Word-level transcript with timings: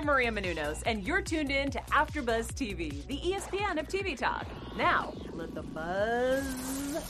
I'm 0.00 0.06
Maria 0.06 0.32
Menounos, 0.32 0.82
and 0.86 1.06
you're 1.06 1.20
tuned 1.20 1.50
in 1.50 1.70
to 1.72 1.78
AfterBuzz 1.90 2.54
TV, 2.54 3.06
the 3.06 3.18
ESPN 3.18 3.78
of 3.78 3.86
TV 3.86 4.16
talk. 4.16 4.46
Now, 4.74 5.12
let 5.34 5.54
the 5.54 5.60
buzz 5.60 6.42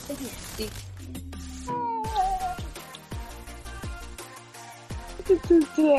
begin. 0.09 0.27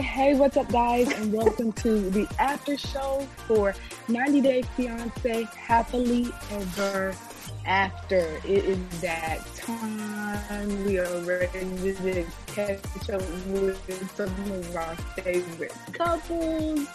Hey, 0.02 0.34
what's 0.34 0.58
up, 0.58 0.70
guys, 0.70 1.10
and 1.12 1.32
welcome 1.32 1.72
to 1.72 2.10
the 2.10 2.28
after 2.38 2.76
show 2.76 3.26
for 3.46 3.74
90 4.08 4.42
Day 4.42 4.60
Fiance 4.76 5.44
Happily 5.44 6.30
Ever 6.50 7.16
After. 7.64 8.40
It 8.44 8.64
is 8.64 9.00
that 9.00 9.40
time. 9.56 10.84
We 10.84 10.98
are 10.98 11.20
ready 11.20 11.48
to 11.94 12.26
catch 12.46 13.10
up 13.10 13.22
with 13.46 14.16
some 14.16 14.52
of 14.52 14.76
our 14.76 14.96
favorite 15.16 15.74
couples. 15.92 16.88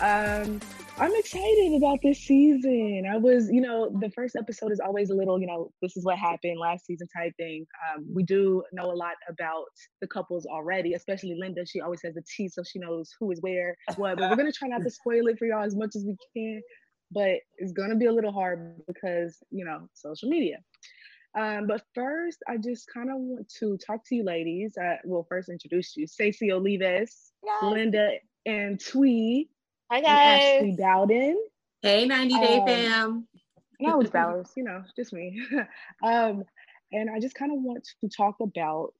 Um, 0.00 0.60
I'm 0.96 1.12
excited 1.16 1.74
about 1.76 1.98
this 2.02 2.18
season. 2.18 3.04
I 3.10 3.16
was, 3.16 3.50
you 3.50 3.60
know, 3.60 3.90
the 4.00 4.10
first 4.10 4.36
episode 4.36 4.70
is 4.70 4.78
always 4.78 5.10
a 5.10 5.14
little, 5.14 5.40
you 5.40 5.46
know, 5.46 5.72
this 5.82 5.96
is 5.96 6.04
what 6.04 6.18
happened 6.18 6.58
last 6.60 6.86
season 6.86 7.08
type 7.16 7.32
thing. 7.36 7.66
Um, 7.88 8.06
we 8.14 8.22
do 8.22 8.62
know 8.72 8.92
a 8.92 8.94
lot 8.94 9.14
about 9.28 9.64
the 10.00 10.06
couples 10.06 10.46
already, 10.46 10.94
especially 10.94 11.36
Linda. 11.38 11.66
She 11.66 11.80
always 11.80 12.00
has 12.04 12.14
the 12.14 12.22
tea, 12.36 12.48
so 12.48 12.62
she 12.62 12.78
knows 12.78 13.10
who 13.18 13.30
is 13.32 13.40
where, 13.40 13.76
what. 13.96 14.18
But 14.18 14.30
we're 14.30 14.36
gonna 14.36 14.52
try 14.52 14.68
not 14.68 14.82
to 14.82 14.90
spoil 14.90 15.26
it 15.26 15.38
for 15.38 15.46
y'all 15.46 15.64
as 15.64 15.74
much 15.74 15.96
as 15.96 16.04
we 16.04 16.16
can. 16.36 16.62
But 17.10 17.40
it's 17.58 17.72
gonna 17.72 17.96
be 17.96 18.06
a 18.06 18.12
little 18.12 18.32
hard 18.32 18.82
because, 18.86 19.42
you 19.50 19.64
know, 19.64 19.88
social 19.94 20.28
media. 20.28 20.58
Um, 21.36 21.66
but 21.66 21.82
first, 21.94 22.42
I 22.48 22.56
just 22.56 22.88
kind 22.92 23.10
of 23.10 23.16
want 23.16 23.48
to 23.58 23.76
talk 23.78 24.04
to 24.06 24.14
you 24.14 24.24
ladies. 24.24 24.76
Uh, 24.78 24.96
we'll 25.04 25.26
first 25.28 25.48
introduce 25.48 25.96
you, 25.96 26.06
Stacey 26.06 26.48
Olivas, 26.48 27.30
Linda 27.62 28.10
Antwi. 28.46 29.48
Hi 29.90 29.98
and 29.98 30.06
guys. 30.06 30.42
Ashley 30.42 30.76
Bowden. 30.78 31.44
Hey, 31.82 32.06
90 32.06 32.34
Day 32.38 32.58
Um, 32.58 32.66
fam. 32.66 33.28
And 33.80 33.88
Alex 33.88 34.10
Bowers, 34.10 34.50
you 34.56 34.64
know, 34.64 34.82
just 34.96 35.12
me. 35.12 35.42
um, 36.04 36.44
and 36.92 37.10
I 37.10 37.18
just 37.18 37.34
kind 37.34 37.52
of 37.52 37.58
want 37.60 37.86
to 38.00 38.08
talk 38.08 38.36
about 38.40 38.94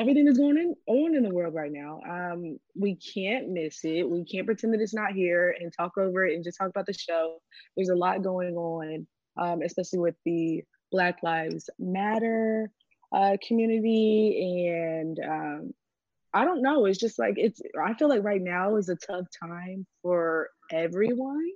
everything 0.00 0.24
that's 0.24 0.38
going 0.38 0.56
in, 0.56 0.74
on 0.86 1.14
in 1.14 1.22
the 1.22 1.34
world 1.34 1.54
right 1.54 1.72
now. 1.72 2.00
Um, 2.08 2.58
we 2.74 2.96
can't 2.96 3.50
miss 3.50 3.84
it. 3.84 4.08
We 4.08 4.24
can't 4.24 4.46
pretend 4.46 4.72
that 4.74 4.80
it's 4.80 4.94
not 4.94 5.12
here 5.12 5.54
and 5.60 5.72
talk 5.72 5.98
over 5.98 6.26
it 6.26 6.34
and 6.34 6.44
just 6.44 6.58
talk 6.58 6.70
about 6.70 6.86
the 6.86 6.92
show. 6.92 7.38
There's 7.76 7.90
a 7.90 7.94
lot 7.94 8.22
going 8.22 8.56
on, 8.56 9.06
um, 9.36 9.62
especially 9.62 9.98
with 10.00 10.16
the 10.24 10.62
Black 10.90 11.18
Lives 11.22 11.68
Matter 11.78 12.70
uh, 13.12 13.36
community 13.46 14.68
and 14.68 15.18
um, 15.18 15.74
I 16.32 16.44
don't 16.44 16.62
know. 16.62 16.86
It's 16.86 16.98
just 16.98 17.18
like 17.18 17.34
it's. 17.36 17.60
I 17.82 17.94
feel 17.94 18.08
like 18.08 18.22
right 18.22 18.40
now 18.40 18.76
is 18.76 18.88
a 18.88 18.96
tough 18.96 19.26
time 19.42 19.84
for 20.02 20.48
everyone, 20.70 21.48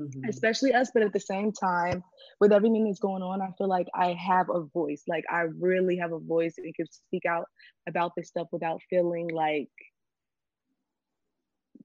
Mhm. 0.00 0.24
especially 0.28 0.74
us. 0.74 0.90
But 0.92 1.02
at 1.02 1.12
the 1.12 1.20
same 1.20 1.52
time, 1.52 2.02
with 2.40 2.52
everything 2.52 2.84
that's 2.84 3.00
going 3.00 3.22
on, 3.22 3.42
I 3.42 3.50
feel 3.58 3.68
like 3.68 3.88
I 3.94 4.12
have 4.14 4.48
a 4.50 4.62
voice. 4.62 5.02
Like 5.08 5.24
I 5.30 5.46
really 5.60 5.96
have 5.98 6.12
a 6.12 6.20
voice 6.20 6.54
and 6.58 6.74
can 6.74 6.86
speak 6.90 7.24
out 7.26 7.46
about 7.88 8.12
this 8.16 8.28
stuff 8.28 8.48
without 8.52 8.80
feeling 8.90 9.28
like 9.30 9.70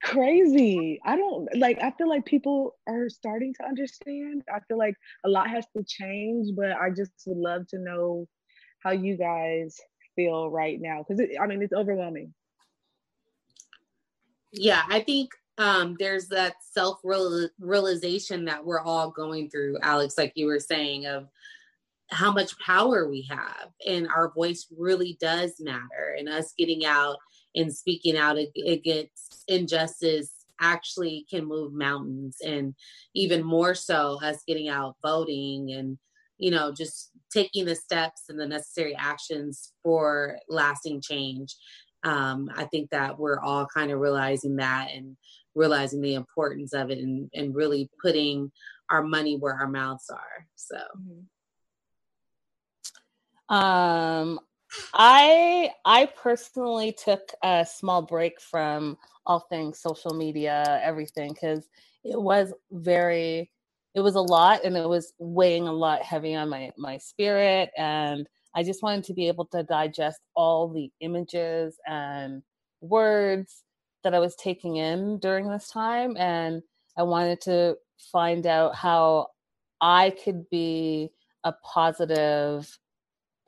crazy. 0.02 1.00
I 1.04 1.16
don't 1.16 1.48
like. 1.56 1.78
I 1.82 1.92
feel 1.92 2.08
like 2.08 2.24
people 2.26 2.76
are 2.88 3.08
starting 3.08 3.54
to 3.54 3.66
understand. 3.66 4.42
I 4.54 4.60
feel 4.68 4.78
like 4.78 4.94
a 5.24 5.28
lot 5.28 5.50
has 5.50 5.66
to 5.76 5.84
change, 5.86 6.48
but 6.56 6.72
I 6.72 6.90
just 6.96 7.12
would 7.26 7.38
love 7.38 7.66
to 7.68 7.78
know 7.78 8.26
how 8.82 8.92
you 8.92 9.16
guys 9.16 9.76
feel 10.16 10.50
right 10.50 10.78
now 10.80 11.04
because 11.06 11.22
I 11.40 11.46
mean 11.46 11.62
it's 11.62 11.72
overwhelming. 11.74 12.34
Yeah, 14.52 14.82
I 14.88 15.00
think 15.00 15.30
um, 15.58 15.96
there's 15.98 16.28
that 16.28 16.56
self 16.72 17.00
realization 17.02 18.44
that 18.44 18.64
we're 18.64 18.80
all 18.80 19.10
going 19.10 19.50
through, 19.50 19.78
Alex, 19.82 20.18
like 20.18 20.32
you 20.34 20.46
were 20.46 20.60
saying, 20.60 21.06
of 21.06 21.28
how 22.10 22.32
much 22.32 22.58
power 22.58 23.08
we 23.08 23.22
have. 23.22 23.70
And 23.86 24.08
our 24.08 24.32
voice 24.32 24.66
really 24.76 25.16
does 25.20 25.54
matter. 25.58 26.16
And 26.18 26.28
us 26.28 26.52
getting 26.56 26.84
out 26.84 27.16
and 27.54 27.74
speaking 27.74 28.16
out 28.16 28.36
against 28.66 29.44
injustice 29.48 30.32
actually 30.60 31.26
can 31.28 31.44
move 31.44 31.72
mountains. 31.72 32.36
And 32.44 32.74
even 33.14 33.42
more 33.42 33.74
so, 33.74 34.18
us 34.22 34.42
getting 34.46 34.68
out 34.68 34.96
voting 35.02 35.72
and 35.72 35.98
you 36.38 36.50
know, 36.50 36.72
just 36.72 37.10
taking 37.32 37.64
the 37.64 37.74
steps 37.74 38.24
and 38.28 38.38
the 38.38 38.46
necessary 38.46 38.94
actions 38.94 39.72
for 39.82 40.38
lasting 40.48 41.00
change. 41.00 41.56
Um, 42.04 42.50
I 42.54 42.64
think 42.64 42.90
that 42.90 43.18
we're 43.18 43.40
all 43.40 43.66
kind 43.66 43.90
of 43.90 44.00
realizing 44.00 44.56
that 44.56 44.90
and 44.94 45.16
realizing 45.56 46.00
the 46.00 46.14
importance 46.14 46.72
of 46.72 46.90
it 46.90 46.98
and, 46.98 47.28
and 47.34 47.54
really 47.54 47.90
putting 48.00 48.52
our 48.90 49.02
money 49.02 49.36
where 49.36 49.54
our 49.54 49.66
mouths 49.68 50.08
are. 50.10 50.46
So, 50.54 50.78
Um, 53.48 54.40
I 54.92 55.70
I 55.84 56.06
personally 56.06 56.92
took 56.92 57.32
a 57.42 57.64
small 57.64 58.02
break 58.02 58.40
from 58.40 58.98
all 59.24 59.40
things 59.40 59.80
social 59.80 60.14
media, 60.14 60.80
everything, 60.82 61.32
because 61.32 61.68
it 62.04 62.20
was 62.20 62.52
very, 62.70 63.50
it 63.94 64.00
was 64.00 64.14
a 64.16 64.20
lot, 64.20 64.64
and 64.64 64.76
it 64.76 64.88
was 64.88 65.12
weighing 65.18 65.68
a 65.68 65.72
lot 65.72 66.02
heavy 66.02 66.34
on 66.34 66.48
my 66.48 66.72
my 66.76 66.98
spirit, 66.98 67.70
and 67.76 68.26
I 68.54 68.62
just 68.62 68.82
wanted 68.82 69.04
to 69.04 69.14
be 69.14 69.28
able 69.28 69.46
to 69.46 69.62
digest 69.62 70.20
all 70.34 70.68
the 70.68 70.90
images 71.00 71.78
and 71.86 72.42
words 72.80 73.62
that 74.06 74.14
I 74.14 74.20
was 74.20 74.36
taking 74.36 74.76
in 74.76 75.18
during 75.18 75.48
this 75.48 75.68
time, 75.68 76.16
and 76.16 76.62
I 76.96 77.02
wanted 77.02 77.40
to 77.40 77.76
find 78.12 78.46
out 78.46 78.76
how 78.76 79.30
I 79.80 80.10
could 80.10 80.48
be 80.48 81.10
a 81.42 81.50
positive 81.50 82.78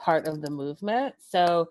part 0.01 0.27
of 0.27 0.41
the 0.43 0.51
movement. 0.51 1.15
So 1.21 1.69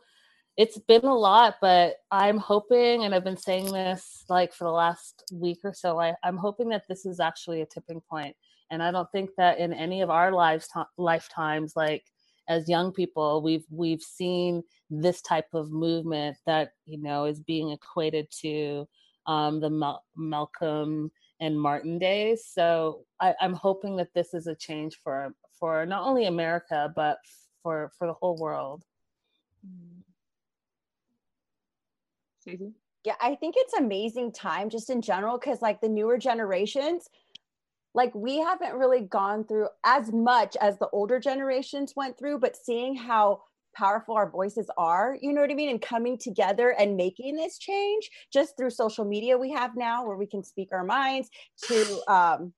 it's 0.55 0.77
been 0.77 1.03
a 1.03 1.13
lot, 1.13 1.55
but 1.59 1.97
I'm 2.11 2.37
hoping, 2.37 3.03
and 3.03 3.13
I've 3.13 3.25
been 3.25 3.35
saying 3.35 3.73
this 3.73 4.23
like 4.29 4.53
for 4.53 4.63
the 4.63 4.71
last 4.71 5.25
week 5.33 5.59
or 5.65 5.73
so, 5.73 5.99
I, 5.99 6.13
I'm 6.23 6.37
hoping 6.37 6.69
that 6.69 6.87
this 6.87 7.05
is 7.05 7.19
actually 7.19 7.59
a 7.59 7.65
tipping 7.65 7.99
point. 7.99 8.37
And 8.71 8.81
I 8.81 8.91
don't 8.91 9.11
think 9.11 9.31
that 9.37 9.59
in 9.59 9.73
any 9.73 10.01
of 10.01 10.09
our 10.09 10.31
lives 10.31 10.69
lifetimes, 10.97 11.75
like 11.75 12.05
as 12.47 12.69
young 12.69 12.91
people, 12.91 13.41
we've 13.41 13.65
we've 13.69 14.01
seen 14.01 14.63
this 14.89 15.21
type 15.21 15.47
of 15.53 15.71
movement 15.71 16.37
that 16.45 16.71
you 16.85 17.01
know 17.01 17.25
is 17.25 17.39
being 17.39 17.71
equated 17.71 18.27
to 18.41 18.87
um, 19.25 19.59
the 19.59 19.69
Mal- 19.69 20.03
Malcolm 20.15 21.11
and 21.39 21.59
Martin 21.59 21.99
days. 21.99 22.45
So 22.45 23.05
I, 23.19 23.35
I'm 23.41 23.53
hoping 23.53 23.97
that 23.97 24.13
this 24.13 24.33
is 24.33 24.47
a 24.47 24.55
change 24.55 24.97
for 25.03 25.33
for 25.59 25.85
not 25.85 26.03
only 26.03 26.25
America 26.25 26.91
but 26.95 27.17
for 27.63 27.91
for 27.97 28.07
the 28.07 28.13
whole 28.13 28.37
world. 28.37 28.83
Stacey? 32.39 32.71
Yeah, 33.03 33.15
I 33.21 33.35
think 33.35 33.55
it's 33.57 33.73
amazing 33.73 34.33
time 34.33 34.69
just 34.69 34.89
in 34.89 35.01
general 35.01 35.37
because 35.37 35.61
like 35.61 35.79
the 35.79 35.87
newer 35.89 36.17
generations, 36.17 37.07
like 37.93 38.13
we 38.13 38.37
haven't 38.37 38.73
really 38.73 39.01
gone 39.01 39.43
through 39.45 39.67
as 39.85 40.11
much 40.11 40.55
as 40.61 40.77
the 40.77 40.89
older 40.89 41.19
generations 41.19 41.93
went 41.95 42.17
through, 42.17 42.39
but 42.39 42.55
seeing 42.55 42.95
how 42.95 43.41
powerful 43.77 44.15
our 44.15 44.29
voices 44.29 44.69
are 44.75 45.15
you 45.21 45.31
know 45.31 45.41
what 45.41 45.51
i 45.51 45.53
mean 45.53 45.69
and 45.69 45.81
coming 45.81 46.17
together 46.17 46.69
and 46.79 46.97
making 46.97 47.35
this 47.35 47.59
change 47.59 48.09
just 48.33 48.57
through 48.57 48.71
social 48.71 49.05
media 49.05 49.37
we 49.37 49.51
have 49.51 49.75
now 49.75 50.05
where 50.05 50.17
we 50.17 50.25
can 50.25 50.43
speak 50.43 50.69
our 50.71 50.83
minds 50.83 51.29
to 51.63 52.01
um 52.07 52.53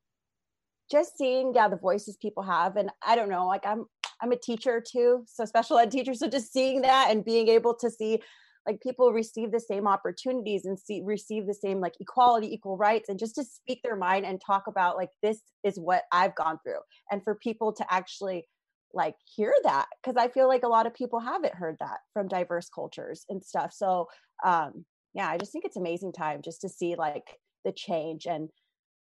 just 0.90 1.18
seeing 1.18 1.52
yeah 1.54 1.68
the 1.68 1.76
voices 1.76 2.16
people 2.22 2.42
have 2.42 2.78
and 2.78 2.90
i 3.06 3.16
don't 3.16 3.30
know 3.30 3.46
like 3.48 3.66
i'm 3.66 3.86
i'm 4.22 4.32
a 4.32 4.38
teacher 4.38 4.82
too 4.82 5.24
so 5.28 5.44
special 5.44 5.78
ed 5.78 5.92
teacher 5.92 6.14
so 6.14 6.30
just 6.30 6.54
seeing 6.54 6.82
that 6.82 7.08
and 7.10 7.26
being 7.26 7.50
able 7.50 7.74
to 7.74 7.90
see 7.90 8.22
like 8.68 8.82
people 8.82 9.12
receive 9.12 9.52
the 9.52 9.60
same 9.60 9.88
opportunities 9.88 10.66
and 10.66 10.80
see 10.80 11.02
receive 11.04 11.46
the 11.46 11.54
same 11.54 11.80
like 11.80 11.94
equality 12.00 12.54
equal 12.54 12.78
rights 12.78 13.10
and 13.10 13.20
just 13.20 13.36
to 13.36 13.44
speak 13.44 13.82
their 13.84 13.96
mind 13.96 14.26
and 14.26 14.42
talk 14.46 14.68
about 14.68 14.98
like 14.98 15.10
this 15.22 15.42
is 15.64 15.80
what 15.80 16.04
i've 16.12 16.36
gone 16.36 16.60
through 16.64 16.80
and 17.12 17.24
for 17.24 17.36
people 17.36 17.74
to 17.74 17.86
actually 17.90 18.46
like 18.94 19.16
hear 19.36 19.54
that 19.64 19.88
because 20.02 20.18
i 20.18 20.28
feel 20.28 20.48
like 20.48 20.64
a 20.64 20.68
lot 20.68 20.88
of 20.88 20.94
people 20.94 21.20
haven't 21.20 21.56
heard 21.56 21.78
that 21.80 22.00
from 22.14 22.28
diverse 22.28 22.70
cultures 22.74 23.26
and 23.30 23.44
stuff 23.44 23.74
so 23.74 24.08
um 24.46 24.86
yeah 25.14 25.30
i 25.30 25.38
just 25.38 25.52
think 25.52 25.66
it's 25.66 25.78
amazing 25.78 26.12
time 26.12 26.42
just 26.44 26.62
to 26.62 26.70
see 26.70 26.96
like 26.96 27.38
the 27.66 27.72
change 27.72 28.26
and 28.26 28.50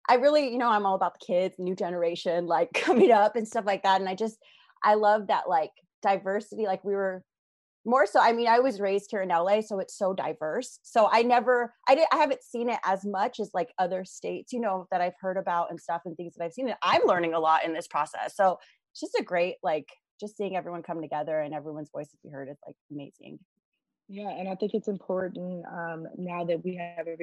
i 0.08 0.14
really 0.14 0.50
you 0.50 0.58
know 0.58 0.68
i'm 0.68 0.86
all 0.86 0.94
about 0.94 1.14
the 1.14 1.26
kids 1.26 1.56
new 1.58 1.74
generation 1.74 2.46
like 2.46 2.72
coming 2.74 3.12
up 3.12 3.36
and 3.36 3.46
stuff 3.46 3.64
like 3.66 3.82
that 3.82 4.00
and 4.00 4.08
i 4.08 4.14
just 4.14 4.38
i 4.82 4.94
love 4.94 5.28
that 5.28 5.48
like 5.48 5.70
diversity 6.02 6.66
like 6.66 6.84
we 6.84 6.94
were 6.94 7.22
more 7.86 8.04
so 8.06 8.20
i 8.20 8.32
mean 8.32 8.48
i 8.48 8.58
was 8.58 8.80
raised 8.80 9.10
here 9.10 9.22
in 9.22 9.28
la 9.30 9.60
so 9.60 9.78
it's 9.78 9.96
so 9.96 10.12
diverse. 10.12 10.80
So 10.82 11.08
i 11.10 11.22
never 11.22 11.72
i 11.88 11.94
didn't 11.94 12.08
i 12.12 12.16
haven't 12.16 12.42
seen 12.42 12.68
it 12.68 12.80
as 12.84 13.04
much 13.04 13.40
as 13.40 13.50
like 13.54 13.72
other 13.78 14.04
states 14.04 14.52
you 14.52 14.60
know 14.60 14.86
that 14.90 15.00
i've 15.00 15.14
heard 15.20 15.36
about 15.36 15.70
and 15.70 15.80
stuff 15.80 16.02
and 16.04 16.16
things 16.16 16.34
that 16.34 16.44
i've 16.44 16.52
seen. 16.52 16.68
And 16.68 16.76
i'm 16.82 17.02
learning 17.06 17.34
a 17.34 17.40
lot 17.40 17.64
in 17.64 17.72
this 17.72 17.86
process. 17.86 18.34
So 18.36 18.58
it's 18.92 19.00
just 19.00 19.14
a 19.18 19.22
great 19.22 19.56
like 19.62 19.88
just 20.20 20.36
seeing 20.36 20.56
everyone 20.56 20.82
come 20.82 21.00
together 21.00 21.40
and 21.40 21.54
everyone's 21.54 21.90
voices 21.92 22.18
be 22.24 22.30
heard 22.30 22.48
is 22.48 22.58
like 22.66 22.76
amazing. 22.90 23.38
Yeah 24.08 24.30
and 24.30 24.48
i 24.48 24.54
think 24.54 24.72
it's 24.74 24.88
important 24.88 25.64
um 25.66 26.06
now 26.16 26.44
that 26.44 26.64
we 26.64 26.76
have 26.76 27.06
every- 27.06 27.22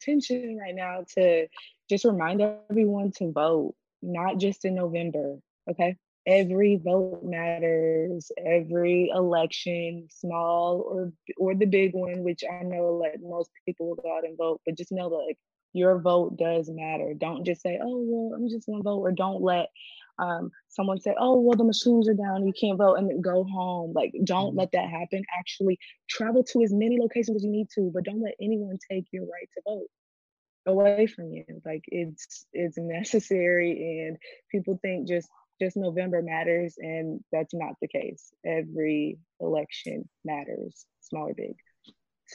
attention 0.00 0.56
right 0.56 0.74
now 0.74 1.04
to 1.14 1.46
just 1.88 2.04
remind 2.04 2.40
everyone 2.40 3.12
to 3.12 3.32
vote, 3.32 3.74
not 4.02 4.38
just 4.38 4.64
in 4.64 4.74
November. 4.74 5.38
Okay. 5.70 5.96
Every 6.26 6.76
vote 6.76 7.22
matters. 7.24 8.30
Every 8.38 9.10
election, 9.14 10.06
small 10.10 10.82
or 10.86 11.12
or 11.38 11.54
the 11.54 11.66
big 11.66 11.94
one, 11.94 12.22
which 12.22 12.44
I 12.48 12.62
know 12.62 12.88
like 13.02 13.20
most 13.22 13.50
people 13.66 13.88
will 13.88 13.96
go 13.96 14.16
out 14.16 14.24
and 14.24 14.36
vote, 14.36 14.60
but 14.66 14.76
just 14.76 14.92
know 14.92 15.08
that 15.08 15.16
like 15.26 15.38
your 15.72 15.98
vote 15.98 16.36
does 16.36 16.68
matter. 16.68 17.14
Don't 17.14 17.44
just 17.44 17.62
say, 17.62 17.78
"Oh 17.82 18.04
well, 18.06 18.36
I'm 18.36 18.48
just 18.50 18.66
gonna 18.66 18.82
vote," 18.82 19.00
or 19.00 19.12
don't 19.12 19.42
let 19.42 19.70
um, 20.20 20.50
someone 20.68 21.00
say, 21.00 21.14
"Oh, 21.18 21.40
well, 21.40 21.56
the 21.56 21.64
machines 21.64 22.08
are 22.08 22.14
down, 22.14 22.46
you 22.46 22.52
can't 22.52 22.78
vote," 22.78 22.94
and 22.94 23.08
then 23.08 23.20
go 23.20 23.44
home. 23.44 23.92
Like, 23.94 24.12
don't 24.24 24.50
mm-hmm. 24.50 24.58
let 24.58 24.72
that 24.72 24.88
happen. 24.88 25.22
Actually, 25.38 25.78
travel 26.08 26.44
to 26.44 26.62
as 26.62 26.72
many 26.72 26.98
locations 27.00 27.36
as 27.36 27.44
you 27.44 27.50
need 27.50 27.68
to, 27.74 27.90
but 27.92 28.04
don't 28.04 28.22
let 28.22 28.34
anyone 28.40 28.78
take 28.90 29.06
your 29.12 29.24
right 29.24 29.48
to 29.54 29.62
vote 29.66 29.86
away 30.66 31.06
from 31.06 31.32
you. 31.32 31.44
Like, 31.64 31.84
it's 31.88 32.46
it's 32.52 32.78
necessary, 32.78 34.06
and 34.06 34.16
people 34.50 34.78
think 34.82 35.08
just 35.08 35.28
just 35.60 35.76
November 35.76 36.22
matters, 36.22 36.76
and 36.78 37.20
that's 37.32 37.54
not 37.54 37.74
the 37.80 37.88
case. 37.88 38.32
Every 38.44 39.18
election 39.40 40.08
matters, 40.24 40.86
small 41.00 41.28
or 41.28 41.34
big. 41.34 41.54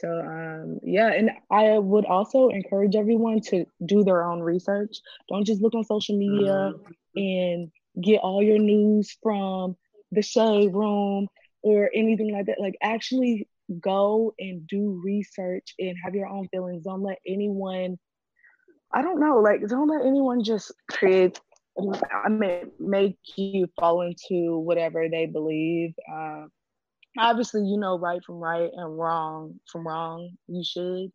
So 0.00 0.20
um, 0.20 0.78
yeah, 0.82 1.12
and 1.12 1.30
I 1.50 1.78
would 1.78 2.04
also 2.04 2.48
encourage 2.48 2.96
everyone 2.96 3.40
to 3.48 3.64
do 3.84 4.04
their 4.04 4.24
own 4.24 4.40
research. 4.40 4.96
Don't 5.28 5.46
just 5.46 5.62
look 5.62 5.74
on 5.74 5.84
social 5.84 6.18
media 6.18 6.72
mm-hmm. 6.74 7.18
and 7.18 7.70
get 8.02 8.20
all 8.20 8.42
your 8.42 8.58
news 8.58 9.16
from 9.22 9.76
the 10.12 10.22
shade 10.22 10.74
room 10.74 11.28
or 11.62 11.90
anything 11.94 12.32
like 12.32 12.46
that. 12.46 12.60
Like 12.60 12.76
actually 12.82 13.48
go 13.80 14.34
and 14.38 14.66
do 14.66 15.00
research 15.02 15.74
and 15.78 15.96
have 16.04 16.14
your 16.14 16.28
own 16.28 16.48
feelings. 16.48 16.84
Don't 16.84 17.02
let 17.02 17.18
anyone 17.26 17.98
I 18.92 19.02
don't 19.02 19.20
know, 19.20 19.38
like 19.40 19.66
don't 19.66 19.88
let 19.88 20.06
anyone 20.06 20.44
just 20.44 20.72
create 20.90 21.40
I 22.24 22.28
mean 22.28 22.70
make 22.78 23.18
you 23.36 23.66
fall 23.78 24.02
into 24.02 24.58
whatever 24.58 25.08
they 25.08 25.26
believe. 25.26 25.94
Um, 26.10 26.50
obviously 27.18 27.62
you 27.62 27.78
know 27.78 27.98
right 27.98 28.24
from 28.24 28.36
right 28.36 28.70
and 28.74 28.98
wrong 28.98 29.58
from 29.70 29.86
wrong 29.86 30.30
you 30.48 30.62
should 30.64 31.10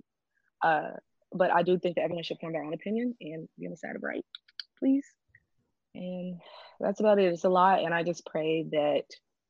uh, 0.63 0.91
but 1.31 1.51
i 1.51 1.63
do 1.63 1.77
think 1.77 1.95
that 1.95 2.03
everyone 2.03 2.23
should 2.23 2.37
form 2.39 2.53
their 2.53 2.63
own 2.63 2.73
opinion 2.73 3.15
and 3.21 3.47
be 3.57 3.65
on 3.65 3.71
the 3.71 3.77
side 3.77 3.95
of 3.95 4.03
right 4.03 4.25
please. 4.81 5.05
And 5.93 6.39
that's 6.79 6.99
about 6.99 7.19
it. 7.19 7.31
It's 7.31 7.43
a 7.43 7.49
lot 7.49 7.83
and 7.83 7.93
i 7.93 8.03
just 8.03 8.25
pray 8.25 8.65
that 8.71 9.03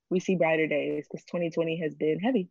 we 0.10 0.20
see 0.20 0.36
brighter 0.36 0.68
days 0.68 1.08
because 1.10 1.26
2020 1.26 1.80
has 1.82 1.96
been 1.96 2.20
heavy. 2.20 2.50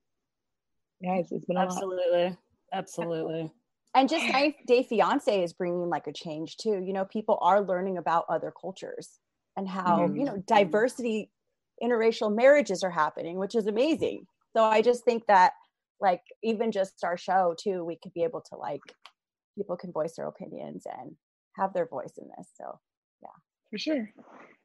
Yes 1.00 1.28
it's 1.30 1.44
been 1.44 1.56
absolutely 1.56 2.24
lot. 2.24 2.38
absolutely. 2.72 3.52
And 3.92 4.08
just 4.08 4.24
90 4.32 4.56
Day 4.66 4.84
fiance 4.84 5.42
is 5.42 5.52
bringing 5.52 5.88
like 5.88 6.06
a 6.06 6.12
change 6.12 6.56
too. 6.56 6.82
You 6.84 6.92
know 6.92 7.04
people 7.04 7.38
are 7.40 7.60
learning 7.60 7.98
about 7.98 8.26
other 8.28 8.52
cultures 8.58 9.18
and 9.56 9.68
how 9.68 10.00
mm-hmm. 10.00 10.16
you 10.16 10.24
know 10.24 10.42
diversity 10.46 11.30
interracial 11.82 12.34
marriages 12.34 12.82
are 12.82 12.90
happening, 12.90 13.38
which 13.38 13.54
is 13.54 13.66
amazing. 13.66 14.26
So 14.56 14.64
I 14.64 14.82
just 14.82 15.04
think 15.04 15.26
that 15.26 15.52
like 16.00 16.22
even 16.42 16.72
just 16.72 17.04
our 17.04 17.16
show 17.16 17.54
too, 17.58 17.84
we 17.84 17.98
could 18.02 18.12
be 18.14 18.24
able 18.24 18.40
to 18.50 18.56
like 18.56 18.80
people 19.56 19.76
can 19.76 19.92
voice 19.92 20.14
their 20.16 20.26
opinions 20.26 20.84
and 20.98 21.14
have 21.56 21.72
their 21.72 21.86
voice 21.86 22.12
in 22.18 22.28
this. 22.36 22.48
So 22.56 22.78
yeah. 23.22 23.28
For 23.70 23.78
sure. 23.78 24.10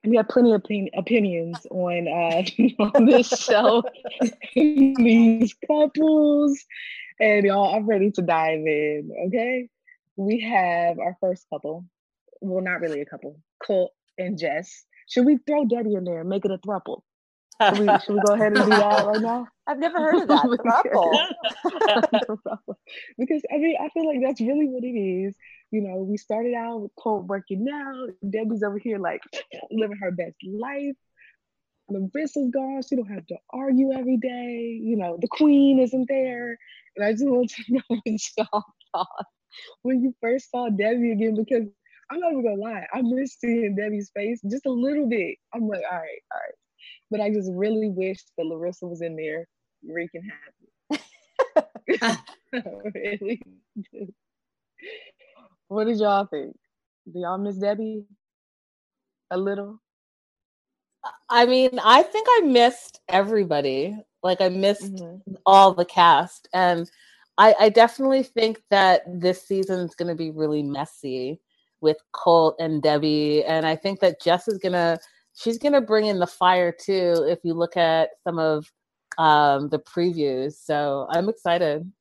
And 0.04 0.12
we 0.12 0.18
have 0.18 0.28
plenty 0.28 0.54
of 0.54 0.62
opin- 0.62 0.90
opinions 0.96 1.66
on 1.70 2.08
uh 2.08 2.44
on 2.96 3.06
this 3.06 3.28
show. 3.28 3.84
these 4.56 5.56
couples. 5.68 6.60
And 7.20 7.46
y'all, 7.46 7.76
I'm 7.76 7.86
ready 7.86 8.12
to 8.12 8.22
dive 8.22 8.60
in. 8.60 9.12
Okay. 9.28 9.70
We 10.18 10.42
have 10.42 11.00
our 11.00 11.18
first 11.20 11.46
couple. 11.52 11.86
Well, 12.42 12.64
not 12.64 12.82
really 12.82 13.02
a 13.02 13.06
couple. 13.06 13.40
Colt 13.66 13.92
and 14.18 14.38
Jess. 14.38 14.86
Should 15.08 15.26
we 15.26 15.38
throw 15.46 15.66
Debbie 15.66 15.96
in 15.96 16.04
there 16.04 16.22
and 16.22 16.30
make 16.30 16.46
it 16.46 16.52
a 16.52 16.58
thruple? 16.58 17.02
Should 17.62 17.80
we, 17.80 18.00
should 18.00 18.16
we 18.16 18.22
go 18.26 18.34
ahead 18.34 18.58
and 18.58 18.66
do 18.66 18.70
that 18.70 19.06
right 19.06 19.22
now? 19.22 19.48
I've 19.68 19.80
never 19.80 19.98
heard 19.98 20.22
of 20.22 20.28
that. 20.28 20.44
thruple. 20.86 22.76
because 23.18 23.42
I 23.52 23.58
mean, 23.58 23.78
I 23.82 23.90
feel 23.90 24.08
like 24.08 24.20
that's 24.22 24.42
really 24.42 24.68
what 24.68 24.84
it 24.84 24.98
is. 24.98 25.36
You 25.72 25.82
know, 25.82 25.98
we 25.98 26.18
started 26.18 26.54
out 26.54 26.82
with 26.82 26.92
Colt 27.00 27.26
working 27.26 27.66
out. 27.72 28.10
Debbie's 28.30 28.64
over 28.64 28.78
here 28.78 29.00
like 29.00 29.22
living 29.72 29.98
her 30.02 30.12
best 30.12 30.36
life. 30.44 30.96
Larissa's 31.90 32.50
gone. 32.52 32.82
She 32.88 32.96
don't 32.96 33.12
have 33.12 33.26
to 33.28 33.38
argue 33.52 33.94
every 33.94 34.18
day. 34.18 34.80
You 34.82 34.98
know, 34.98 35.18
the 35.20 35.28
queen 35.28 35.80
isn't 35.80 36.08
there. 36.08 36.58
And 36.96 37.06
I 37.06 37.12
just 37.12 37.26
want 37.26 37.52
to 37.52 37.64
know 37.70 37.82
what 37.88 38.02
y'all 38.06 38.64
thought 38.92 39.26
when 39.84 40.02
you 40.02 40.14
first 40.22 40.52
saw 40.52 40.70
Debbie 40.70 41.12
again 41.12 41.36
because 41.36 41.68
I'm 42.12 42.20
not 42.20 42.32
even 42.32 42.44
gonna 42.44 42.62
lie, 42.62 42.86
I 42.94 43.02
miss 43.02 43.38
seeing 43.40 43.76
Debbie's 43.76 44.12
face 44.16 44.42
just 44.50 44.66
a 44.66 44.72
little 44.72 45.08
bit. 45.08 45.38
I'm 45.54 45.68
like, 45.68 45.84
all 45.90 45.98
right, 45.98 46.22
all 46.32 46.40
right. 46.40 46.56
But 47.12 47.22
I 47.22 47.32
just 47.32 47.50
really 47.54 47.90
wish 47.90 48.20
that 48.38 48.46
Larissa 48.46 48.86
was 48.88 49.02
in 49.02 49.16
there 49.16 49.48
wreaking 49.88 50.30
havoc. 50.90 52.20
really 52.94 53.42
What 55.68 55.86
did 55.86 55.98
y'all 55.98 56.26
think? 56.26 56.56
Do 57.12 57.20
y'all 57.20 57.38
miss 57.38 57.58
Debbie 57.58 58.06
a 59.32 59.38
little? 59.38 59.82
I 61.30 61.46
mean, 61.46 61.80
I 61.84 62.04
think 62.04 62.28
I 62.30 62.42
missed 62.42 63.00
everybody. 63.10 63.98
Like 64.24 64.42
I 64.42 64.50
missed 64.50 64.96
mm-hmm. 64.96 65.36
all 65.46 65.74
the 65.74 65.86
cast 65.86 66.48
and 66.54 66.90
I, 67.38 67.56
I 67.60 67.70
definitely 67.70 68.24
think 68.24 68.62
that 68.70 69.02
this 69.08 69.46
season 69.46 69.82
is 69.82 69.96
going 69.96 70.08
to 70.08 70.16
be 70.16 70.32
really 70.32 70.64
messy 70.64 71.42
with 71.82 71.98
Colt 72.14 72.56
and 72.60 72.82
Debbie, 72.82 73.44
and 73.44 73.66
I 73.66 73.76
think 73.76 74.00
that 74.00 74.22
Jess 74.22 74.48
is 74.48 74.58
gonna 74.58 74.98
she's 75.36 75.58
gonna 75.58 75.82
bring 75.82 76.06
in 76.06 76.20
the 76.20 76.28
fire 76.28 76.72
too. 76.72 77.26
If 77.28 77.40
you 77.44 77.54
look 77.54 77.78
at 77.78 78.10
some 78.24 78.40
of 78.40 78.72
um, 79.18 79.70
the 79.70 79.80
previews, 79.80 80.54
so 80.54 81.08
I'm 81.10 81.30
excited. 81.30 81.92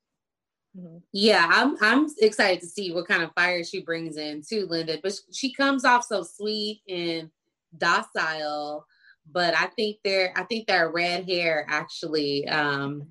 Yeah, 1.13 1.49
I'm 1.49 1.77
I'm 1.81 2.09
excited 2.19 2.61
to 2.61 2.67
see 2.67 2.93
what 2.93 3.07
kind 3.07 3.23
of 3.23 3.33
fire 3.35 3.63
she 3.63 3.83
brings 3.83 4.17
in 4.17 4.43
too, 4.49 4.67
Linda. 4.69 4.99
But 5.03 5.15
she 5.33 5.53
comes 5.53 5.85
off 5.85 6.05
so 6.05 6.23
sweet 6.23 6.81
and 6.89 7.31
docile. 7.77 8.87
But 9.31 9.57
I 9.57 9.67
think 9.67 9.99
there, 10.05 10.33
I 10.37 10.43
think 10.45 10.67
that 10.67 10.93
red 10.93 11.25
hair 11.27 11.65
actually 11.69 12.47
um, 12.49 13.07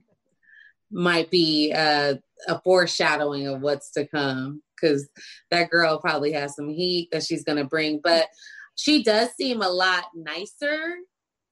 might 0.91 1.31
be 1.31 1.71
a, 1.71 2.19
a 2.47 2.61
foreshadowing 2.61 3.47
of 3.47 3.61
what's 3.61 3.91
to 3.91 4.05
come 4.07 4.61
because 4.75 5.09
that 5.49 5.69
girl 5.71 5.99
probably 5.99 6.33
has 6.33 6.55
some 6.55 6.69
heat 6.69 7.09
that 7.11 7.23
she's 7.23 7.43
gonna 7.45 7.63
bring. 7.63 7.99
But 8.03 8.27
she 8.75 9.03
does 9.03 9.29
seem 9.35 9.61
a 9.61 9.69
lot 9.69 10.05
nicer 10.15 10.95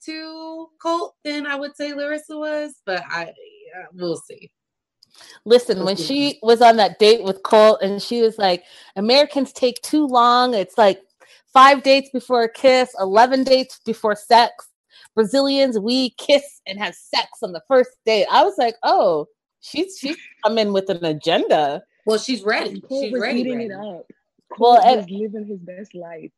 to 0.05 0.67
Colt 0.81 1.15
than 1.23 1.45
I 1.45 1.55
would 1.55 1.75
say 1.75 1.93
Larissa 1.93 2.37
was. 2.37 2.75
But 2.85 3.03
I, 3.07 3.25
yeah, 3.25 3.85
we'll 3.93 4.17
see. 4.17 4.51
Listen, 5.45 5.83
when 5.83 5.97
she 5.97 6.39
was 6.41 6.61
on 6.61 6.77
that 6.77 6.97
date 6.99 7.23
with 7.23 7.43
Colt 7.43 7.79
and 7.81 8.01
she 8.01 8.21
was 8.21 8.37
like, 8.37 8.63
Americans 8.95 9.51
take 9.51 9.81
too 9.81 10.07
long. 10.07 10.53
It's 10.53 10.77
like 10.77 11.01
five 11.53 11.83
dates 11.83 12.09
before 12.11 12.43
a 12.43 12.51
kiss, 12.51 12.95
11 12.99 13.43
dates 13.43 13.79
before 13.85 14.15
sex. 14.15 14.69
Brazilians, 15.13 15.77
we 15.77 16.11
kiss 16.11 16.61
and 16.65 16.79
have 16.79 16.95
sex 16.95 17.27
on 17.43 17.51
the 17.51 17.61
first 17.67 17.91
date. 18.05 18.25
I 18.31 18.43
was 18.43 18.57
like, 18.57 18.75
oh, 18.83 19.27
she's 19.59 19.97
she's 19.99 20.17
coming 20.43 20.71
with 20.71 20.89
an 20.89 21.03
agenda. 21.03 21.83
Well, 22.05 22.17
she's 22.17 22.43
ready. 22.43 22.79
Colt 22.79 23.03
she's 23.03 23.11
was 23.11 23.21
ready. 23.21 23.41
eating 23.41 23.57
ready. 23.57 23.69
it 23.69 23.73
up. 23.73 24.05
Well, 24.57 24.75
Colt 24.77 24.85
and- 24.85 24.97
was 24.97 25.09
living 25.09 25.45
his 25.45 25.59
best 25.59 25.93
life. 25.93 26.31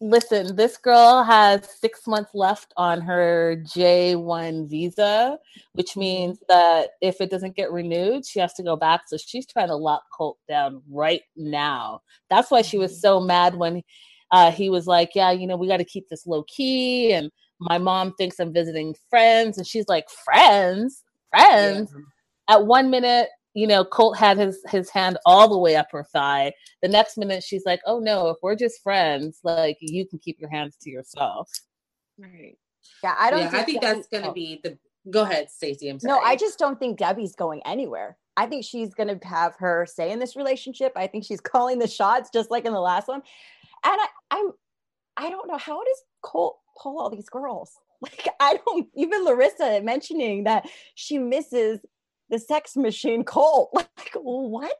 Listen, 0.00 0.56
this 0.56 0.76
girl 0.76 1.22
has 1.22 1.68
six 1.80 2.06
months 2.06 2.30
left 2.34 2.72
on 2.76 3.00
her 3.00 3.62
J1 3.64 4.68
visa, 4.68 5.38
which 5.72 5.96
means 5.96 6.38
that 6.48 6.90
if 7.00 7.20
it 7.20 7.30
doesn't 7.30 7.56
get 7.56 7.72
renewed, 7.72 8.26
she 8.26 8.40
has 8.40 8.52
to 8.54 8.62
go 8.62 8.76
back. 8.76 9.02
So 9.06 9.16
she's 9.16 9.46
trying 9.46 9.68
to 9.68 9.76
lock 9.76 10.04
Colt 10.12 10.38
down 10.48 10.82
right 10.90 11.22
now. 11.36 12.02
That's 12.30 12.50
why 12.50 12.62
she 12.62 12.78
was 12.78 13.00
so 13.00 13.20
mad 13.20 13.54
when 13.54 13.82
uh, 14.30 14.50
he 14.50 14.70
was 14.70 14.86
like, 14.86 15.10
Yeah, 15.14 15.30
you 15.30 15.46
know, 15.46 15.56
we 15.56 15.68
got 15.68 15.78
to 15.78 15.84
keep 15.84 16.08
this 16.08 16.26
low 16.26 16.44
key. 16.44 17.12
And 17.12 17.30
my 17.60 17.78
mom 17.78 18.14
thinks 18.14 18.38
I'm 18.38 18.52
visiting 18.52 18.94
friends. 19.10 19.58
And 19.58 19.66
she's 19.66 19.88
like, 19.88 20.08
Friends? 20.24 21.02
Friends? 21.30 21.94
At 22.48 22.66
one 22.66 22.90
minute, 22.90 23.28
you 23.56 23.66
know, 23.66 23.86
Colt 23.86 24.18
had 24.18 24.36
his 24.36 24.62
his 24.68 24.90
hand 24.90 25.16
all 25.24 25.48
the 25.48 25.56
way 25.56 25.76
up 25.76 25.86
her 25.90 26.04
thigh. 26.04 26.52
The 26.82 26.88
next 26.88 27.16
minute, 27.16 27.42
she's 27.42 27.64
like, 27.64 27.80
"Oh 27.86 27.98
no, 27.98 28.28
if 28.28 28.36
we're 28.42 28.54
just 28.54 28.82
friends, 28.82 29.40
like 29.44 29.78
you 29.80 30.06
can 30.06 30.18
keep 30.18 30.38
your 30.38 30.50
hands 30.50 30.76
to 30.82 30.90
yourself." 30.90 31.50
Right. 32.18 32.58
Yeah, 33.02 33.14
I 33.18 33.30
don't. 33.30 33.40
Yeah, 33.40 33.46
I 33.54 33.62
think 33.62 33.80
Debbie- 33.80 33.94
that's 33.94 34.08
gonna 34.08 34.28
oh. 34.28 34.34
be 34.34 34.60
the. 34.62 34.76
Go 35.10 35.22
ahead, 35.22 35.50
Stacey. 35.50 35.88
I'm 35.88 35.98
sorry. 35.98 36.20
No, 36.20 36.20
I 36.20 36.36
just 36.36 36.58
don't 36.58 36.78
think 36.78 36.98
Debbie's 36.98 37.34
going 37.34 37.62
anywhere. 37.64 38.18
I 38.36 38.46
think 38.46 38.64
she's 38.64 38.92
going 38.92 39.18
to 39.18 39.26
have 39.26 39.54
her 39.56 39.86
say 39.86 40.10
in 40.10 40.18
this 40.18 40.36
relationship. 40.36 40.92
I 40.96 41.06
think 41.06 41.24
she's 41.24 41.40
calling 41.40 41.78
the 41.78 41.86
shots, 41.86 42.28
just 42.34 42.50
like 42.50 42.66
in 42.66 42.72
the 42.72 42.80
last 42.80 43.06
one. 43.06 43.22
And 43.84 44.00
I, 44.00 44.06
I'm, 44.32 44.50
I 45.16 45.30
don't 45.30 45.46
know 45.46 45.58
how 45.58 45.78
does 45.82 46.02
Colt 46.22 46.58
pull 46.76 46.98
all 47.00 47.08
these 47.08 47.28
girls? 47.28 47.72
Like 48.02 48.28
I 48.38 48.58
don't 48.66 48.88
even 48.94 49.24
Larissa 49.24 49.80
mentioning 49.82 50.44
that 50.44 50.68
she 50.96 51.16
misses 51.16 51.80
the 52.30 52.38
sex 52.38 52.76
machine 52.76 53.24
Colt. 53.24 53.70
Like 53.74 54.12
what? 54.14 54.76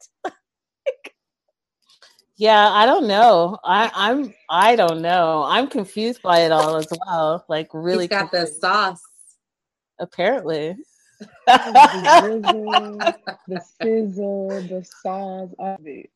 Yeah, 2.37 2.69
I 2.69 2.85
don't 2.85 3.07
know. 3.07 3.59
I, 3.65 3.91
I'm 3.95 4.35
I 4.51 4.77
don't 4.77 5.01
know. 5.01 5.43
I'm 5.47 5.69
confused 5.69 6.21
by 6.23 6.41
it 6.41 6.53
all 6.53 6.77
as 6.77 6.89
well. 7.07 7.45
Like 7.49 7.71
really, 7.73 8.05
He's 8.05 8.11
got 8.11 8.31
the 8.31 8.47
sauce. 8.47 9.01
apparently. 9.99 10.77
the 11.47 12.19
drizzle, 12.21 13.15
the 13.49 13.65
sizzle, 13.81 14.49
the 14.69 14.85
sauce, 15.03 15.49
of 15.59 15.87
it. 15.87 16.11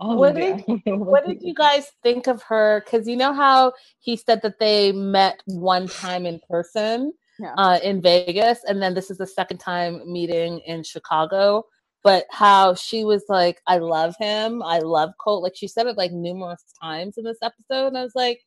All 0.00 0.16
What 0.16 0.34
did- 0.34 0.54
I 0.54 0.62
don't 0.62 0.86
know 0.86 0.96
what 0.96 1.26
did 1.26 1.42
you 1.42 1.52
guys 1.54 1.86
think 2.02 2.26
of 2.26 2.42
her? 2.44 2.82
Because 2.84 3.06
you 3.06 3.16
know 3.16 3.34
how 3.34 3.72
he 4.00 4.16
said 4.16 4.40
that 4.42 4.58
they 4.58 4.92
met 4.92 5.42
one 5.44 5.88
time 5.88 6.24
in 6.24 6.40
person 6.48 7.12
Yeah. 7.38 7.54
uh, 7.58 7.78
in 7.82 8.00
Vegas, 8.00 8.60
and 8.66 8.80
then 8.82 8.94
this 8.94 9.10
is 9.10 9.18
the 9.18 9.26
second 9.26 9.58
time 9.58 10.00
meeting 10.10 10.60
in 10.60 10.82
Chicago. 10.82 11.64
But 12.02 12.24
how 12.30 12.74
she 12.74 13.04
was 13.04 13.24
like, 13.28 13.60
"I 13.66 13.78
love 13.78 14.14
him. 14.18 14.62
I 14.62 14.78
love 14.78 15.10
Colt." 15.18 15.42
Like 15.42 15.56
she 15.56 15.66
said 15.68 15.86
it 15.86 15.96
like 15.96 16.12
numerous 16.12 16.62
times 16.80 17.18
in 17.18 17.24
this 17.24 17.38
episode, 17.42 17.88
and 17.88 17.98
I 17.98 18.02
was 18.02 18.14
like, 18.14 18.40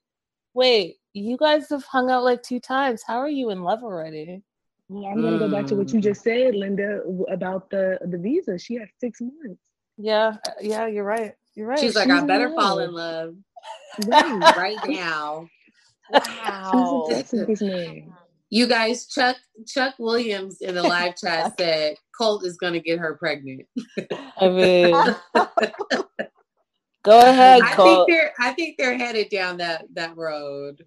"Wait, 0.53 0.95
you 1.13 1.35
guys 1.37 1.69
have 1.69 1.83
hung 1.83 2.09
out 2.09 2.23
like 2.23 2.41
two 2.41 2.59
times. 2.59 3.03
How 3.05 3.17
are 3.17 3.29
you 3.29 3.49
in 3.49 3.63
love 3.63 3.83
already?" 3.83 4.41
Well, 4.87 5.05
I'm 5.05 5.21
gonna 5.21 5.37
go 5.37 5.49
back 5.51 5.67
to 5.67 5.75
what 5.75 5.91
you 5.93 5.99
Mm. 5.99 6.03
just 6.03 6.23
said, 6.23 6.55
Linda, 6.55 7.01
about 7.29 7.69
the 7.69 7.99
the 8.07 8.17
visa. 8.17 8.57
She 8.57 8.75
has 8.75 8.87
six 8.99 9.19
months. 9.21 9.61
Yeah, 9.97 10.37
uh, 10.47 10.51
yeah, 10.61 10.87
you're 10.87 11.03
right. 11.03 11.33
You're 11.55 11.67
right. 11.67 11.77
She's 11.79 11.95
like, 11.95 12.05
she's 12.05 12.13
I 12.13 12.19
in 12.19 12.27
better 12.27 12.49
fall 12.55 12.79
in 12.79 12.93
love 12.93 13.35
Right. 14.07 14.55
right 14.57 14.79
now. 14.87 15.47
Wow. 16.11 17.03
She's 17.07 17.13
obsessed 17.19 17.33
with 17.33 17.47
this 17.47 17.61
man. 17.61 18.11
You 18.49 18.67
guys, 18.67 19.05
Chuck 19.07 19.37
Chuck 19.67 19.95
Williams 19.99 20.61
in 20.61 20.75
the 20.75 20.83
live 20.83 21.15
chat 21.21 21.53
said 21.59 21.97
Colt 22.17 22.45
is 22.45 22.57
gonna 22.57 22.79
get 22.79 22.99
her 22.99 23.15
pregnant. 23.15 23.67
I 24.39 24.49
mean, 24.49 24.93
go 27.03 27.19
ahead, 27.19 27.61
I 27.61 27.67
think 27.67 27.75
Colt. 27.75 28.07
they're 28.09 28.33
I 28.39 28.53
think 28.53 28.77
they're 28.77 28.97
headed 28.97 29.29
down 29.29 29.57
that 29.57 29.85
that 29.93 30.17
road. 30.17 30.85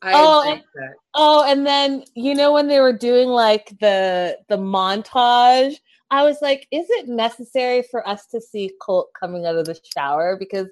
I 0.00 0.12
Oh, 0.14 0.42
think 0.42 0.64
that. 0.74 0.94
Oh, 1.14 1.44
and 1.46 1.66
then 1.66 2.04
you 2.14 2.34
know 2.34 2.52
when 2.52 2.68
they 2.68 2.80
were 2.80 2.92
doing 2.92 3.28
like 3.28 3.76
the 3.80 4.38
the 4.48 4.56
montage, 4.56 5.76
I 6.10 6.24
was 6.24 6.38
like, 6.42 6.66
is 6.70 6.86
it 6.90 7.08
necessary 7.08 7.82
for 7.90 8.06
us 8.08 8.26
to 8.28 8.40
see 8.40 8.72
Colt 8.80 9.10
coming 9.18 9.46
out 9.46 9.56
of 9.56 9.66
the 9.66 9.78
shower? 9.96 10.36
Because 10.36 10.68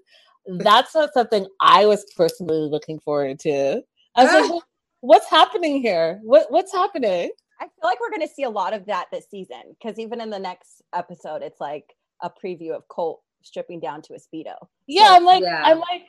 that's 0.47 0.94
not 0.94 1.12
something 1.12 1.47
I 1.61 1.87
was 1.87 2.04
personally 2.16 2.68
looking 2.70 2.99
forward 2.99 3.38
to. 3.40 3.82
I 4.16 4.25
was 4.25 4.32
like, 4.32 4.50
"What- 4.50 4.64
what's 5.00 5.28
happening 5.28 5.80
here? 5.83 6.21
What 6.23 6.50
what's 6.50 6.73
happening? 6.73 7.30
I 7.61 7.64
feel 7.64 7.71
like 7.83 8.00
we're 8.00 8.11
going 8.11 8.26
to 8.26 8.33
see 8.35 8.45
a 8.45 8.50
lot 8.50 8.73
of 8.73 8.87
that 8.87 9.07
this 9.12 9.26
season 9.30 9.62
because 9.78 9.99
even 9.99 10.21
in 10.21 10.30
the 10.30 10.38
next 10.38 10.83
episode, 10.95 11.42
it's 11.42 11.61
like 11.61 11.95
a 12.23 12.30
preview 12.30 12.71
of 12.73 12.88
Colt 12.88 13.21
stripping 13.42 13.80
down 13.80 14.00
to 14.02 14.14
a 14.14 14.19
speedo. 14.19 14.54
Yeah, 14.87 15.09
I'm 15.11 15.25
like, 15.25 15.42
Yeah. 15.42 15.62
I'm 15.64 15.78
like, 15.78 16.02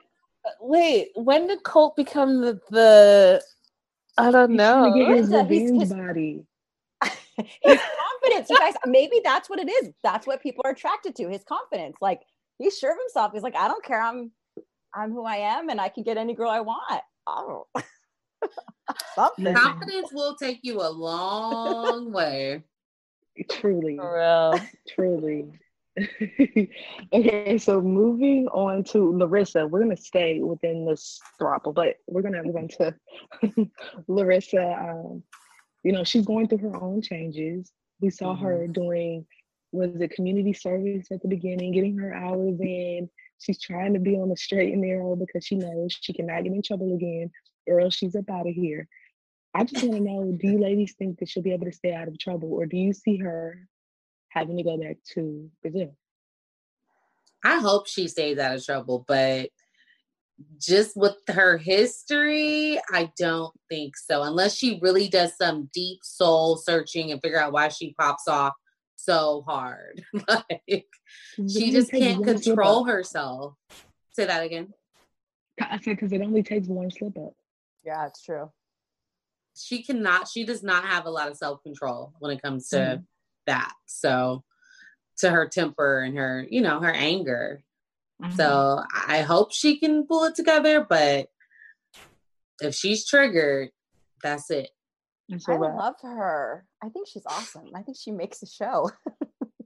wait, 0.61 1.09
when 1.15 1.47
did 1.47 1.63
Colt 1.63 1.95
become 1.95 2.41
the 2.41 2.59
the? 2.69 3.41
I 4.17 4.29
don't 4.31 4.51
He's 4.51 4.57
trying 4.59 4.93
to 4.93 4.99
get 4.99 5.07
know. 5.09 5.15
his 5.15 5.29
he's- 5.29 5.43
revenge 5.49 5.79
his- 5.81 5.93
body. 5.93 6.45
his 7.63 7.79
confidence, 8.21 8.49
you 8.49 8.57
guys. 8.59 8.73
Maybe 8.85 9.19
that's 9.23 9.49
what 9.49 9.59
it 9.59 9.69
is. 9.69 9.89
That's 10.03 10.27
what 10.27 10.41
people 10.43 10.61
are 10.65 10.71
attracted 10.71 11.15
to. 11.15 11.29
His 11.29 11.43
confidence. 11.43 11.95
Like 12.01 12.21
he's 12.59 12.77
sure 12.77 12.91
of 12.91 12.97
himself. 12.99 13.31
He's 13.33 13.41
like, 13.43 13.55
I 13.55 13.67
don't 13.67 13.83
care. 13.83 14.01
I'm, 14.01 14.31
I'm 14.93 15.11
who 15.11 15.23
I 15.25 15.37
am, 15.37 15.69
and 15.69 15.81
I 15.81 15.89
can 15.89 16.03
get 16.03 16.17
any 16.17 16.33
girl 16.35 16.49
I 16.51 16.59
want. 16.61 17.01
Oh, 17.25 17.65
something. 19.15 19.53
Confidence 19.53 20.09
will 20.11 20.35
take 20.35 20.59
you 20.63 20.81
a 20.81 20.89
long 20.89 22.11
way. 22.11 22.63
truly, 23.49 23.97
For 23.97 24.17
real. 24.17 24.59
truly. 24.89 25.45
okay, 27.13 27.57
so 27.57 27.81
moving 27.81 28.47
on 28.47 28.83
to 28.83 29.17
Larissa, 29.17 29.67
we're 29.67 29.81
gonna 29.81 29.97
stay 29.97 30.39
within 30.39 30.85
this 30.85 31.19
thruple, 31.39 31.73
but 31.73 31.95
we're 32.07 32.21
gonna 32.21 32.43
move 32.43 32.55
on 32.55 32.67
to 32.69 32.95
Larissa. 34.07 34.73
Um, 34.79 35.23
you 35.83 35.91
know, 35.91 36.03
she's 36.03 36.25
going 36.25 36.47
through 36.47 36.59
her 36.59 36.81
own 36.81 37.01
changes. 37.01 37.71
We 37.99 38.09
saw 38.09 38.35
her 38.35 38.67
doing 38.67 39.25
was 39.73 40.01
it 40.01 40.11
community 40.11 40.53
service 40.53 41.07
at 41.11 41.21
the 41.21 41.27
beginning, 41.27 41.71
getting 41.71 41.97
her 41.97 42.13
hours 42.13 42.59
in. 42.59 43.09
She's 43.39 43.59
trying 43.59 43.93
to 43.93 43.99
be 43.99 44.15
on 44.15 44.29
the 44.29 44.37
straight 44.37 44.73
and 44.73 44.81
narrow 44.81 45.15
because 45.15 45.45
she 45.45 45.55
knows 45.55 45.97
she 45.99 46.13
cannot 46.13 46.43
get 46.43 46.53
in 46.53 46.61
trouble 46.61 46.93
again, 46.93 47.31
or 47.67 47.81
else 47.81 47.95
she's 47.95 48.15
up 48.15 48.29
out 48.29 48.47
of 48.47 48.53
here. 48.53 48.87
I 49.53 49.63
just 49.63 49.83
want 49.83 49.95
to 49.97 50.03
know: 50.03 50.31
Do 50.31 50.47
you 50.47 50.59
ladies 50.59 50.95
think 50.97 51.19
that 51.19 51.29
she'll 51.29 51.43
be 51.43 51.53
able 51.53 51.65
to 51.65 51.71
stay 51.71 51.93
out 51.93 52.07
of 52.07 52.17
trouble, 52.19 52.53
or 52.53 52.65
do 52.65 52.77
you 52.77 52.93
see 52.93 53.17
her 53.17 53.67
having 54.29 54.57
to 54.57 54.63
go 54.63 54.77
back 54.77 54.97
to 55.13 55.49
Brazil? 55.61 55.95
I 57.43 57.59
hope 57.59 57.87
she 57.87 58.07
stays 58.07 58.37
out 58.37 58.55
of 58.55 58.65
trouble, 58.65 59.03
but 59.07 59.49
just 60.59 60.95
with 60.95 61.15
her 61.27 61.57
history, 61.57 62.79
I 62.91 63.11
don't 63.17 63.53
think 63.69 63.97
so. 63.97 64.23
Unless 64.23 64.55
she 64.55 64.79
really 64.81 65.07
does 65.07 65.35
some 65.37 65.69
deep 65.73 65.99
soul 66.03 66.57
searching 66.57 67.11
and 67.11 67.21
figure 67.21 67.39
out 67.39 67.53
why 67.53 67.69
she 67.69 67.93
pops 67.99 68.27
off 68.27 68.53
so 68.95 69.43
hard. 69.47 70.03
like 70.27 70.85
she 71.35 71.71
just 71.71 71.91
can't 71.91 72.23
control 72.23 72.85
herself. 72.85 73.55
Say 74.13 74.25
that 74.25 74.43
again. 74.43 74.73
I 75.59 75.77
said 75.79 75.97
because 75.97 76.11
it 76.11 76.21
only 76.21 76.43
takes 76.43 76.67
one 76.67 76.91
slip 76.91 77.17
up. 77.17 77.33
Yeah, 77.83 78.05
it's 78.07 78.21
true. 78.23 78.51
She 79.55 79.83
cannot, 79.83 80.27
she 80.27 80.45
does 80.45 80.63
not 80.63 80.85
have 80.85 81.05
a 81.05 81.09
lot 81.09 81.29
of 81.29 81.37
self 81.37 81.61
control 81.63 82.13
when 82.19 82.31
it 82.31 82.41
comes 82.41 82.69
to 82.69 82.77
Mhm. 82.77 83.05
that. 83.47 83.73
So 83.85 84.43
to 85.17 85.29
her 85.29 85.47
temper 85.47 85.99
and 85.99 86.17
her, 86.17 86.45
you 86.49 86.61
know, 86.61 86.79
her 86.79 86.91
anger. 86.91 87.63
Mm-hmm. 88.21 88.35
So 88.35 88.83
I 89.07 89.21
hope 89.21 89.51
she 89.51 89.77
can 89.79 90.05
pull 90.07 90.23
it 90.25 90.35
together, 90.35 90.85
but 90.87 91.27
if 92.61 92.75
she's 92.75 93.05
triggered, 93.05 93.69
that's 94.23 94.49
it. 94.51 94.69
It's 95.29 95.47
I 95.49 95.53
a 95.53 95.59
wrap. 95.59 95.75
love 95.75 95.95
her. 96.03 96.65
I 96.83 96.89
think 96.89 97.07
she's 97.07 97.25
awesome. 97.25 97.69
I 97.75 97.81
think 97.81 97.97
she 97.99 98.11
makes 98.11 98.41
a 98.43 98.47
show. 98.47 98.91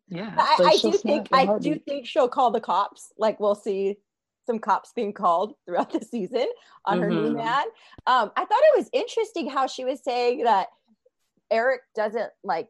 Yeah, 0.08 0.34
I, 0.38 0.72
I 0.74 0.78
do 0.78 0.92
think 0.94 1.28
I 1.32 1.58
do 1.60 1.80
think 1.80 2.06
she'll 2.06 2.30
call 2.30 2.52
the 2.52 2.62
cops. 2.62 3.12
Like 3.18 3.40
we'll 3.40 3.56
see 3.56 3.98
some 4.46 4.60
cops 4.60 4.92
being 4.96 5.14
called 5.14 5.56
throughout 5.66 5.92
the 5.92 6.04
season 6.06 6.48
on 6.86 7.02
her 7.02 7.10
new 7.10 7.32
Mhm. 7.32 7.36
man. 7.36 7.66
Um, 8.08 8.32
I 8.36 8.46
thought 8.46 8.62
it 8.74 8.78
was 8.78 8.90
interesting 8.94 9.50
how 9.50 9.68
she 9.68 9.86
was 9.86 10.04
saying 10.04 10.44
that 10.44 10.68
Eric 11.52 11.82
doesn't 11.96 12.32
like 12.44 12.70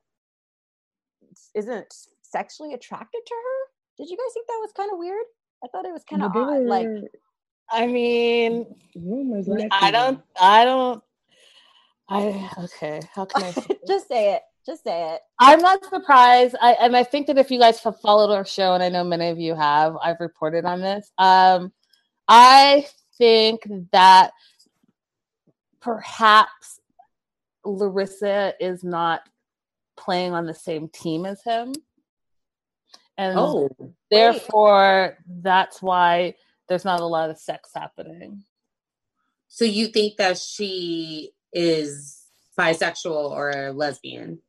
isn't 1.53 1.93
sexually 2.21 2.73
attracted 2.73 3.21
to 3.25 3.33
her. 3.33 3.71
Did 3.97 4.09
you 4.09 4.17
guys 4.17 4.33
think 4.33 4.47
that 4.47 4.59
was 4.61 4.71
kind 4.71 4.91
of 4.91 4.97
weird? 4.97 5.25
I 5.63 5.67
thought 5.67 5.85
it 5.85 5.93
was 5.93 6.03
kind 6.03 6.23
of 6.23 6.33
But 6.33 6.39
there 6.39 6.57
odd. 6.61 6.65
Like 6.65 6.87
I 7.69 7.87
mean, 7.87 8.75
rumors 8.95 9.49
I 9.71 9.89
don't. 9.91 10.21
I 10.39 10.65
don't, 10.65 11.03
I, 12.07 12.51
okay, 12.59 13.01
how 13.13 13.25
can 13.25 13.43
I 13.43 13.51
just 13.87 14.07
say 14.07 14.35
it. 14.35 14.43
Just 14.65 14.83
say 14.83 15.13
it. 15.13 15.21
I'm 15.39 15.59
not 15.59 15.85
surprised. 15.85 16.55
I 16.59 16.71
and 16.73 16.97
I 16.97 17.03
think 17.03 17.27
that 17.27 17.37
if 17.37 17.51
you 17.51 17.59
guys 17.59 17.79
have 17.83 17.99
followed 18.01 18.33
our 18.33 18.45
show, 18.45 18.73
and 18.73 18.81
I 18.81 18.89
know 18.89 19.03
many 19.03 19.29
of 19.29 19.39
you 19.39 19.53
have, 19.53 19.95
I've 20.01 20.19
reported 20.19 20.65
on 20.65 20.81
this. 20.81 21.11
Um, 21.17 21.71
I 22.27 22.87
think 23.17 23.67
that 23.91 24.31
perhaps 25.81 26.79
Larissa 27.63 28.53
is 28.59 28.83
not 28.83 29.21
playing 29.97 30.33
on 30.33 30.45
the 30.47 30.53
same 30.53 30.89
team 30.89 31.25
as 31.27 31.43
him, 31.43 31.73
and 33.17 33.37
Oh, 33.37 33.69
therefore 34.09 35.17
that's 35.27 35.79
why 35.81 36.35
there's 36.67 36.85
not 36.85 37.01
a 37.01 37.05
lot 37.05 37.29
of 37.29 37.37
sex 37.37 37.69
happening. 37.75 38.43
so 39.47 39.63
you 39.63 39.87
think 39.87 40.17
that 40.17 40.39
she 40.39 41.31
is 41.53 42.23
bisexual 42.57 43.29
or 43.31 43.51
a 43.51 43.71
lesbian? 43.71 44.39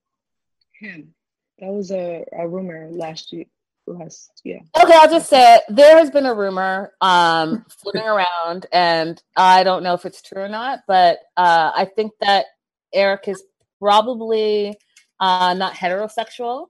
Him. 0.80 1.14
That 1.58 1.70
was 1.70 1.90
a, 1.90 2.24
a 2.32 2.46
rumor 2.46 2.88
last 2.90 3.32
year. 3.32 3.46
Last 3.88 4.40
yeah. 4.44 4.58
Okay, 4.82 4.94
I'll 4.94 5.10
just 5.10 5.30
say 5.30 5.56
it. 5.56 5.62
There 5.68 5.96
has 5.96 6.10
been 6.10 6.26
a 6.26 6.34
rumor 6.34 6.92
um, 7.00 7.64
floating 7.82 8.02
around, 8.02 8.66
and 8.72 9.22
I 9.36 9.62
don't 9.62 9.84
know 9.84 9.94
if 9.94 10.04
it's 10.04 10.22
true 10.22 10.42
or 10.42 10.48
not, 10.48 10.80
but 10.88 11.18
uh, 11.36 11.70
I 11.74 11.84
think 11.84 12.12
that 12.20 12.46
Eric 12.92 13.28
is 13.28 13.42
probably 13.80 14.76
uh, 15.20 15.54
not 15.54 15.74
heterosexual, 15.74 16.66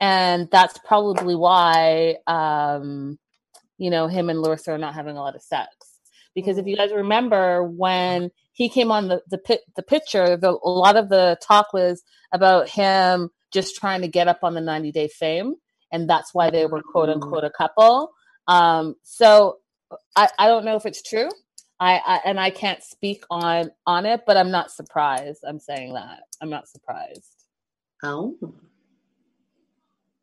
and 0.00 0.48
that's 0.50 0.78
probably 0.78 1.34
why 1.34 2.16
um, 2.26 3.18
you 3.76 3.90
know 3.90 4.06
him 4.06 4.30
and 4.30 4.40
Larissa 4.40 4.72
are 4.72 4.78
not 4.78 4.94
having 4.94 5.18
a 5.18 5.20
lot 5.20 5.36
of 5.36 5.42
sex. 5.42 5.68
Because 6.34 6.56
if 6.56 6.66
you 6.66 6.76
guys 6.76 6.92
remember 6.92 7.62
when 7.62 8.30
he 8.52 8.70
came 8.70 8.90
on 8.90 9.08
the 9.08 9.20
the, 9.28 9.60
the 9.76 9.82
picture, 9.82 10.38
the, 10.38 10.48
a 10.50 10.68
lot 10.68 10.96
of 10.96 11.10
the 11.10 11.36
talk 11.42 11.74
was 11.74 12.02
about 12.32 12.70
him 12.70 13.30
just 13.54 13.76
trying 13.76 14.02
to 14.02 14.08
get 14.08 14.28
up 14.28 14.40
on 14.42 14.52
the 14.54 14.60
90 14.60 14.92
day 14.92 15.08
fame 15.08 15.54
and 15.94 16.10
that's 16.10 16.34
why 16.34 16.50
they 16.50 16.66
were 16.66 16.82
quote 16.82 17.08
unquote 17.08 17.44
a 17.44 17.50
couple. 17.50 18.12
Um, 18.48 18.96
so 19.04 19.58
I, 20.16 20.28
I 20.38 20.48
don't 20.48 20.64
know 20.64 20.76
if 20.76 20.84
it's 20.84 21.02
true. 21.02 21.28
I, 21.80 22.00
I 22.04 22.20
and 22.24 22.38
I 22.38 22.50
can't 22.50 22.82
speak 22.82 23.24
on 23.30 23.70
on 23.86 24.06
it, 24.06 24.22
but 24.26 24.36
I'm 24.36 24.50
not 24.50 24.70
surprised. 24.70 25.44
I'm 25.46 25.58
saying 25.60 25.94
that 25.94 26.20
I'm 26.40 26.50
not 26.50 26.68
surprised. 26.68 27.46
Oh, 28.02 28.36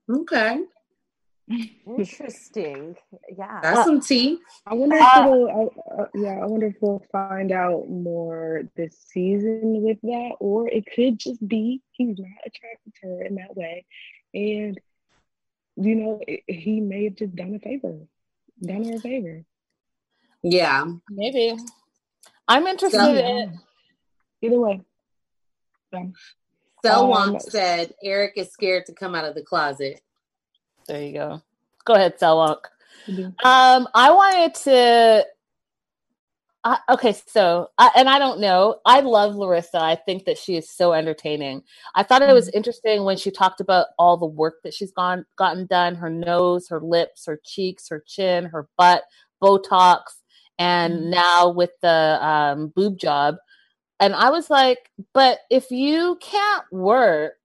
okay, 0.09 0.59
Interesting. 1.85 2.95
Yeah. 3.37 3.59
that's 3.61 3.85
some 3.85 3.99
tea. 4.01 4.39
I 4.65 4.73
wonder 4.73 4.95
if 4.95 5.01
Uh, 5.01 5.21
it'll. 5.25 5.47
Uh, 5.49 6.01
uh, 6.01 6.07
yeah, 6.15 6.39
I 6.41 6.45
wonder 6.45 6.67
if 6.67 6.75
we'll 6.81 7.03
find 7.11 7.51
out 7.51 7.89
more 7.89 8.63
this 8.75 8.97
season 9.11 9.81
with 9.83 9.99
that, 10.01 10.31
or 10.39 10.67
it 10.67 10.85
could 10.93 11.19
just 11.19 11.45
be 11.47 11.81
he's 11.91 12.17
not 12.17 12.29
attracted 12.45 12.93
to 13.01 13.07
her 13.07 13.23
in 13.23 13.35
that 13.35 13.55
way, 13.55 13.85
and 14.33 14.79
you 15.75 15.95
know 15.95 16.21
it, 16.27 16.41
he 16.47 16.79
may 16.79 17.05
have 17.05 17.15
just 17.15 17.35
done 17.35 17.55
a 17.55 17.59
favor, 17.59 17.97
done 18.61 18.83
her 18.85 18.95
a 18.95 18.99
favor. 18.99 19.43
Yeah, 20.43 20.85
Maybe. 21.09 21.55
I'm 22.47 22.65
interested 22.67 22.97
So- 22.99 23.13
in 23.15 23.59
Either 24.43 24.59
way, 24.59 24.81
yeah. 25.93 26.05
Selwonk 26.83 27.35
Um, 27.35 27.39
said 27.39 27.93
Eric 28.01 28.33
is 28.37 28.49
scared 28.51 28.87
to 28.87 28.93
come 28.93 29.13
out 29.13 29.25
of 29.25 29.35
the 29.35 29.43
closet. 29.43 30.01
There 30.91 31.03
you 31.03 31.13
go. 31.13 31.41
Go 31.85 31.93
ahead, 31.93 32.19
Selwonk. 32.19 32.63
Mhm. 33.07 33.33
Um, 33.45 33.87
I 33.93 34.11
wanted 34.11 34.55
to. 34.55 35.25
Uh, 36.63 36.77
okay, 36.89 37.15
so 37.25 37.69
I, 37.77 37.91
and 37.95 38.09
I 38.09 38.19
don't 38.19 38.39
know. 38.39 38.81
I 38.85 38.99
love 38.99 39.35
Larissa. 39.35 39.79
I 39.79 39.95
think 39.95 40.25
that 40.25 40.37
she 40.37 40.57
is 40.57 40.69
so 40.69 40.93
entertaining. 40.93 41.63
I 41.95 42.03
thought 42.03 42.21
it 42.21 42.33
was 42.33 42.49
interesting 42.49 43.03
when 43.03 43.17
she 43.17 43.31
talked 43.31 43.61
about 43.61 43.87
all 43.97 44.17
the 44.17 44.27
work 44.27 44.55
that 44.63 44.73
she's 44.73 44.91
gone 44.91 45.25
gotten 45.37 45.65
done: 45.65 45.95
her 45.95 46.09
nose, 46.09 46.67
her 46.67 46.81
lips, 46.81 47.25
her 47.25 47.39
cheeks, 47.43 47.87
her 47.87 48.03
chin, 48.05 48.45
her 48.45 48.67
butt, 48.77 49.03
Botox, 49.41 50.01
and 50.59 51.09
now 51.09 51.49
with 51.49 51.71
the 51.81 52.19
um, 52.21 52.67
boob 52.75 52.99
job. 52.99 53.37
And 54.01 54.13
I 54.13 54.29
was 54.29 54.49
like, 54.49 54.91
but 55.13 55.39
if 55.49 55.71
you 55.71 56.17
can't 56.21 56.65
work 56.71 57.37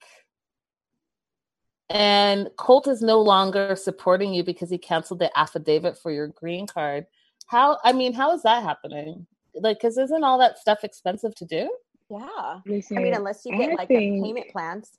and 1.90 2.51
Colt 2.57 2.88
is 2.88 3.01
no 3.03 3.20
longer 3.20 3.77
supporting 3.77 4.35
you 4.35 4.42
because 4.44 4.70
he 4.70 4.79
canceled 4.79 5.20
the 5.20 5.37
affidavit 5.38 5.99
for 5.99 6.11
your 6.11 6.29
green 6.29 6.66
card. 6.66 7.07
How? 7.46 7.79
I 7.85 7.92
mean, 7.92 8.12
how 8.12 8.33
is 8.35 8.42
that 8.42 8.62
happening? 8.62 9.27
Like, 9.55 9.79
because 9.79 9.96
isn't 9.96 10.25
all 10.25 10.38
that 10.38 10.59
stuff 10.59 10.85
expensive 10.85 11.35
to 11.37 11.44
do? 11.44 11.70
yeah. 12.11 12.61
Listen, 12.66 12.99
I 12.99 13.03
mean, 13.03 13.14
unless 13.14 13.44
you 13.44 13.57
get 13.57 13.70
I 13.70 13.75
like 13.75 13.88
think- 13.88 14.25
payment 14.25 14.51
plans. 14.51 14.90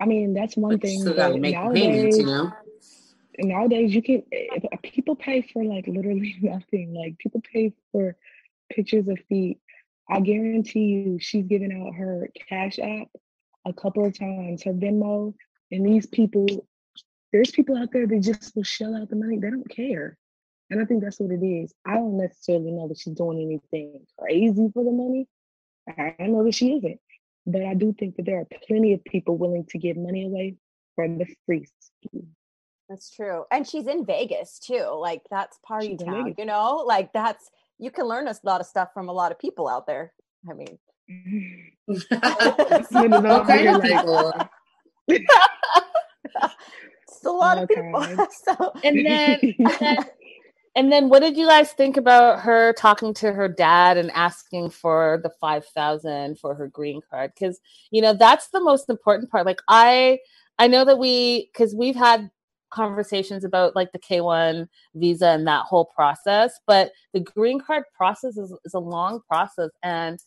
I 0.00 0.04
mean, 0.04 0.34
that's 0.34 0.56
one 0.56 0.72
But 0.72 0.82
thing. 0.82 1.00
still 1.00 1.14
got 1.14 1.28
to 1.28 1.38
make 1.38 1.54
nowadays, 1.54 1.82
payments, 1.86 2.18
you 2.18 2.26
know. 2.26 2.52
nowadays 3.38 3.94
you 3.94 4.02
can 4.02 4.22
if, 4.30 4.62
if 4.70 4.82
people 4.82 5.16
pay 5.16 5.40
for 5.40 5.64
like 5.64 5.86
literally 5.86 6.36
nothing 6.42 6.92
like 6.94 7.16
people 7.18 7.40
pay 7.52 7.72
for 7.92 8.14
pictures 8.70 9.08
of 9.08 9.18
feet 9.28 9.58
i 10.10 10.20
guarantee 10.20 10.80
you 10.86 11.18
she's 11.20 11.44
given 11.46 11.70
out 11.72 11.94
her 11.94 12.28
cash 12.48 12.78
app 12.78 13.08
a 13.66 13.72
couple 13.72 14.04
of 14.04 14.18
times 14.18 14.62
her 14.64 14.72
venmo 14.72 15.32
and 15.70 15.86
these 15.86 16.06
people 16.06 16.46
there's 17.32 17.50
people 17.50 17.76
out 17.76 17.90
there 17.92 18.06
that 18.06 18.20
just 18.20 18.54
will 18.54 18.62
shell 18.62 18.96
out 18.96 19.08
the 19.08 19.16
money 19.16 19.38
they 19.38 19.50
don't 19.50 19.68
care 19.68 20.16
and 20.70 20.80
i 20.80 20.84
think 20.84 21.02
that's 21.02 21.20
what 21.20 21.30
it 21.30 21.44
is 21.44 21.72
i 21.84 21.94
don't 21.94 22.16
necessarily 22.16 22.70
know 22.70 22.88
that 22.88 22.98
she's 22.98 23.14
doing 23.14 23.40
anything 23.40 24.00
crazy 24.18 24.68
for 24.72 24.84
the 24.84 24.90
money 24.90 25.26
i 25.88 26.14
I 26.18 26.26
know 26.26 26.44
that 26.44 26.54
she 26.54 26.74
isn't 26.74 27.00
but 27.46 27.62
i 27.62 27.74
do 27.74 27.94
think 27.98 28.16
that 28.16 28.26
there 28.26 28.40
are 28.40 28.48
plenty 28.66 28.92
of 28.92 29.04
people 29.04 29.36
willing 29.36 29.66
to 29.70 29.78
give 29.78 29.96
money 29.96 30.24
away 30.24 30.56
for 30.96 31.06
the 31.06 31.26
free 31.44 31.64
ski. 31.78 32.24
That's 32.88 33.10
true. 33.10 33.44
And 33.52 33.66
she's 33.66 33.86
in 33.86 34.04
Vegas 34.04 34.58
too. 34.58 34.96
Like 34.98 35.22
that's 35.30 35.58
party 35.64 35.90
She's 35.90 36.06
town, 36.06 36.34
you 36.38 36.44
know? 36.44 36.82
Like 36.86 37.12
that's 37.12 37.48
you 37.78 37.90
can 37.90 38.06
learn 38.06 38.26
a 38.26 38.34
lot 38.42 38.60
of 38.60 38.66
stuff 38.66 38.88
from 38.92 39.08
a 39.08 39.12
lot 39.12 39.30
of 39.30 39.38
people 39.38 39.68
out 39.68 39.86
there. 39.86 40.12
I 40.48 40.54
mean, 40.54 40.78
It's 41.88 42.10
what 42.10 43.46
kind 43.46 43.68
of 43.68 43.82
people? 43.82 44.32
It's 45.08 45.26
a 47.24 47.30
lot 47.30 47.58
of 47.58 47.68
people. 47.68 47.96
Okay. 47.96 48.16
so 48.44 48.72
And 48.84 49.06
then, 49.06 49.38
and 49.42 49.76
then, 49.80 49.98
and 50.76 50.92
then, 50.92 51.08
what 51.08 51.20
did 51.20 51.36
you 51.36 51.46
guys 51.46 51.72
think 51.72 51.96
about 51.96 52.40
her 52.40 52.74
talking 52.74 53.14
to 53.14 53.32
her 53.32 53.48
dad 53.48 53.96
and 53.96 54.10
asking 54.10 54.70
for 54.70 55.20
the 55.22 55.30
five 55.40 55.64
thousand 55.66 56.38
for 56.38 56.54
her 56.54 56.68
green 56.68 57.00
card? 57.10 57.32
Because 57.34 57.58
you 57.90 58.02
know 58.02 58.12
that's 58.12 58.48
the 58.48 58.60
most 58.60 58.90
important 58.90 59.30
part. 59.30 59.46
Like 59.46 59.62
I, 59.68 60.18
I 60.58 60.68
know 60.68 60.84
that 60.84 60.98
we, 60.98 61.50
because 61.52 61.74
we've 61.74 61.96
had 61.96 62.30
conversations 62.70 63.42
about 63.42 63.74
like 63.74 63.92
the 63.92 63.98
K 63.98 64.20
one 64.20 64.68
visa 64.94 65.28
and 65.28 65.46
that 65.46 65.64
whole 65.64 65.86
process, 65.86 66.60
but 66.66 66.92
the 67.14 67.20
green 67.20 67.58
card 67.58 67.84
process 67.96 68.36
is, 68.36 68.54
is 68.64 68.74
a 68.74 68.78
long 68.78 69.20
process, 69.26 69.70
and 69.82 70.18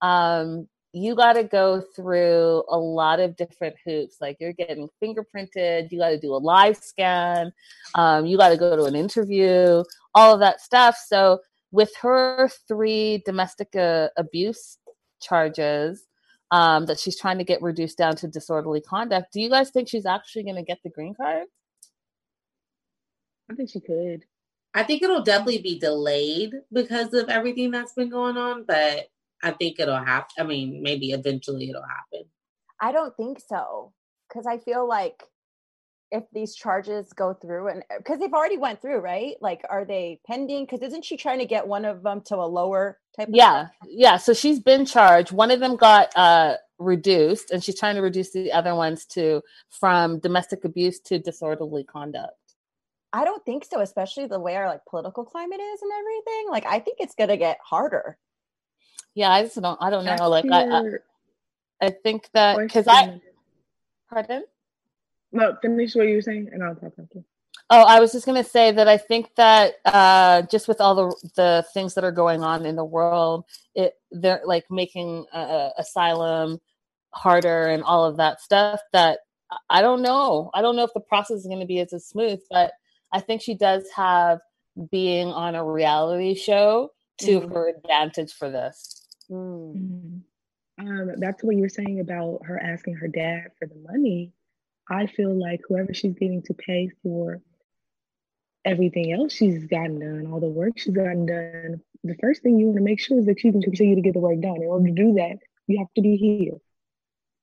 um, 0.00 0.68
you 0.92 1.14
got 1.14 1.34
to 1.34 1.44
go 1.44 1.82
through 1.94 2.64
a 2.68 2.78
lot 2.78 3.20
of 3.20 3.36
different 3.36 3.76
hoops. 3.84 4.16
Like 4.20 4.38
you're 4.40 4.52
getting 4.52 4.88
fingerprinted, 5.02 5.90
you 5.90 5.98
got 5.98 6.10
to 6.10 6.18
do 6.18 6.34
a 6.34 6.36
live 6.36 6.76
scan, 6.76 7.52
um, 7.94 8.26
you 8.26 8.38
got 8.38 8.50
to 8.50 8.56
go 8.56 8.76
to 8.76 8.84
an 8.84 8.94
interview, 8.94 9.84
all 10.14 10.34
of 10.34 10.40
that 10.40 10.60
stuff. 10.60 10.96
So 11.06 11.40
with 11.70 11.94
her 12.00 12.48
three 12.66 13.22
domestic 13.26 13.76
uh, 13.76 14.08
abuse 14.16 14.78
charges 15.20 16.06
um, 16.50 16.86
that 16.86 16.98
she's 16.98 17.18
trying 17.18 17.38
to 17.38 17.44
get 17.44 17.60
reduced 17.60 17.98
down 17.98 18.16
to 18.16 18.28
disorderly 18.28 18.80
conduct, 18.80 19.32
do 19.32 19.40
you 19.40 19.50
guys 19.50 19.70
think 19.70 19.88
she's 19.88 20.06
actually 20.06 20.44
going 20.44 20.56
to 20.56 20.62
get 20.62 20.78
the 20.82 20.90
green 20.90 21.14
card? 21.14 21.46
I 23.50 23.54
think 23.54 23.70
she 23.70 23.80
could. 23.80 24.24
I 24.74 24.82
think 24.82 25.02
it'll 25.02 25.22
definitely 25.22 25.58
be 25.58 25.78
delayed 25.78 26.52
because 26.72 27.12
of 27.14 27.28
everything 27.28 27.70
that's 27.70 27.94
been 27.94 28.10
going 28.10 28.36
on, 28.36 28.64
but 28.64 29.08
I 29.42 29.52
think 29.52 29.78
it'll 29.78 29.96
happen. 29.96 30.34
I 30.38 30.42
mean, 30.44 30.82
maybe 30.82 31.12
eventually 31.12 31.70
it'll 31.70 31.82
happen. 31.82 32.28
I 32.80 32.92
don't 32.92 33.16
think 33.16 33.40
so. 33.46 33.92
Cause 34.32 34.46
I 34.46 34.58
feel 34.58 34.86
like 34.86 35.22
if 36.10 36.24
these 36.32 36.54
charges 36.54 37.12
go 37.12 37.34
through 37.34 37.68
and 37.68 37.82
because 37.98 38.18
they've 38.18 38.32
already 38.32 38.56
went 38.56 38.80
through 38.80 38.98
right 38.98 39.34
like 39.40 39.62
are 39.68 39.84
they 39.84 40.20
pending 40.26 40.64
because 40.64 40.80
isn't 40.80 41.04
she 41.04 41.16
trying 41.16 41.38
to 41.38 41.44
get 41.44 41.66
one 41.66 41.84
of 41.84 42.02
them 42.02 42.20
to 42.20 42.34
a 42.36 42.46
lower 42.46 42.98
type 43.16 43.28
yeah 43.30 43.68
yeah 43.86 44.16
so 44.16 44.32
she's 44.32 44.60
been 44.60 44.86
charged 44.86 45.32
one 45.32 45.50
of 45.50 45.60
them 45.60 45.76
got 45.76 46.10
uh 46.16 46.54
reduced 46.78 47.50
and 47.50 47.62
she's 47.62 47.78
trying 47.78 47.96
to 47.96 48.00
reduce 48.00 48.30
the 48.30 48.52
other 48.52 48.74
ones 48.74 49.04
to 49.04 49.42
from 49.68 50.18
domestic 50.20 50.64
abuse 50.64 51.00
to 51.00 51.18
disorderly 51.18 51.84
conduct 51.84 52.36
i 53.12 53.24
don't 53.24 53.44
think 53.44 53.64
so 53.64 53.80
especially 53.80 54.26
the 54.26 54.40
way 54.40 54.56
our 54.56 54.68
like 54.68 54.80
political 54.88 55.24
climate 55.24 55.60
is 55.60 55.82
and 55.82 55.92
everything 55.98 56.46
like 56.50 56.64
i 56.66 56.78
think 56.78 56.98
it's 57.00 57.14
gonna 57.14 57.36
get 57.36 57.58
harder 57.62 58.16
yeah 59.14 59.30
i 59.30 59.42
just 59.42 59.60
don't 59.60 59.78
i 59.80 59.90
don't 59.90 60.04
know 60.04 60.28
like 60.28 60.44
I, 60.50 60.64
I 60.64 60.82
i 61.80 61.90
think 61.90 62.28
that 62.32 62.58
because 62.58 62.86
i 62.88 63.20
pardon 64.08 64.44
no, 65.32 65.56
finish 65.60 65.94
what 65.94 66.08
you 66.08 66.16
were 66.16 66.22
saying, 66.22 66.50
and 66.52 66.62
I'll 66.62 66.74
talk 66.74 66.92
after. 66.98 67.22
Oh, 67.70 67.82
I 67.82 68.00
was 68.00 68.12
just 68.12 68.24
going 68.24 68.42
to 68.42 68.48
say 68.48 68.72
that 68.72 68.88
I 68.88 68.96
think 68.96 69.34
that 69.36 69.74
uh, 69.84 70.42
just 70.42 70.68
with 70.68 70.80
all 70.80 70.94
the 70.94 71.30
the 71.36 71.66
things 71.74 71.94
that 71.94 72.04
are 72.04 72.12
going 72.12 72.42
on 72.42 72.64
in 72.64 72.76
the 72.76 72.84
world, 72.84 73.44
it 73.74 73.94
they're 74.10 74.40
like 74.44 74.64
making 74.70 75.26
uh, 75.32 75.70
asylum 75.76 76.60
harder 77.10 77.66
and 77.66 77.82
all 77.82 78.06
of 78.06 78.16
that 78.16 78.40
stuff. 78.40 78.80
That 78.92 79.20
I 79.68 79.82
don't 79.82 80.00
know. 80.00 80.50
I 80.54 80.62
don't 80.62 80.76
know 80.76 80.84
if 80.84 80.94
the 80.94 81.00
process 81.00 81.38
is 81.40 81.46
going 81.46 81.60
to 81.60 81.66
be 81.66 81.80
as 81.80 81.90
smooth, 82.06 82.40
but 82.50 82.72
I 83.12 83.20
think 83.20 83.42
she 83.42 83.54
does 83.54 83.84
have 83.94 84.40
being 84.90 85.28
on 85.28 85.54
a 85.54 85.64
reality 85.64 86.34
show 86.34 86.90
to 87.20 87.40
mm. 87.40 87.52
her 87.52 87.68
advantage 87.68 88.32
for 88.32 88.50
this. 88.50 89.06
Mm. 89.30 90.22
Um, 90.80 91.10
back 91.18 91.38
to 91.38 91.46
what 91.46 91.56
you 91.56 91.62
were 91.62 91.68
saying 91.68 92.00
about 92.00 92.40
her 92.44 92.58
asking 92.58 92.94
her 92.94 93.08
dad 93.08 93.48
for 93.58 93.66
the 93.66 93.74
money. 93.74 94.32
I 94.88 95.06
feel 95.06 95.38
like 95.38 95.60
whoever 95.68 95.92
she's 95.92 96.14
getting 96.14 96.42
to 96.42 96.54
pay 96.54 96.90
for 97.02 97.40
everything 98.64 99.12
else 99.12 99.32
she's 99.32 99.66
gotten 99.66 99.98
done, 99.98 100.32
all 100.32 100.40
the 100.40 100.48
work 100.48 100.78
she's 100.78 100.94
gotten 100.94 101.26
done, 101.26 101.80
the 102.04 102.16
first 102.20 102.42
thing 102.42 102.58
you 102.58 102.66
want 102.66 102.78
to 102.78 102.84
make 102.84 103.00
sure 103.00 103.18
is 103.18 103.26
that 103.26 103.42
you 103.42 103.52
can 103.52 103.62
continue 103.62 103.96
to 103.96 104.00
get 104.00 104.14
the 104.14 104.20
work 104.20 104.40
done. 104.40 104.56
In 104.56 104.68
order 104.68 104.86
to 104.86 104.92
do 104.92 105.14
that, 105.14 105.38
you 105.66 105.78
have 105.78 105.92
to 105.96 106.02
be 106.02 106.16
here. 106.16 106.58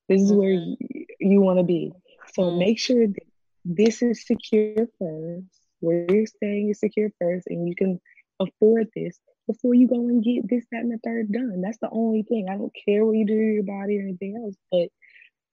This 0.08 0.22
is 0.22 0.32
where 0.32 0.52
you, 0.52 0.78
you 1.20 1.42
want 1.42 1.60
to 1.60 1.64
be. 1.64 1.92
So 2.34 2.44
mm-hmm. 2.44 2.60
make 2.60 2.80
sure 2.80 3.08
that 3.08 3.24
this 3.66 4.02
is 4.02 4.26
secure 4.26 4.88
first, 5.00 5.46
where 5.80 6.06
you're 6.10 6.26
staying 6.26 6.70
is 6.70 6.80
secure 6.80 7.10
first, 7.20 7.48
and 7.48 7.68
you 7.68 7.76
can 7.76 8.00
afford 8.40 8.88
this 8.96 9.20
before 9.48 9.74
you 9.74 9.88
go 9.88 9.96
and 9.96 10.24
get 10.24 10.48
this, 10.50 10.66
that, 10.72 10.82
and 10.82 10.92
the 10.92 11.00
third 11.04 11.32
done. 11.32 11.62
That's 11.62 11.78
the 11.78 11.90
only 11.92 12.24
thing. 12.24 12.48
I 12.50 12.58
don't 12.58 12.76
care 12.86 13.06
what 13.06 13.16
you 13.16 13.26
do 13.26 13.36
to 13.36 13.54
your 13.54 13.64
body 13.64 14.00
or 14.00 14.02
anything 14.02 14.42
else, 14.44 14.56
but 14.72 14.90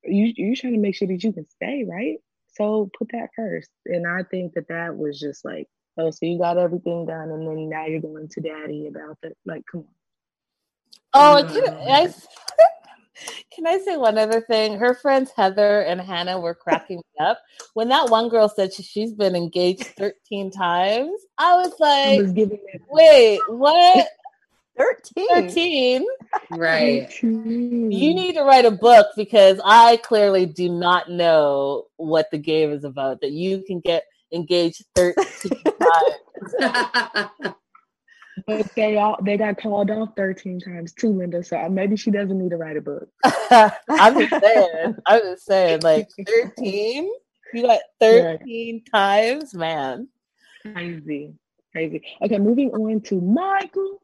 you 0.05 0.33
you're 0.37 0.57
trying 0.57 0.75
to 0.75 0.79
make 0.79 0.95
sure 0.95 1.09
that 1.09 1.23
you 1.23 1.33
can 1.33 1.49
stay 1.49 1.85
right 1.89 2.19
so 2.55 2.91
put 2.99 3.09
that 3.13 3.29
first 3.37 3.71
and 3.87 4.07
i 4.07 4.23
think 4.23 4.55
that 4.55 4.69
that 4.69 4.97
was 4.97 5.19
just 5.19 5.45
like 5.45 5.67
oh 5.99 6.11
so 6.11 6.19
you 6.23 6.39
got 6.39 6.59
everything 6.59 7.07
done 7.07 7.31
and 7.31 7.47
then 7.47 7.69
now 7.69 7.87
you're 7.87 8.01
going 8.01 8.29
to 8.29 8.41
daddy 8.41 8.89
about 8.89 9.17
that. 9.23 9.33
like 9.47 9.63
come 9.71 9.81
on 9.81 9.87
oh 11.15 11.45
mm-hmm. 11.45 11.55
can 11.55 11.75
I, 11.89 12.13
can 13.55 13.67
I 13.67 13.79
say 13.79 13.97
one 13.97 14.19
other 14.19 14.41
thing 14.41 14.79
her 14.79 14.95
friends 14.95 15.31
heather 15.37 15.81
and 15.81 16.01
hannah 16.01 16.41
were 16.41 16.55
cracking 16.55 16.99
me 16.99 17.27
up 17.27 17.39
when 17.75 17.89
that 17.89 18.09
one 18.09 18.29
girl 18.29 18.49
said 18.49 18.73
she, 18.73 18.83
she's 18.83 19.13
been 19.13 19.37
engaged 19.37 19.85
13 19.97 20.51
times 20.51 21.21
i 21.39 21.55
was 21.55 21.75
like 21.79 22.19
I 22.19 22.23
was 22.23 22.33
wait 22.89 23.41
what 23.49 24.09
13. 24.77 25.27
13. 25.29 26.07
Right. 26.51 27.23
You 27.23 28.15
need 28.15 28.35
to 28.35 28.43
write 28.43 28.65
a 28.65 28.71
book 28.71 29.09
because 29.17 29.61
I 29.65 29.99
clearly 29.99 30.47
do 30.47 30.69
not 30.69 31.11
know 31.11 31.87
what 31.97 32.31
the 32.31 32.39
game 32.39 32.73
is 32.73 32.85
about 32.85 33.21
that 33.21 33.33
you 33.33 33.63
can 33.63 33.81
get 33.81 34.05
engaged 34.33 34.85
13 34.95 35.15
times. 36.61 37.55
but 38.47 38.75
they 38.75 38.97
all 38.97 39.19
they 39.23 39.37
got 39.37 39.59
called 39.59 39.91
off 39.91 40.11
13 40.17 40.61
times 40.61 40.93
too, 40.93 41.11
Linda. 41.11 41.43
So 41.43 41.69
maybe 41.69 41.97
she 41.97 42.11
doesn't 42.11 42.39
need 42.39 42.51
to 42.51 42.57
write 42.57 42.77
a 42.77 42.81
book. 42.81 43.09
I'm 43.51 44.19
just 44.19 44.43
saying. 44.43 44.95
I'm 45.07 45.21
just 45.21 45.45
saying, 45.45 45.81
like 45.83 46.09
13? 46.27 47.11
You 47.55 47.63
got 47.63 47.81
13 48.01 48.85
times, 48.85 49.55
man. 49.55 50.09
Crazy. 50.63 51.35
Crazy. 51.73 52.03
Okay, 52.23 52.39
moving 52.39 52.71
on 52.71 53.01
to 53.03 53.21
Michael. 53.21 53.99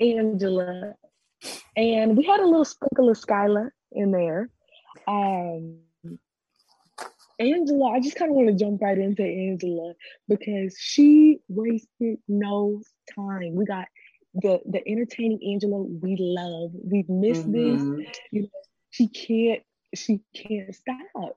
Angela, 0.00 0.94
and 1.76 2.16
we 2.16 2.24
had 2.24 2.40
a 2.40 2.46
little 2.46 2.64
sprinkle 2.64 3.10
of 3.10 3.18
Skylar 3.18 3.70
in 3.92 4.10
there. 4.10 4.50
Um, 5.06 5.78
Angela, 7.40 7.92
I 7.92 8.00
just 8.00 8.16
kind 8.16 8.30
of 8.30 8.36
want 8.36 8.48
to 8.48 8.54
jump 8.54 8.82
right 8.82 8.98
into 8.98 9.22
Angela 9.22 9.94
because 10.28 10.76
she 10.78 11.38
wasted 11.48 12.18
no 12.28 12.82
time. 13.14 13.54
We 13.54 13.64
got 13.64 13.86
the 14.34 14.60
the 14.66 14.86
entertaining 14.86 15.40
Angela 15.52 15.82
we 15.82 16.16
love. 16.18 16.70
We've 16.74 17.08
missed 17.08 17.50
mm-hmm. 17.50 17.96
this. 17.96 18.18
You 18.30 18.42
know, 18.42 18.48
she 18.90 19.08
can't 19.08 19.62
she 19.94 20.20
can't 20.34 20.74
stop. 20.74 21.36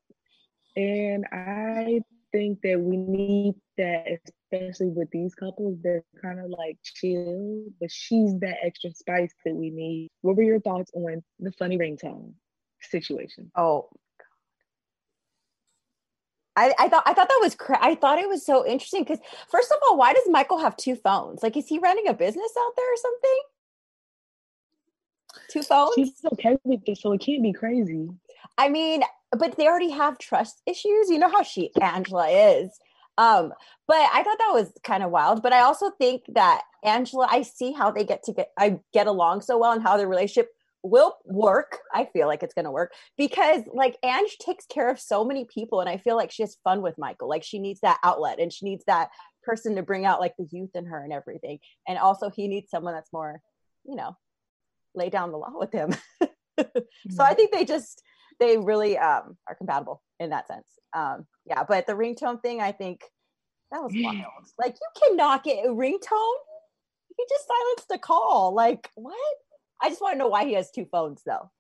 And 0.76 1.26
I 1.32 2.02
think 2.32 2.60
that 2.64 2.80
we 2.80 2.98
need 2.98 3.56
that, 3.78 4.20
especially 4.52 4.90
with 4.90 5.10
these 5.12 5.34
couples. 5.36 5.78
They're 5.82 6.04
kind 6.22 6.40
of 6.40 6.50
like 6.50 6.78
chill, 6.84 7.66
but 7.80 7.92
she's 7.92 8.38
that 8.40 8.58
extra 8.64 8.92
spice 8.94 9.34
that 9.46 9.56
we 9.56 9.70
need. 9.70 10.10
What 10.22 10.36
were 10.36 10.44
your 10.44 10.60
thoughts 10.60 10.92
on 10.94 11.24
the 11.40 11.52
funny 11.54 11.78
ringtone 11.78 12.34
situation? 12.82 13.52
Oh, 13.56 13.90
I, 16.56 16.74
I, 16.78 16.88
thought 16.88 17.04
I 17.06 17.14
thought 17.14 17.30
that 17.30 17.40
was 17.42 17.56
cra- 17.56 17.80
I 17.82 17.96
thought 17.96 18.20
it 18.20 18.30
was 18.30 18.46
so 18.46 18.66
interesting 18.66 19.04
because 19.04 19.20
first 19.50 19.72
of 19.72 19.78
all, 19.88 19.98
why 19.98 20.14
does 20.14 20.24
Michael 20.30 20.60
have 20.60 20.78
two 20.78 20.96
phones? 20.96 21.42
Like, 21.42 21.58
is 21.58 21.68
he 21.68 21.80
running 21.80 22.08
a 22.08 22.14
business 22.14 22.52
out 22.60 22.72
there 22.76 22.94
or 22.94 22.98
something? 22.98 23.40
Two 25.50 25.64
phones? 25.64 25.94
She's 25.96 26.14
okay 26.34 26.58
with 26.64 26.82
it, 26.86 26.98
so 26.98 27.14
it 27.14 27.22
can't 27.22 27.42
be 27.42 27.54
crazy. 27.54 28.08
I 28.58 28.70
mean, 28.70 29.04
but 29.32 29.58
they 29.58 29.68
already 29.68 29.90
have 29.90 30.20
trust 30.20 30.62
issues. 30.68 31.10
You 31.10 31.18
know 31.20 31.30
how 31.30 31.44
she 31.44 31.72
Angela 31.82 32.30
is. 32.30 32.70
Um, 33.18 33.54
but 33.88 33.98
I 33.98 34.24
thought 34.24 34.38
that 34.40 34.54
was 34.54 34.72
kind 34.84 35.04
of 35.04 35.12
wild. 35.12 35.44
But 35.44 35.54
I 35.54 35.62
also 35.62 35.92
think 35.92 36.24
that 36.30 36.62
Angela, 36.84 37.28
I 37.30 37.44
see 37.44 37.72
how 37.72 37.92
they 37.92 38.04
get 38.04 38.24
to 38.24 38.34
get 38.34 38.52
I 38.58 38.80
get 38.94 39.08
along 39.08 39.42
so 39.42 39.58
well 39.58 39.72
and 39.72 39.82
how 39.82 39.98
their 39.98 40.08
relationship 40.08 40.52
will 40.84 41.16
work. 41.26 41.80
I 41.94 42.06
feel 42.06 42.28
like 42.28 42.44
it's 42.44 42.54
gonna 42.54 42.72
work 42.72 42.94
because 43.18 43.64
like 43.74 43.98
Ange 44.04 44.38
takes 44.40 44.66
care 44.66 44.90
of 44.90 45.00
so 45.00 45.24
many 45.24 45.46
people, 45.46 45.80
and 45.80 45.90
I 45.90 45.98
feel 45.98 46.16
like 46.16 46.32
she 46.32 46.44
has 46.44 46.58
fun 46.64 46.82
with 46.82 46.98
Michael. 46.98 47.30
Like 47.30 47.44
she 47.44 47.60
needs 47.60 47.80
that 47.82 48.00
outlet 48.04 48.40
and 48.40 48.52
she 48.52 48.66
needs 48.66 48.84
that 48.86 49.10
person 49.44 49.76
to 49.76 49.84
bring 49.84 50.06
out 50.06 50.20
like 50.20 50.36
the 50.38 50.48
youth 50.52 50.72
in 50.76 50.86
her 50.86 51.04
and 51.04 51.14
everything. 51.14 51.60
And 51.88 51.98
also 51.98 52.30
he 52.30 52.48
needs 52.48 52.70
someone 52.70 52.94
that's 52.94 53.14
more, 53.14 53.42
you 53.86 53.96
know, 53.96 54.16
lay 54.96 55.10
down 55.10 55.32
the 55.32 55.38
law 55.38 55.54
with 55.54 55.72
him. 55.72 55.96
mm-hmm. 56.22 56.80
So 57.10 57.24
I 57.24 57.34
think 57.34 57.52
they 57.52 57.66
just 57.66 58.02
they 58.40 58.58
really 58.58 58.98
um, 58.98 59.38
are 59.48 59.56
compatible 59.56 60.02
in 60.20 60.30
that 60.30 60.48
sense. 60.48 60.68
Um, 60.94 61.26
yeah, 61.46 61.64
but 61.68 61.88
the 61.88 61.94
ringtone 61.94 62.42
thing, 62.42 62.62
I 62.62 62.72
think 62.72 63.02
that 63.72 63.82
was 63.82 63.92
wild. 63.96 64.26
like 64.60 64.76
you 64.76 65.02
cannot 65.10 65.44
get 65.44 65.66
a 65.66 65.70
ringtone. 65.70 66.38
You 67.18 67.28
just 67.30 67.48
silenced 67.48 67.90
the 67.90 67.98
call. 67.98 68.54
Like 68.54 68.90
what? 68.96 69.16
I 69.84 69.90
just 69.90 70.02
want 70.02 70.14
to 70.14 70.18
know 70.18 70.30
why 70.30 70.46
he 70.46 70.54
has 70.54 70.72
two 70.72 70.86
phones 70.86 71.22
though. 71.26 71.52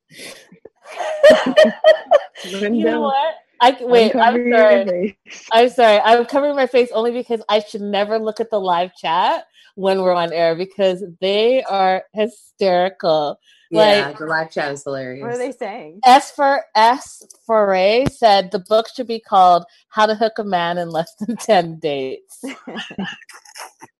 you 2.53 2.85
know 2.85 3.01
what? 3.01 3.35
I 3.59 3.77
wait. 3.81 4.15
I'm 4.15 4.49
sorry. 4.49 5.19
I'm 5.51 5.69
sorry. 5.69 5.99
I'm 5.99 6.25
covering 6.25 6.55
my 6.55 6.67
face 6.67 6.89
only 6.93 7.11
because 7.11 7.41
I 7.49 7.59
should 7.59 7.81
never 7.81 8.17
look 8.17 8.39
at 8.39 8.49
the 8.49 8.61
live 8.61 8.95
chat 8.95 9.43
when 9.75 10.01
we're 10.01 10.13
on 10.13 10.31
air 10.31 10.55
because 10.55 11.03
they 11.19 11.63
are 11.63 12.03
hysterical. 12.13 13.39
Yeah, 13.69 14.07
like, 14.07 14.17
the 14.19 14.25
live 14.25 14.51
chat 14.51 14.71
is 14.71 14.83
hilarious. 14.85 15.21
What 15.21 15.31
are 15.31 15.37
they 15.37 15.51
saying? 15.51 15.99
S 16.05 16.31
for 16.31 16.63
S 16.75 17.23
for 17.45 17.73
A 17.73 18.05
said 18.05 18.51
the 18.51 18.59
book 18.59 18.87
should 18.87 19.07
be 19.07 19.19
called 19.19 19.65
How 19.89 20.05
to 20.05 20.15
Hook 20.15 20.39
a 20.39 20.45
Man 20.45 20.77
in 20.77 20.89
Less 20.89 21.13
Than 21.19 21.35
10 21.35 21.79
Dates. 21.79 22.43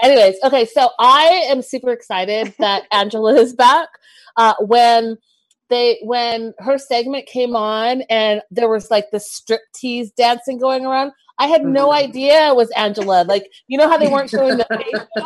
Anyways, 0.00 0.36
okay, 0.44 0.64
so 0.64 0.90
I 0.98 1.46
am 1.48 1.62
super 1.62 1.90
excited 1.90 2.54
that 2.58 2.84
Angela 2.92 3.34
is 3.34 3.52
back. 3.54 3.88
Uh, 4.36 4.54
when 4.60 5.18
they 5.68 5.98
when 6.02 6.52
her 6.58 6.78
segment 6.78 7.26
came 7.26 7.56
on 7.56 8.02
and 8.02 8.42
there 8.50 8.68
was 8.68 8.90
like 8.90 9.10
the 9.10 9.20
strip 9.20 9.60
tease 9.74 10.10
dancing 10.12 10.58
going 10.58 10.84
around, 10.84 11.12
I 11.38 11.46
had 11.46 11.64
no 11.64 11.88
mm-hmm. 11.88 12.04
idea 12.08 12.48
it 12.48 12.56
was 12.56 12.70
Angela. 12.72 13.24
Like, 13.24 13.50
you 13.66 13.78
know 13.78 13.88
how 13.88 13.96
they 13.98 14.08
weren't 14.08 14.30
showing 14.30 14.58
the 14.58 14.66
face? 14.70 15.24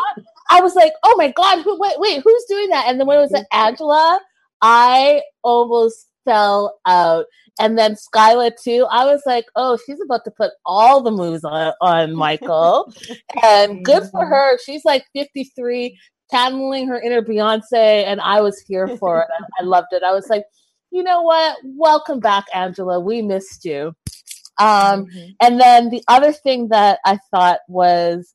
I 0.50 0.60
was 0.60 0.74
like, 0.74 0.92
oh 1.02 1.14
my 1.18 1.32
God, 1.32 1.62
who, 1.62 1.78
wait, 1.78 1.98
wait, 1.98 2.22
who's 2.22 2.44
doing 2.48 2.68
that? 2.70 2.86
And 2.86 2.98
then 2.98 3.06
when 3.06 3.18
it 3.18 3.20
was 3.20 3.32
like 3.32 3.46
Angela, 3.52 4.20
I 4.62 5.22
almost 5.42 6.06
fell 6.24 6.78
out. 6.86 7.26
And 7.58 7.78
then 7.78 7.94
Skyla 7.94 8.52
too. 8.62 8.86
I 8.90 9.04
was 9.04 9.22
like, 9.24 9.46
oh, 9.56 9.78
she's 9.84 10.00
about 10.04 10.24
to 10.24 10.30
put 10.30 10.52
all 10.64 11.02
the 11.02 11.10
moves 11.10 11.44
on, 11.44 11.72
on 11.80 12.14
Michael. 12.14 12.92
and 13.42 13.84
good 13.84 14.04
for 14.10 14.24
mm-hmm. 14.24 14.32
her. 14.32 14.58
She's 14.58 14.84
like 14.84 15.04
53, 15.14 15.98
channeling 16.30 16.86
her 16.88 17.00
inner 17.00 17.22
Beyonce. 17.22 18.04
And 18.04 18.20
I 18.20 18.40
was 18.40 18.58
here 18.60 18.88
for 18.98 19.20
it. 19.22 19.28
I, 19.30 19.62
I 19.62 19.64
loved 19.64 19.88
it. 19.92 20.02
I 20.02 20.12
was 20.12 20.28
like, 20.28 20.44
you 20.90 21.02
know 21.02 21.22
what? 21.22 21.56
Welcome 21.64 22.20
back, 22.20 22.44
Angela. 22.54 23.00
We 23.00 23.22
missed 23.22 23.64
you. 23.64 23.94
Um, 24.58 25.06
mm-hmm. 25.06 25.30
And 25.40 25.60
then 25.60 25.90
the 25.90 26.02
other 26.08 26.32
thing 26.32 26.68
that 26.68 27.00
I 27.04 27.18
thought 27.30 27.60
was 27.68 28.32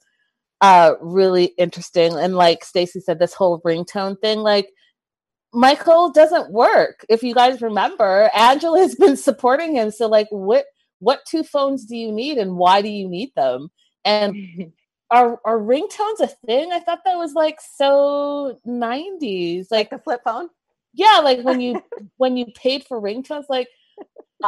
uh, 0.62 0.93
really 1.01 1.53
interesting, 1.57 2.13
and 2.17 2.36
like 2.36 2.63
Stacey 2.63 2.99
said, 2.99 3.19
this 3.19 3.34
whole 3.34 3.62
ringtone 3.62 4.19
thing, 4.21 4.39
like 4.39 4.69
Michael 5.54 6.12
doesn't 6.12 6.52
work. 6.52 7.06
If 7.10 7.24
you 7.24 7.34
guys 7.34 7.62
remember, 7.62 8.30
Angela 8.36 8.80
has 8.80 8.96
been 8.96 9.18
supporting 9.18 9.76
him. 9.76 9.92
So, 9.92 10.08
like, 10.08 10.28
what 10.30 10.66
what 11.00 11.26
two 11.26 11.44
phones 11.44 11.86
do 11.86 11.96
you 11.96 12.12
need, 12.12 12.38
and 12.38 12.56
why 12.56 12.82
do 12.82 12.90
you 12.90 13.08
need 13.10 13.34
them? 13.36 13.70
And 14.06 14.36
are 15.12 15.40
are 15.46 15.60
ringtones 15.60 16.20
a 16.22 16.28
thing? 16.46 16.72
I 16.72 16.80
thought 16.80 17.00
that 17.06 17.18
was 17.18 17.34
like 17.34 17.60
so 17.76 18.60
nineties, 18.66 19.68
like, 19.72 19.80
like 19.80 19.90
the 19.90 20.04
flip 20.04 20.22
phone. 20.24 20.50
Yeah, 20.94 21.20
like 21.24 21.44
when 21.44 21.62
you 21.62 21.84
when 22.18 22.38
you 22.38 22.46
paid 22.56 22.86
for 22.86 23.02
ringtones, 23.02 23.46
like 23.50 23.68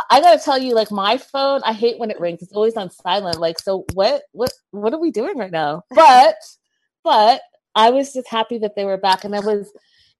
I 0.10 0.22
gotta 0.22 0.42
tell 0.42 0.58
you, 0.58 0.74
like 0.74 0.92
my 0.92 1.18
phone, 1.18 1.62
I 1.64 1.74
hate 1.74 2.00
when 2.00 2.12
it 2.12 2.20
rings. 2.20 2.42
It's 2.42 2.54
always 2.54 2.76
on 2.76 2.90
silent. 2.90 3.40
Like, 3.40 3.60
so 3.60 3.86
what 3.94 4.24
what 4.32 4.52
what 4.72 4.94
are 4.94 5.00
we 5.00 5.12
doing 5.12 5.38
right 5.38 5.52
now? 5.52 5.84
But 5.96 6.36
but 7.04 7.42
I 7.76 7.90
was 7.90 8.14
just 8.14 8.30
happy 8.30 8.58
that 8.60 8.76
they 8.76 8.86
were 8.86 8.98
back 8.98 9.24
and 9.24 9.36
I 9.36 9.40
was 9.40 9.72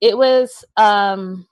it 0.04 0.18
was 0.18 0.66
um 0.76 1.48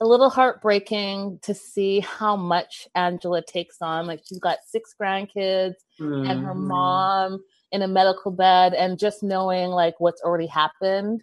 a 0.00 0.06
little 0.06 0.28
heartbreaking 0.28 1.38
to 1.42 1.54
see 1.54 2.00
how 2.00 2.36
much 2.36 2.86
Angela 2.94 3.42
takes 3.42 3.80
on. 3.80 4.06
Like 4.06 4.20
she's 4.26 4.38
got 4.38 4.58
six 4.66 4.94
grandkids 5.00 5.76
mm. 5.98 6.30
and 6.30 6.44
her 6.44 6.52
mm-hmm. 6.52 6.68
mom 6.68 7.44
in 7.72 7.80
a 7.80 7.88
medical 7.88 8.30
bed 8.30 8.74
and 8.74 8.98
just 8.98 9.22
knowing 9.22 9.70
like 9.70 9.94
what's 9.98 10.20
already 10.20 10.46
happened 10.46 11.22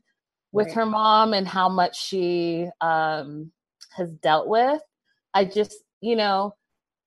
with 0.51 0.67
right. 0.67 0.75
her 0.75 0.85
mom 0.87 1.33
and 1.33 1.47
how 1.47 1.69
much 1.69 2.01
she 2.01 2.67
um 2.81 3.51
has 3.95 4.11
dealt 4.13 4.47
with 4.47 4.81
I 5.33 5.45
just, 5.45 5.77
you 6.01 6.15
know, 6.15 6.55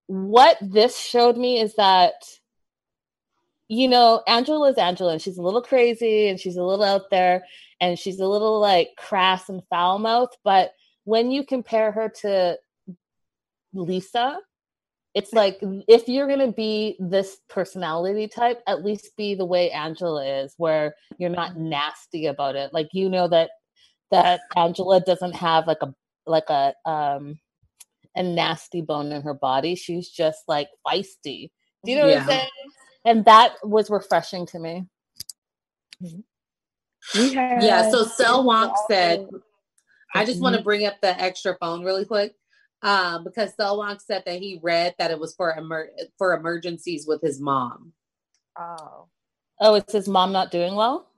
what 0.06 0.58
this 0.60 0.98
showed 0.98 1.36
me 1.36 1.60
is 1.60 1.74
that, 1.76 2.14
you 3.68 3.88
know, 3.88 4.22
Angela 4.26 4.70
is 4.70 4.78
Angela 4.78 5.12
and 5.12 5.22
she's 5.22 5.38
a 5.38 5.42
little 5.42 5.62
crazy 5.62 6.28
and 6.28 6.38
she's 6.38 6.56
a 6.56 6.62
little 6.62 6.84
out 6.84 7.10
there 7.10 7.44
and 7.80 7.98
she's 7.98 8.20
a 8.20 8.26
little 8.26 8.60
like 8.60 8.90
crass 8.96 9.48
and 9.48 9.62
foul 9.68 9.98
mouthed. 9.98 10.36
But 10.44 10.72
when 11.04 11.30
you 11.30 11.44
compare 11.44 11.90
her 11.92 12.08
to 12.22 12.58
Lisa, 13.74 14.38
it's 15.14 15.32
like 15.32 15.58
if 15.88 16.08
you're 16.08 16.26
going 16.26 16.46
to 16.46 16.52
be 16.52 16.96
this 17.00 17.38
personality 17.48 18.28
type, 18.28 18.62
at 18.66 18.84
least 18.84 19.16
be 19.16 19.34
the 19.34 19.46
way 19.46 19.70
Angela 19.70 20.42
is, 20.42 20.54
where 20.58 20.94
you're 21.18 21.30
not 21.30 21.56
nasty 21.56 22.26
about 22.26 22.54
it. 22.54 22.72
Like, 22.72 22.88
you 22.92 23.08
know, 23.08 23.26
that 23.28 23.50
that 24.10 24.40
Angela 24.56 25.00
doesn't 25.00 25.34
have 25.34 25.66
like 25.66 25.80
a 25.80 25.94
like 26.26 26.50
a 26.50 26.74
um 26.84 27.38
a 28.14 28.22
nasty 28.22 28.82
bone 28.82 29.10
in 29.10 29.22
her 29.22 29.34
body. 29.34 29.74
She's 29.74 30.08
just 30.08 30.40
like 30.48 30.68
feisty. 30.86 31.50
Do 31.84 31.92
you 31.92 31.98
know 31.98 32.06
yeah. 32.06 32.14
what 32.14 32.22
I'm 32.22 32.28
saying? 32.28 32.50
And 33.06 33.24
that 33.24 33.54
was 33.62 33.88
refreshing 33.88 34.46
to 34.46 34.58
me. 34.58 34.86
yeah. 37.14 37.88
So 37.88 38.04
Sel 38.04 38.44
Wonk 38.44 38.74
said, 38.90 39.28
I 40.12 40.24
just 40.24 40.40
want 40.40 40.56
to 40.56 40.62
bring 40.62 40.84
up 40.84 41.00
the 41.00 41.18
extra 41.18 41.56
phone 41.60 41.84
really 41.84 42.04
quick. 42.04 42.34
Um, 42.82 43.22
because 43.24 43.54
Sel 43.54 43.78
Wonk 43.78 44.00
said 44.00 44.24
that 44.26 44.40
he 44.40 44.60
read 44.60 44.96
that 44.98 45.12
it 45.12 45.20
was 45.20 45.34
for 45.36 45.56
emer- 45.56 45.90
for 46.18 46.34
emergencies 46.34 47.06
with 47.06 47.22
his 47.22 47.40
mom. 47.40 47.92
Oh. 48.58 49.06
Oh, 49.60 49.74
it's 49.74 49.92
his 49.92 50.08
mom 50.08 50.32
not 50.32 50.50
doing 50.50 50.74
well? 50.74 51.08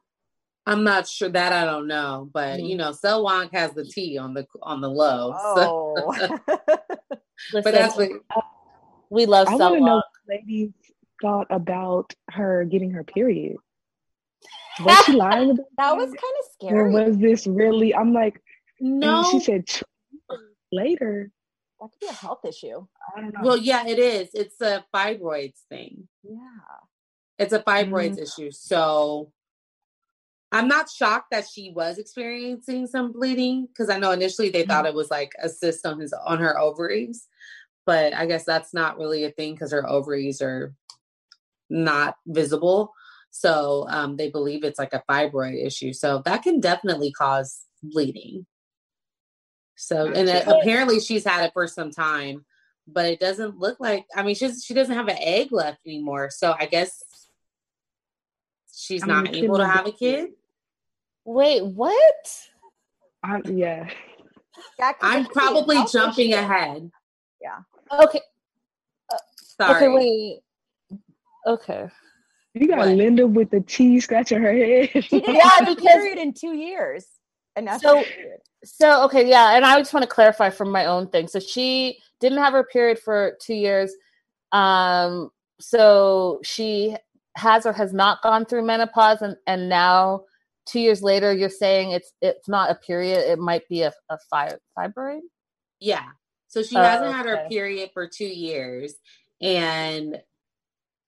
I'm 0.66 0.84
not 0.84 1.08
sure 1.08 1.30
that 1.30 1.52
I 1.54 1.64
don't 1.64 1.88
know, 1.88 2.28
but 2.32 2.58
mm-hmm. 2.58 2.66
you 2.66 2.76
know, 2.76 2.92
Sel 2.92 3.24
Wonk 3.24 3.52
has 3.54 3.72
the 3.72 3.84
tea 3.84 4.18
on 4.18 4.34
the 4.34 4.46
on 4.62 4.82
the 4.82 4.90
low. 4.90 5.32
Oh. 5.34 6.38
So. 7.52 7.62
but 7.62 7.72
that's 7.72 7.96
what 7.96 8.10
we 9.10 9.24
love. 9.24 9.46
I 9.46 9.54
want 9.54 9.76
to 9.76 9.80
know 9.80 10.02
ladies 10.28 10.72
thought 11.20 11.46
about 11.50 12.14
her 12.30 12.64
getting 12.64 12.92
her 12.92 13.04
period. 13.04 13.56
Was 14.84 15.04
she 15.04 15.12
lying 15.12 15.50
about 15.50 15.66
that? 15.76 15.96
was 15.96 16.10
kind 16.10 16.14
of 16.14 16.46
scary. 16.52 16.78
Or 16.78 16.90
was 16.90 17.18
this 17.18 17.48
really? 17.48 17.92
I'm 17.92 18.12
like, 18.12 18.40
no. 18.78 19.24
She 19.30 19.40
said 19.40 19.64
later. 20.70 21.32
That 21.80 21.90
could 21.90 22.00
be 22.00 22.06
a 22.06 22.12
health 22.12 22.44
issue. 22.44 22.86
I 23.16 23.20
don't 23.20 23.34
know. 23.34 23.40
Well, 23.42 23.56
yeah, 23.56 23.86
it 23.86 23.98
is. 23.98 24.30
It's 24.34 24.60
a 24.60 24.84
fibroids 24.94 25.58
thing. 25.68 26.06
Yeah. 26.22 26.38
It's 27.38 27.52
a 27.52 27.60
fibroids 27.60 28.18
mm-hmm. 28.18 28.22
issue. 28.22 28.50
So 28.50 29.32
I'm 30.50 30.68
not 30.68 30.90
shocked 30.90 31.30
that 31.30 31.46
she 31.52 31.70
was 31.70 31.98
experiencing 31.98 32.86
some 32.86 33.12
bleeding 33.12 33.66
because 33.66 33.90
I 33.90 33.98
know 33.98 34.12
initially 34.12 34.50
they 34.50 34.64
thought 34.64 34.84
mm-hmm. 34.84 34.94
it 34.94 34.94
was 34.94 35.10
like 35.10 35.32
a 35.42 35.48
cyst 35.48 35.84
on 35.86 36.00
his 36.00 36.12
on 36.12 36.38
her 36.38 36.58
ovaries, 36.58 37.26
but 37.84 38.14
I 38.14 38.26
guess 38.26 38.44
that's 38.44 38.72
not 38.72 38.98
really 38.98 39.24
a 39.24 39.30
thing 39.30 39.54
because 39.54 39.72
her 39.72 39.88
ovaries 39.88 40.40
are 40.40 40.74
not 41.70 42.16
visible. 42.26 42.92
So 43.30 43.86
um, 43.88 44.16
they 44.16 44.30
believe 44.30 44.64
it's 44.64 44.78
like 44.78 44.94
a 44.94 45.02
fibroid 45.08 45.64
issue. 45.64 45.92
So 45.92 46.22
that 46.24 46.42
can 46.42 46.60
definitely 46.60 47.12
cause 47.12 47.62
bleeding. 47.82 48.46
So 49.76 50.06
and 50.06 50.28
it, 50.28 50.44
apparently 50.46 50.98
she's 50.98 51.24
had 51.24 51.44
it 51.44 51.52
for 51.52 51.68
some 51.68 51.92
time, 51.92 52.44
but 52.86 53.06
it 53.06 53.20
doesn't 53.20 53.58
look 53.58 53.78
like. 53.78 54.06
I 54.14 54.24
mean, 54.24 54.34
she's 54.34 54.64
she 54.64 54.74
doesn't 54.74 54.94
have 54.94 55.06
an 55.08 55.18
egg 55.20 55.52
left 55.52 55.78
anymore. 55.86 56.30
So 56.30 56.54
I 56.58 56.66
guess 56.66 57.00
she's 58.74 59.04
I 59.04 59.06
mean, 59.06 59.24
not 59.24 59.34
able 59.36 59.58
to 59.58 59.68
have 59.68 59.86
a 59.86 59.92
kid. 59.92 60.30
Wait, 61.24 61.64
what? 61.64 62.48
Um, 63.22 63.42
yeah. 63.44 63.88
I'm 65.00 65.26
probably 65.26 65.78
jumping 65.92 66.32
ahead. 66.32 66.90
Yeah. 67.40 67.58
Okay. 67.92 68.20
Uh, 69.12 69.16
Sorry. 69.36 69.76
Okay, 69.76 69.88
wait. 69.88 70.40
Okay. 71.48 71.88
You 72.54 72.68
got 72.68 72.78
what? 72.78 72.88
Linda 72.88 73.26
with 73.26 73.50
the 73.50 73.60
tea 73.60 74.00
scratching 74.00 74.42
her 74.42 74.52
head. 74.52 74.90
She 75.04 75.20
didn't 75.20 75.36
yeah, 75.36 75.48
have 75.48 75.78
period 75.78 76.18
in 76.18 76.34
two 76.34 76.54
years. 76.54 77.06
And 77.56 77.66
that's 77.66 77.82
so, 77.82 78.04
so 78.64 79.04
okay, 79.06 79.28
yeah. 79.28 79.56
And 79.56 79.64
I 79.64 79.78
just 79.78 79.92
want 79.92 80.04
to 80.04 80.08
clarify 80.08 80.50
from 80.50 80.70
my 80.70 80.86
own 80.86 81.08
thing. 81.08 81.26
So 81.26 81.40
she 81.40 81.98
didn't 82.20 82.38
have 82.38 82.52
her 82.52 82.64
period 82.64 82.98
for 82.98 83.36
two 83.40 83.54
years. 83.54 83.92
Um, 84.52 85.30
so 85.60 86.40
she 86.44 86.96
has 87.36 87.66
or 87.66 87.72
has 87.72 87.92
not 87.92 88.22
gone 88.22 88.44
through 88.44 88.64
menopause 88.64 89.22
and, 89.22 89.36
and 89.46 89.68
now 89.68 90.22
two 90.66 90.80
years 90.80 91.02
later 91.02 91.32
you're 91.32 91.48
saying 91.48 91.92
it's 91.92 92.12
it's 92.20 92.48
not 92.48 92.70
a 92.70 92.74
period 92.74 93.18
it 93.18 93.38
might 93.38 93.66
be 93.68 93.82
a, 93.82 93.92
a 94.10 94.18
fibroid 94.76 95.20
yeah 95.80 96.06
so 96.48 96.62
she 96.62 96.76
oh, 96.76 96.82
hasn't 96.82 97.08
okay. 97.08 97.16
had 97.16 97.26
her 97.26 97.46
period 97.48 97.90
for 97.94 98.08
two 98.08 98.26
years 98.26 98.94
and 99.40 100.20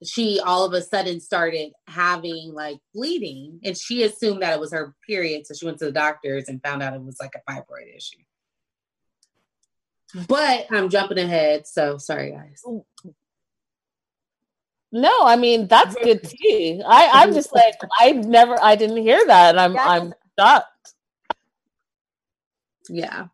she 0.04 0.40
all 0.40 0.64
of 0.64 0.72
a 0.72 0.82
sudden 0.82 1.20
started 1.20 1.72
having 1.86 2.52
like 2.54 2.78
bleeding 2.94 3.60
and 3.64 3.76
she 3.76 4.02
assumed 4.02 4.42
that 4.42 4.54
it 4.54 4.60
was 4.60 4.72
her 4.72 4.94
period 5.06 5.46
so 5.46 5.54
she 5.54 5.66
went 5.66 5.78
to 5.78 5.84
the 5.84 5.92
doctors 5.92 6.48
and 6.48 6.62
found 6.62 6.82
out 6.82 6.94
it 6.94 7.02
was 7.02 7.18
like 7.20 7.34
a 7.34 7.50
fibroid 7.50 7.94
issue 7.94 8.16
but 10.26 10.66
i'm 10.70 10.88
jumping 10.88 11.18
ahead 11.18 11.66
so 11.66 11.98
sorry 11.98 12.30
guys 12.30 12.64
no, 14.92 15.24
I 15.24 15.36
mean 15.36 15.68
that's 15.68 15.94
good 15.94 16.22
tea. 16.24 16.82
I 16.84 17.10
I'm 17.12 17.32
just 17.32 17.54
like 17.54 17.74
I 17.98 18.12
never 18.12 18.60
I 18.60 18.74
didn't 18.74 18.96
hear 18.96 19.24
that, 19.24 19.50
and 19.50 19.60
I'm 19.60 19.78
I'm 19.78 20.14
shocked. 20.38 20.94
Yeah. 22.88 23.26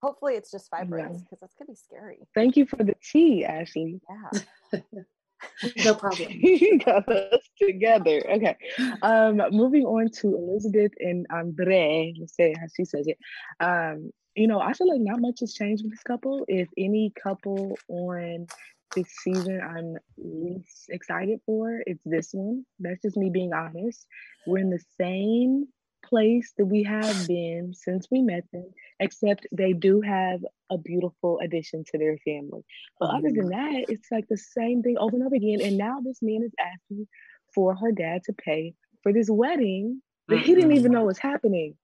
Hopefully, 0.00 0.34
it's 0.34 0.52
just 0.52 0.70
fibroids 0.70 1.20
because 1.20 1.40
that's 1.40 1.54
gonna 1.54 1.68
be 1.68 1.74
scary. 1.74 2.18
Thank 2.34 2.56
you 2.56 2.64
for 2.64 2.76
the 2.76 2.94
tea, 3.02 3.44
Ashley. 3.44 4.00
Yeah. 4.08 4.80
no 5.84 5.94
problem. 5.94 6.28
got 6.84 7.08
us 7.08 7.48
together. 7.60 8.22
Okay. 8.30 8.56
Um, 9.02 9.42
moving 9.50 9.84
on 9.84 10.10
to 10.20 10.36
Elizabeth 10.36 10.92
and 10.98 11.26
Andrei. 11.30 12.14
Let's 12.18 12.36
say 12.36 12.54
how 12.58 12.66
she 12.74 12.84
says 12.84 13.06
it. 13.06 13.18
Um, 13.60 14.10
you 14.34 14.46
know, 14.46 14.60
I 14.60 14.72
feel 14.72 14.88
like 14.88 15.00
not 15.00 15.20
much 15.20 15.40
has 15.40 15.54
changed 15.54 15.82
with 15.82 15.92
this 15.92 16.02
couple. 16.02 16.44
If 16.48 16.68
any 16.76 17.12
couple 17.22 17.76
on 17.88 18.46
this 18.94 19.08
season 19.22 19.60
I'm 19.60 19.96
least 20.16 20.86
excited 20.88 21.40
for, 21.44 21.82
it's 21.86 22.02
this 22.04 22.30
one. 22.32 22.64
That's 22.78 23.02
just 23.02 23.16
me 23.16 23.30
being 23.30 23.52
honest. 23.52 24.06
We're 24.46 24.58
in 24.58 24.70
the 24.70 24.82
same 24.98 25.66
place 26.04 26.52
that 26.58 26.66
we 26.66 26.82
have 26.84 27.26
been 27.26 27.74
since 27.74 28.06
we 28.10 28.22
met 28.22 28.44
them, 28.52 28.70
except 29.00 29.46
they 29.52 29.72
do 29.72 30.00
have 30.00 30.40
a 30.70 30.78
beautiful 30.78 31.38
addition 31.42 31.84
to 31.84 31.98
their 31.98 32.16
family. 32.24 32.62
But 32.98 33.10
other 33.10 33.28
than 33.28 33.50
mm-hmm. 33.50 33.74
that, 33.74 33.84
it's 33.88 34.08
like 34.10 34.28
the 34.28 34.36
same 34.36 34.82
thing 34.82 34.96
over 34.98 35.16
and 35.16 35.24
over 35.24 35.34
again. 35.34 35.60
And 35.62 35.76
now 35.76 36.00
this 36.00 36.18
man 36.22 36.42
is 36.42 36.52
asking 36.60 37.06
for 37.54 37.74
her 37.74 37.92
dad 37.92 38.22
to 38.24 38.32
pay 38.32 38.74
for 39.02 39.12
this 39.12 39.30
wedding 39.30 40.02
that 40.28 40.40
he 40.40 40.54
didn't 40.54 40.72
even 40.72 40.84
mm-hmm. 40.84 40.92
know 40.92 41.04
was 41.04 41.18
happening. 41.18 41.74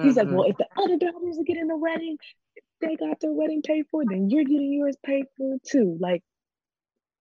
He's 0.00 0.16
like, 0.16 0.28
well, 0.28 0.44
mm-hmm. 0.44 0.50
if 0.50 0.56
the 0.58 0.68
other 0.80 0.96
daughters 0.96 1.38
are 1.38 1.44
getting 1.44 1.66
the 1.66 1.76
wedding, 1.76 2.18
they 2.80 2.94
got 2.94 3.18
their 3.20 3.32
wedding 3.32 3.62
paid 3.62 3.86
for, 3.90 4.04
then 4.08 4.30
you're 4.30 4.44
getting 4.44 4.72
yours 4.72 4.96
paid 5.04 5.24
for 5.36 5.56
too. 5.66 5.96
Like, 5.98 6.22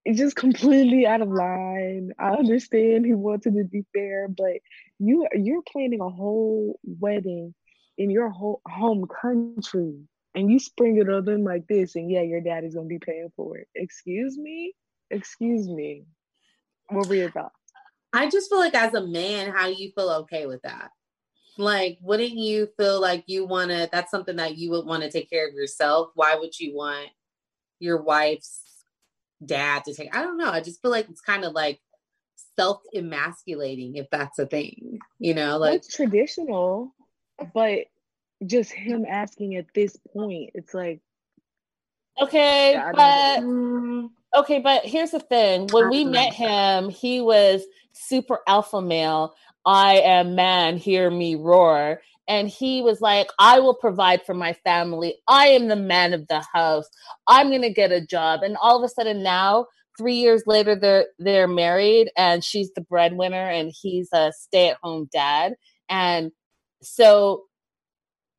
it's 0.08 0.20
just 0.20 0.38
completely 0.38 1.06
out 1.06 1.22
of 1.22 1.28
line. 1.28 2.14
I 2.18 2.30
understand 2.30 3.06
he 3.06 3.14
wanted 3.14 3.56
to 3.56 3.66
be 3.66 3.84
fair, 3.94 4.30
but 4.30 4.54
you 5.00 5.28
you're 5.36 5.64
planning 5.70 6.00
a 6.00 6.10
whole 6.10 6.80
wedding 6.86 7.54
in 7.98 8.10
your 8.10 8.30
whole 8.30 8.62
home 8.66 9.06
country, 9.22 9.96
and 10.34 10.50
you 10.50 10.60
spring 10.60 10.98
it 10.98 11.10
on 11.10 11.26
them 11.26 11.44
like 11.44 11.68
this, 11.68 11.96
and 11.96 12.10
yeah, 12.10 12.22
your 12.22 12.40
daddy's 12.40 12.76
gonna 12.76 12.88
be 12.88 13.00
paying 13.00 13.34
for 13.36 13.58
it. 13.58 13.68
Excuse 13.76 14.38
me, 14.38 14.74
excuse 15.12 15.68
me. 15.68 16.06
What 16.88 17.08
were 17.08 17.16
your 17.16 17.32
thoughts? 17.32 17.54
I 18.14 18.30
just 18.30 18.50
feel 18.50 18.60
like 18.60 18.76
as 18.76 18.94
a 18.94 19.06
man, 19.06 19.52
how 19.52 19.68
you 19.68 19.92
feel 19.94 20.10
okay 20.22 20.46
with 20.46 20.62
that? 20.62 20.92
Like, 21.58 21.98
wouldn't 22.02 22.32
you 22.32 22.70
feel 22.78 23.02
like 23.02 23.26
you 23.28 23.46
want 23.46 23.72
to? 23.72 23.90
That's 23.92 24.12
something 24.12 24.38
that 24.38 24.58
you 24.58 24.72
would 24.72 24.86
want 24.86 25.04
to 25.04 25.12
take 25.12 25.30
care 25.30 25.50
of 25.50 25.54
yourself. 25.54 26.12
Why 26.16 26.36
would 26.36 26.58
you 26.58 26.78
want 26.78 27.10
your 27.80 28.02
wife's 28.02 28.62
dad 29.46 29.86
to 29.86 29.94
take? 29.94 30.16
I 30.16 30.22
don't 30.22 30.38
know. 30.38 30.50
I 30.50 30.62
just 30.62 30.82
feel 30.82 30.92
like 30.92 31.10
it's 31.10 31.22
kind 31.22 31.44
of 31.44 31.54
like 31.54 31.80
self 32.58 32.82
emasculating, 32.94 33.96
if 33.96 34.10
that's 34.12 34.40
a 34.40 34.46
thing. 34.46 35.00
You 35.20 35.34
know, 35.34 35.58
like 35.58 35.76
it's 35.76 35.96
traditional, 35.96 36.94
but 37.54 37.86
just 38.46 38.72
him 38.72 39.06
asking 39.08 39.56
at 39.56 39.66
this 39.74 39.98
point, 40.14 40.52
it's 40.54 40.74
like 40.74 41.02
Okay, 42.20 42.72
Yeah, 42.72 42.92
but 42.94 44.40
okay, 44.40 44.60
but 44.60 44.86
here's 44.86 45.12
the 45.12 45.20
thing. 45.20 45.68
When 45.72 45.90
we 45.90 46.04
met 46.04 46.34
him, 46.34 46.90
he 46.90 47.22
was 47.22 47.64
super 47.94 48.40
alpha 48.48 48.82
male. 48.82 49.36
I 49.66 49.98
am 49.98 50.36
man, 50.36 50.78
hear 50.78 51.12
me 51.12 51.36
roar. 51.36 52.02
And 52.28 52.50
he 52.50 52.82
was 52.82 53.02
like, 53.02 53.30
I 53.40 53.60
will 53.60 53.76
provide 53.76 54.26
for 54.26 54.34
my 54.34 54.54
family. 54.64 55.16
I 55.28 55.48
am 55.48 55.68
the 55.68 55.76
man 55.76 56.14
of 56.14 56.28
the 56.28 56.44
house. 56.54 56.88
I'm 57.28 57.52
gonna 57.52 57.74
get 57.74 57.92
a 57.92 58.06
job. 58.06 58.42
And 58.44 58.58
all 58.62 58.78
of 58.78 58.84
a 58.84 58.94
sudden 58.94 59.24
now, 59.24 59.68
three 59.98 60.16
years 60.16 60.44
later, 60.46 60.76
they're 60.76 61.08
they're 61.20 61.48
married 61.48 62.10
and 62.18 62.44
she's 62.44 62.72
the 62.74 62.82
breadwinner 62.82 63.50
and 63.50 63.72
he's 63.82 64.10
a 64.14 64.34
stay-at-home 64.34 65.10
dad. 65.12 65.54
And 65.90 66.32
so 66.82 67.44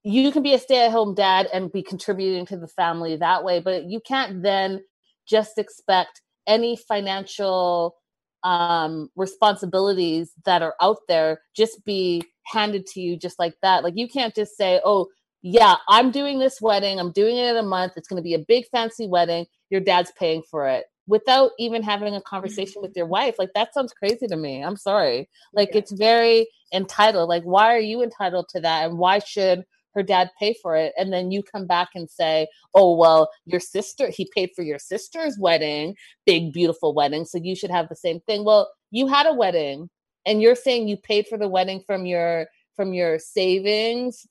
you 0.05 0.33
can 0.33 0.43
be 0.43 0.55
a 0.55 0.59
stay-at-home 0.59 1.15
dad 1.15 1.49
and 1.53 1.73
be 1.73 1.83
contributing 1.83 2.47
to 2.47 2.57
the 2.57 2.69
family 2.69 3.17
that 3.17 3.45
way 3.45 3.61
but 3.61 3.85
you 3.85 4.01
can't 4.01 4.43
then 4.43 4.81
just 5.29 5.59
expect 5.59 6.23
any 6.47 6.77
financial 6.77 7.97
um 8.45 9.09
responsibilities 9.17 10.33
that 10.45 10.63
are 10.63 10.75
out 10.81 10.99
there 11.09 11.41
just 11.57 11.85
be 11.85 12.23
handed 12.47 12.87
to 12.87 13.01
you 13.01 13.17
just 13.17 13.39
like 13.39 13.55
that. 13.63 13.83
Like 13.85 13.95
you 13.97 14.09
can't 14.09 14.35
just 14.35 14.57
say 14.57 14.81
oh 14.85 15.09
yeah 15.43 15.77
i'm 15.89 16.11
doing 16.11 16.41
this 16.41 16.61
wedding 16.61 16.99
i'm 16.99 17.13
doing 17.13 17.37
it 17.37 17.45
in 17.45 17.57
a 17.59 17.63
month 17.63 17.93
it's 17.95 18.09
going 18.09 18.17
to 18.17 18.25
be 18.25 18.35
a 18.35 18.41
big 18.41 18.65
fancy 18.73 19.07
wedding 19.07 19.47
your 19.71 19.81
dad's 19.81 20.11
paying 20.19 20.43
for 20.51 20.67
it 20.67 20.85
without 21.09 21.53
even 21.59 21.83
having 21.83 22.15
a 22.15 22.21
conversation 22.21 22.83
with 22.83 22.93
your 22.95 23.07
wife. 23.07 23.37
Like 23.39 23.51
that 23.55 23.73
sounds 23.75 23.93
crazy 23.93 24.27
to 24.29 24.37
me 24.37 24.63
i'm 24.63 24.77
sorry. 24.77 25.29
Like 25.53 25.71
Yeah. 25.73 25.79
it's 25.79 25.93
very 25.93 26.47
entitled. 26.73 27.29
Like 27.29 27.43
why 27.45 27.75
are 27.75 27.81
you 27.81 28.03
entitled 28.03 28.49
to 28.51 28.61
that 28.61 28.89
and 28.89 28.99
why 28.99 29.19
should 29.19 29.65
her 29.99 30.03
dad 30.05 30.31
pay 30.39 30.55
for 30.63 30.77
it 30.77 30.93
and 30.97 31.13
then 31.13 31.33
you 31.33 31.43
come 31.43 31.67
back 31.67 31.89
and 31.97 32.09
say 32.09 32.47
oh 32.75 32.95
well 32.95 33.29
your 33.47 33.59
sister 33.59 34.09
he 34.09 34.31
paid 34.33 34.49
for 34.55 34.63
your 34.63 34.79
sister's 34.79 35.37
wedding 35.41 35.93
big 36.25 36.53
beautiful 36.53 36.95
wedding 36.95 37.25
so 37.25 37.37
you 37.37 37.57
should 37.57 37.71
have 37.71 37.89
the 37.89 37.97
same 37.97 38.21
thing. 38.21 38.45
Well 38.45 38.71
you 38.93 39.09
had 39.09 39.27
a 39.27 39.35
wedding 39.35 39.91
and 40.25 40.41
you're 40.41 40.55
saying 40.55 40.87
you 40.87 40.97
paid 40.97 41.27
for 41.27 41.37
the 41.37 41.49
wedding 41.49 41.83
from 41.85 42.07
your 42.07 42.47
from 42.77 42.93
your 42.93 43.19
savings. 43.19 44.25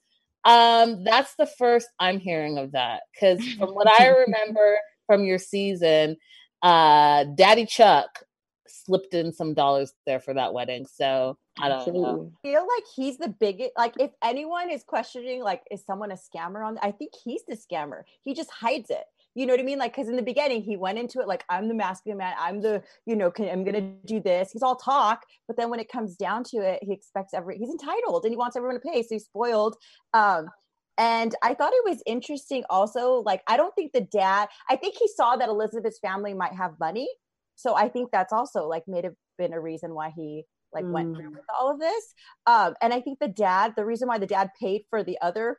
Um 0.46 1.04
that's 1.04 1.36
the 1.36 1.50
first 1.58 1.90
i'm 2.00 2.20
hearing 2.20 2.58
of 2.58 2.72
that 2.72 3.02
because 3.14 3.46
from 3.56 3.76
what 3.76 3.90
i 4.00 4.08
remember 4.28 4.78
from 5.06 5.26
your 5.26 5.40
season 5.40 6.16
uh 6.62 7.26
daddy 7.36 7.66
chuck 7.66 8.24
slipped 8.70 9.14
in 9.14 9.32
some 9.32 9.54
dollars 9.54 9.94
there 10.06 10.20
for 10.20 10.34
that 10.34 10.54
wedding 10.54 10.86
so 10.86 11.38
i 11.60 11.68
don't 11.68 11.78
know 11.78 11.82
Absolutely. 11.82 12.32
feel 12.44 12.62
like 12.62 12.84
he's 12.96 13.18
the 13.18 13.30
biggest 13.30 13.72
like 13.78 13.94
if 14.00 14.12
anyone 14.24 14.70
is 14.70 14.84
questioning 14.84 15.44
like 15.44 15.64
is 15.72 15.86
someone 15.86 16.12
a 16.12 16.16
scammer 16.16 16.66
on 16.66 16.78
i 16.82 16.92
think 16.92 17.14
he's 17.24 17.42
the 17.48 17.56
scammer 17.56 18.04
he 18.24 18.34
just 18.34 18.52
hides 18.52 18.90
it 18.90 19.04
you 19.36 19.46
know 19.46 19.54
what 19.54 19.60
i 19.60 19.64
mean 19.64 19.80
like 19.80 19.94
because 19.94 20.10
in 20.10 20.16
the 20.16 20.22
beginning 20.22 20.62
he 20.62 20.78
went 20.78 20.98
into 20.98 21.20
it 21.20 21.28
like 21.28 21.44
i'm 21.50 21.68
the 21.68 21.74
masculine 21.74 22.18
man 22.18 22.34
i'm 22.40 22.62
the 22.62 22.82
you 23.06 23.16
know 23.16 23.32
can, 23.32 23.50
i'm 23.50 23.64
gonna 23.64 23.94
do 24.06 24.20
this 24.20 24.52
he's 24.52 24.64
all 24.64 24.76
talk 24.76 25.24
but 25.48 25.58
then 25.58 25.70
when 25.70 25.80
it 25.80 25.92
comes 25.92 26.16
down 26.16 26.44
to 26.44 26.58
it 26.58 26.80
he 26.84 26.92
expects 26.94 27.34
every 27.34 27.58
he's 27.58 27.70
entitled 27.70 28.24
and 28.24 28.32
he 28.32 28.38
wants 28.38 28.56
everyone 28.56 28.80
to 28.80 28.88
pay 28.88 29.02
so 29.02 29.10
he's 29.12 29.26
spoiled 29.26 29.76
um 30.14 30.50
and 30.98 31.36
I 31.44 31.54
thought 31.54 31.74
it 31.74 31.90
was 31.90 32.02
interesting 32.06 32.64
also. 32.70 33.22
Like, 33.24 33.44
I 33.48 33.56
don't 33.56 33.74
think 33.76 33.94
the 33.94 34.02
dad, 34.02 34.50
I 34.70 34.76
think 34.76 34.96
he 34.98 35.08
saw 35.08 35.36
that 35.36 35.48
Elizabeth's 35.48 36.00
family 36.00 36.34
might 36.34 36.54
have 36.54 36.80
money. 36.80 37.08
So 37.58 37.76
I 37.76 37.90
think 37.90 38.12
that's 38.12 38.32
also 38.32 38.68
like 38.68 38.84
may 38.88 39.02
have 39.04 39.16
been 39.38 39.52
a 39.52 39.60
reason 39.60 39.94
why 39.94 40.12
he 40.16 40.46
like 40.74 40.86
went 40.86 41.16
through 41.16 41.32
Mm. 41.32 41.36
with 41.36 41.46
all 41.60 41.72
of 41.72 41.80
this. 41.80 42.14
Um, 42.46 42.76
and 42.82 42.94
I 42.94 43.02
think 43.02 43.20
the 43.20 43.28
dad, 43.28 43.74
the 43.76 43.86
reason 43.86 44.08
why 44.08 44.18
the 44.20 44.28
dad 44.28 44.52
paid 44.62 44.84
for 44.90 45.04
the 45.04 45.18
other 45.22 45.58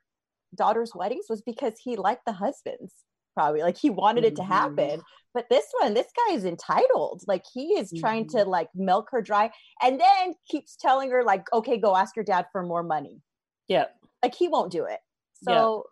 daughter's 0.55 0.95
weddings 0.95 1.27
was 1.29 1.43
because 1.43 1.75
he 1.83 1.97
liked 1.97 2.25
the 2.25 2.33
husbands, 2.33 2.95
probably 3.35 3.63
like 3.63 3.77
he 3.77 3.91
wanted 3.91 4.25
it 4.25 4.37
to 4.37 4.43
Mhm. 4.43 4.47
happen. 4.47 5.03
But 5.35 5.49
this 5.51 5.67
one, 5.81 5.95
this 5.95 6.11
guy 6.27 6.35
is 6.35 6.45
entitled. 6.45 7.23
Like 7.27 7.45
he 7.53 7.79
is 7.79 7.93
trying 8.01 8.29
to 8.29 8.45
like 8.45 8.69
milk 8.75 9.09
her 9.11 9.21
dry 9.23 9.51
and 9.83 10.01
then 10.01 10.35
keeps 10.49 10.77
telling 10.77 11.11
her, 11.11 11.23
like, 11.25 11.53
okay, 11.53 11.79
go 11.79 11.97
ask 11.97 12.15
your 12.17 12.25
dad 12.25 12.47
for 12.53 12.63
more 12.63 12.83
money. 12.83 13.21
yeah 13.67 13.87
Like 14.23 14.35
he 14.35 14.47
won't 14.49 14.71
do 14.73 14.85
it. 14.85 15.01
Yeah. 15.43 15.53
So 15.55 15.85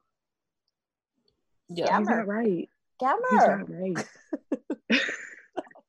yeah 1.69 1.99
He's 1.99 2.09
not 2.09 2.27
right. 2.29 2.69
He's 3.01 3.09
not 3.49 3.69
right. 3.71 4.07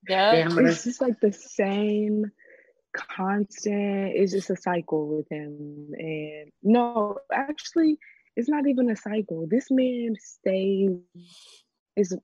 Yeah 0.08 0.32
Damn. 0.32 0.66
It's 0.66 0.84
just 0.84 1.00
like 1.00 1.20
the 1.20 1.32
same 1.32 2.30
constant. 2.92 4.12
It's 4.14 4.32
just 4.32 4.50
a 4.50 4.56
cycle 4.56 5.08
with 5.08 5.26
him. 5.30 5.90
And 5.92 6.50
no, 6.62 7.18
actually, 7.32 7.98
it's 8.36 8.48
not 8.48 8.66
even 8.66 8.90
a 8.90 8.96
cycle. 8.96 9.46
This 9.48 9.70
man 9.70 10.14
stays. 10.18 10.98
Is 11.96 12.16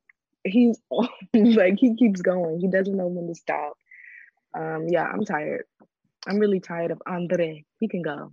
he's 0.44 0.78
like 1.34 1.74
he 1.78 1.96
keeps 1.96 2.22
going. 2.22 2.60
He 2.60 2.68
doesn't 2.68 2.96
know 2.96 3.08
when 3.08 3.28
to 3.28 3.34
stop. 3.34 3.74
Um, 4.56 4.86
yeah, 4.88 5.04
I'm 5.04 5.24
tired. 5.24 5.64
I'm 6.26 6.38
really 6.38 6.60
tired 6.60 6.90
of 6.90 7.02
Andrei. 7.06 7.64
He 7.80 7.88
can 7.88 8.02
go. 8.02 8.32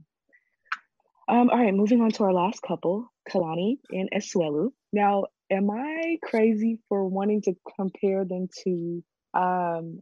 Um, 1.27 1.49
all 1.49 1.57
right, 1.57 1.73
moving 1.73 2.01
on 2.01 2.11
to 2.11 2.23
our 2.23 2.33
last 2.33 2.61
couple, 2.61 3.11
Kalani 3.29 3.77
and 3.91 4.09
Asuelu. 4.11 4.71
Now, 4.91 5.25
am 5.49 5.71
I 5.71 6.17
crazy 6.21 6.79
for 6.89 7.07
wanting 7.07 7.41
to 7.43 7.53
compare 7.77 8.25
them 8.25 8.47
to 8.63 9.03
um 9.33 10.01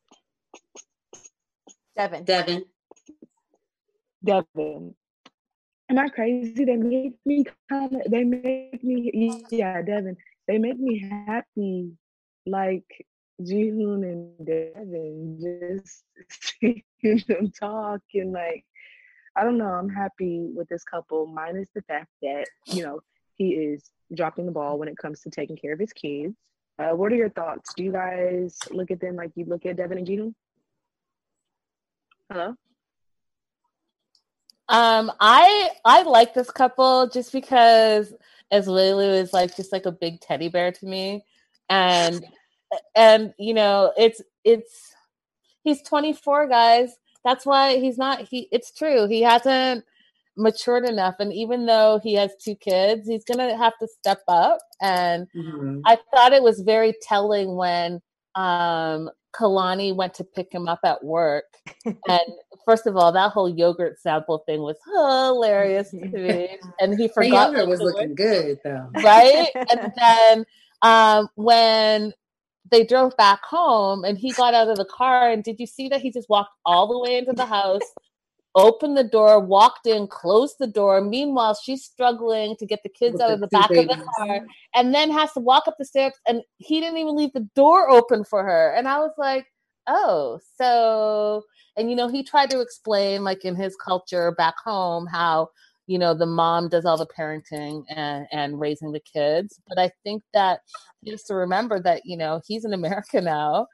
Deavan. 1.97 2.25
Deavan. 2.25 2.65
Deavan? 4.25 4.95
Am 5.91 5.99
I 5.99 6.09
crazy? 6.09 6.65
They 6.65 6.77
make 6.77 7.15
me 7.25 7.45
kind 7.71 7.95
of. 7.95 8.03
They 8.11 8.25
make 8.25 8.83
me. 8.85 9.11
Yeah, 9.51 9.83
Deavan. 9.83 10.17
They 10.47 10.59
make 10.59 10.79
me 10.79 10.99
happy, 10.99 11.93
like 12.47 13.07
Jihoon 13.41 14.03
and 14.05 14.47
Deavan. 14.47 15.41
Just 15.41 16.05
seeing 16.61 16.83
them 17.27 17.51
talk 17.53 18.03
and 18.15 18.33
like, 18.33 18.65
I 19.37 19.45
don't 19.45 19.59
know. 19.59 19.67
I'm 19.67 19.89
happy 19.89 20.51
with 20.55 20.69
this 20.69 20.85
couple, 20.85 21.27
minus 21.27 21.69
the 21.75 21.83
fact 21.83 22.09
that 22.23 22.47
you 22.67 22.83
know 22.83 23.01
he 23.39 23.51
is 23.51 23.91
dropping 24.15 24.47
the 24.47 24.53
ball 24.53 24.79
when 24.79 24.89
it 24.89 24.99
comes 24.99 25.21
to 25.23 25.31
taking 25.31 25.57
care 25.57 25.73
of 25.73 25.79
his 25.79 25.93
kids. 25.93 26.35
Uh, 26.79 26.91
what 26.91 27.13
are 27.13 27.17
your 27.17 27.31
thoughts? 27.31 27.73
Do 27.75 27.83
you 27.83 27.93
guys 27.93 28.59
look 28.71 28.91
at 28.91 29.01
them 29.01 29.17
like 29.17 29.33
you 29.35 29.47
look 29.47 29.65
at 29.65 29.77
Deavan 29.77 29.99
and 29.99 30.07
Jihoon? 30.07 30.35
Hello. 32.31 32.55
Um, 34.69 35.11
I 35.19 35.71
I 35.85 36.03
like 36.03 36.35
this 36.35 36.51
couple 36.51 37.09
just 37.09 37.33
because 37.33 38.13
Asuelu 38.53 39.19
is 39.21 39.33
like 39.33 39.57
just 39.57 39.73
like 39.73 39.87
a 39.87 39.93
big 39.93 40.21
teddy 40.21 40.49
bear 40.49 40.73
to 40.73 40.87
me, 40.87 41.25
and 41.71 42.25
and 42.95 43.33
you 43.39 43.55
know 43.55 43.93
it's 43.97 44.21
it's 44.45 44.95
he's 45.65 45.83
24 45.83 46.49
guys. 46.49 46.95
That's 47.25 47.47
why 47.47 47.79
he's 47.79 47.97
not 47.97 48.29
he. 48.29 48.49
It's 48.53 48.73
true 48.73 49.09
he 49.09 49.23
hasn't 49.23 49.85
matured 50.39 50.85
enough, 50.87 51.17
and 51.19 51.33
even 51.33 51.67
though 51.67 52.01
he 52.03 52.15
has 52.15 52.31
two 52.43 52.55
kids, 52.55 53.09
he's 53.09 53.25
gonna 53.25 53.57
have 53.57 53.75
to 53.81 53.89
step 53.89 54.21
up. 54.29 54.59
And 54.81 55.27
Mhm. 55.37 55.83
I 55.85 55.99
thought 56.15 56.33
it 56.33 56.43
was 56.43 56.61
very 56.61 56.95
telling 57.03 57.57
when 57.57 58.01
um 58.35 59.11
Kalani 59.35 59.95
went 59.95 60.15
to 60.15 60.25
pick 60.25 60.53
him 60.53 60.69
up 60.69 60.81
at 60.85 61.05
work. 61.05 61.45
and 62.09 62.23
first 62.65 62.87
of 62.87 62.97
all, 62.97 63.13
that 63.13 63.33
whole 63.33 63.49
yogurt 63.49 64.01
sample 64.01 64.39
thing 64.47 64.63
was 64.63 64.77
hilarious 64.95 65.91
to 65.91 66.09
me. 66.13 66.49
And 66.81 66.95
he 66.99 67.09
forgot 67.09 67.51
yogurt 67.51 67.69
what 67.69 67.69
was 67.69 67.81
to 67.81 67.85
looking 67.87 68.15
good 68.15 68.59
though. 68.65 68.89
right? 69.03 69.51
and 69.71 69.93
then 70.01 70.45
um, 70.83 71.29
when 71.35 72.13
they 72.71 72.85
drove 72.85 73.17
back 73.17 73.43
home 73.45 74.05
and 74.05 74.17
he 74.19 74.33
got 74.33 74.55
out 74.55 74.69
of 74.69 74.77
the 74.77 74.85
car, 74.85 75.31
and 75.31 75.43
did 75.43 75.59
you 75.59 75.67
see 75.67 75.89
that 75.89 76.01
he 76.01 76.11
just 76.11 76.29
walked 76.29 76.53
all 76.65 76.87
the 76.87 76.99
way 76.99 77.19
into 77.19 77.33
the 77.33 77.47
house, 77.47 77.83
opened 78.59 78.97
the 78.97 79.05
door, 79.05 79.41
walked 79.41 79.87
in, 79.87 80.07
closed 80.07 80.57
the 80.59 80.67
door? 80.67 81.01
Meanwhile, 81.01 81.59
she's 81.63 81.85
struggling 81.85 82.57
to 82.57 82.67
get 82.67 82.83
the 82.83 82.89
kids 82.89 83.15
With 83.15 83.23
out 83.23 83.31
of 83.31 83.41
the 83.41 83.47
two 83.47 83.51
back 83.51 83.71
of 83.71 83.87
the 83.87 84.13
car 84.17 84.47
and 84.75 84.95
then 84.95 85.11
has 85.11 85.33
to 85.33 85.41
walk 85.41 85.67
up 85.67 85.77
the 85.79 85.85
stairs. 85.85 86.15
and 86.27 86.43
he 86.59 86.81
didn't 86.81 86.99
even 86.99 87.17
leave 87.17 87.33
the 87.33 87.49
door 87.55 87.89
open 87.89 88.25
for 88.25 88.43
her. 88.43 88.75
And 88.75 88.89
I 88.89 88.99
was 88.99 89.13
like, 89.17 89.47
oh, 89.87 90.39
so, 90.57 91.43
and 91.77 91.89
you 91.91 91.97
know, 91.97 92.09
he 92.09 92.23
tried 92.23 92.51
to 92.51 92.61
explain, 92.61 93.25
like 93.25 93.45
in 93.45 93.57
his 93.57 93.77
culture 93.77 94.33
back 94.33 94.55
home, 94.63 95.07
how 95.07 95.49
you 95.89 95.99
know 95.99 96.15
the 96.15 96.27
mom 96.27 96.69
does 96.69 96.85
all 96.85 96.99
the 96.99 97.07
parenting 97.07 97.83
and 97.89 98.27
and 98.31 98.61
raising 98.61 98.93
the 98.93 99.01
kids 99.01 99.59
but 99.67 99.79
i 99.79 99.91
think 100.05 100.23
that 100.35 100.61
he 101.03 101.11
has 101.11 101.23
to 101.25 101.35
remember 101.35 101.81
that 101.81 102.03
you 102.05 102.17
know 102.17 102.41
he's 102.47 102.65
in 102.65 102.75
america 102.75 103.21
now 103.21 103.67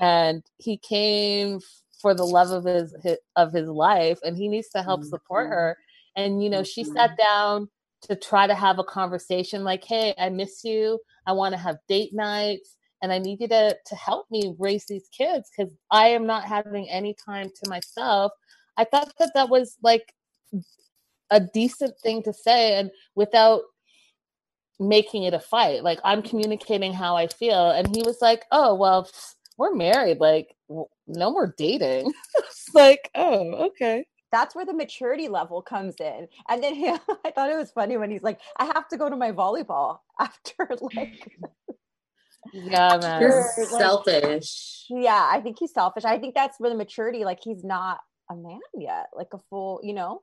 and 0.00 0.42
he 0.58 0.76
came 0.76 1.60
for 2.00 2.14
the 2.14 2.24
love 2.24 2.50
of 2.50 2.64
his, 2.64 2.94
his 3.02 3.18
of 3.36 3.52
his 3.52 3.68
life 3.68 4.18
and 4.24 4.36
he 4.36 4.48
needs 4.48 4.68
to 4.70 4.82
help 4.82 5.04
support 5.04 5.46
Mhm. 5.46 5.50
her. 5.50 5.76
And 6.16 6.42
you 6.42 6.50
know 6.50 6.62
she 6.64 6.84
sat 6.84 7.16
down 7.18 7.68
to 8.02 8.16
try 8.16 8.46
to 8.46 8.54
have 8.54 8.78
a 8.78 8.84
conversation 8.84 9.62
like 9.64 9.84
hey 9.84 10.14
i 10.18 10.28
miss 10.30 10.64
you. 10.64 10.98
I 11.26 11.32
want 11.32 11.52
to 11.54 11.58
have 11.58 11.76
date 11.88 12.12
nights 12.14 12.76
and 13.02 13.12
i 13.12 13.18
need 13.18 13.40
you 13.40 13.48
to 13.48 13.76
to 13.86 13.94
help 13.96 14.26
me 14.30 14.54
raise 14.58 14.86
these 14.86 15.08
kids 15.16 15.50
because 15.50 15.72
i 15.90 16.08
am 16.08 16.26
not 16.26 16.44
having 16.44 16.88
any 16.90 17.14
time 17.14 17.50
to 17.62 17.68
myself. 17.68 18.32
I 18.76 18.84
thought 18.84 19.12
that 19.18 19.32
that 19.34 19.50
was 19.50 19.76
like 19.82 20.12
a 21.30 21.40
decent 21.40 21.94
thing 22.02 22.22
to 22.24 22.32
say 22.32 22.74
and 22.78 22.90
without 23.14 23.62
making 24.80 25.24
it 25.24 25.34
a 25.34 25.40
fight. 25.40 25.84
Like 25.84 26.00
i'm 26.04 26.22
communicating 26.22 26.92
how 26.94 27.16
i 27.16 27.26
feel 27.26 27.70
and 27.70 27.94
he 27.94 28.02
was 28.02 28.18
like 28.22 28.44
oh 28.50 28.74
well 28.74 29.08
we're 29.60 29.74
married 29.74 30.18
like 30.18 30.56
no 31.06 31.30
more 31.30 31.54
dating 31.58 32.10
it's 32.36 32.68
like 32.74 33.10
oh 33.14 33.66
okay 33.66 34.04
that's 34.32 34.54
where 34.54 34.64
the 34.64 34.72
maturity 34.72 35.28
level 35.28 35.60
comes 35.60 35.96
in. 36.00 36.28
And 36.48 36.62
then 36.62 36.74
he, 36.76 36.88
I 36.88 37.30
thought 37.34 37.50
it 37.50 37.56
was 37.56 37.72
funny 37.72 37.96
when 37.96 38.10
he's 38.10 38.22
like, 38.22 38.40
I 38.56 38.66
have 38.66 38.88
to 38.88 38.96
go 38.96 39.08
to 39.08 39.16
my 39.16 39.32
volleyball 39.32 39.98
after 40.20 40.68
like 40.80 41.36
yeah 42.52 42.98
man 43.00 43.20
You're 43.20 43.44
like- 43.58 43.68
selfish. 43.68 44.86
Yeah, 44.88 45.28
I 45.30 45.40
think 45.40 45.58
he's 45.58 45.72
selfish. 45.72 46.04
I 46.04 46.18
think 46.18 46.34
that's 46.34 46.58
where 46.58 46.70
the 46.70 46.76
maturity, 46.76 47.24
like 47.24 47.40
he's 47.42 47.64
not 47.64 47.98
a 48.30 48.36
man 48.36 48.60
yet, 48.78 49.06
like 49.14 49.28
a 49.34 49.38
full, 49.50 49.80
you 49.82 49.94
know, 49.94 50.22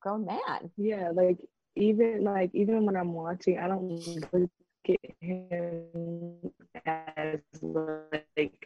grown 0.00 0.26
man. 0.26 0.70
Yeah, 0.76 1.10
like 1.14 1.38
even 1.76 2.24
like 2.24 2.50
even 2.52 2.84
when 2.84 2.96
I'm 2.96 3.12
watching, 3.12 3.58
I 3.58 3.68
don't 3.68 3.88
look 4.32 4.50
at 4.88 4.98
him 5.20 6.52
as 6.86 7.40
like 7.62 8.64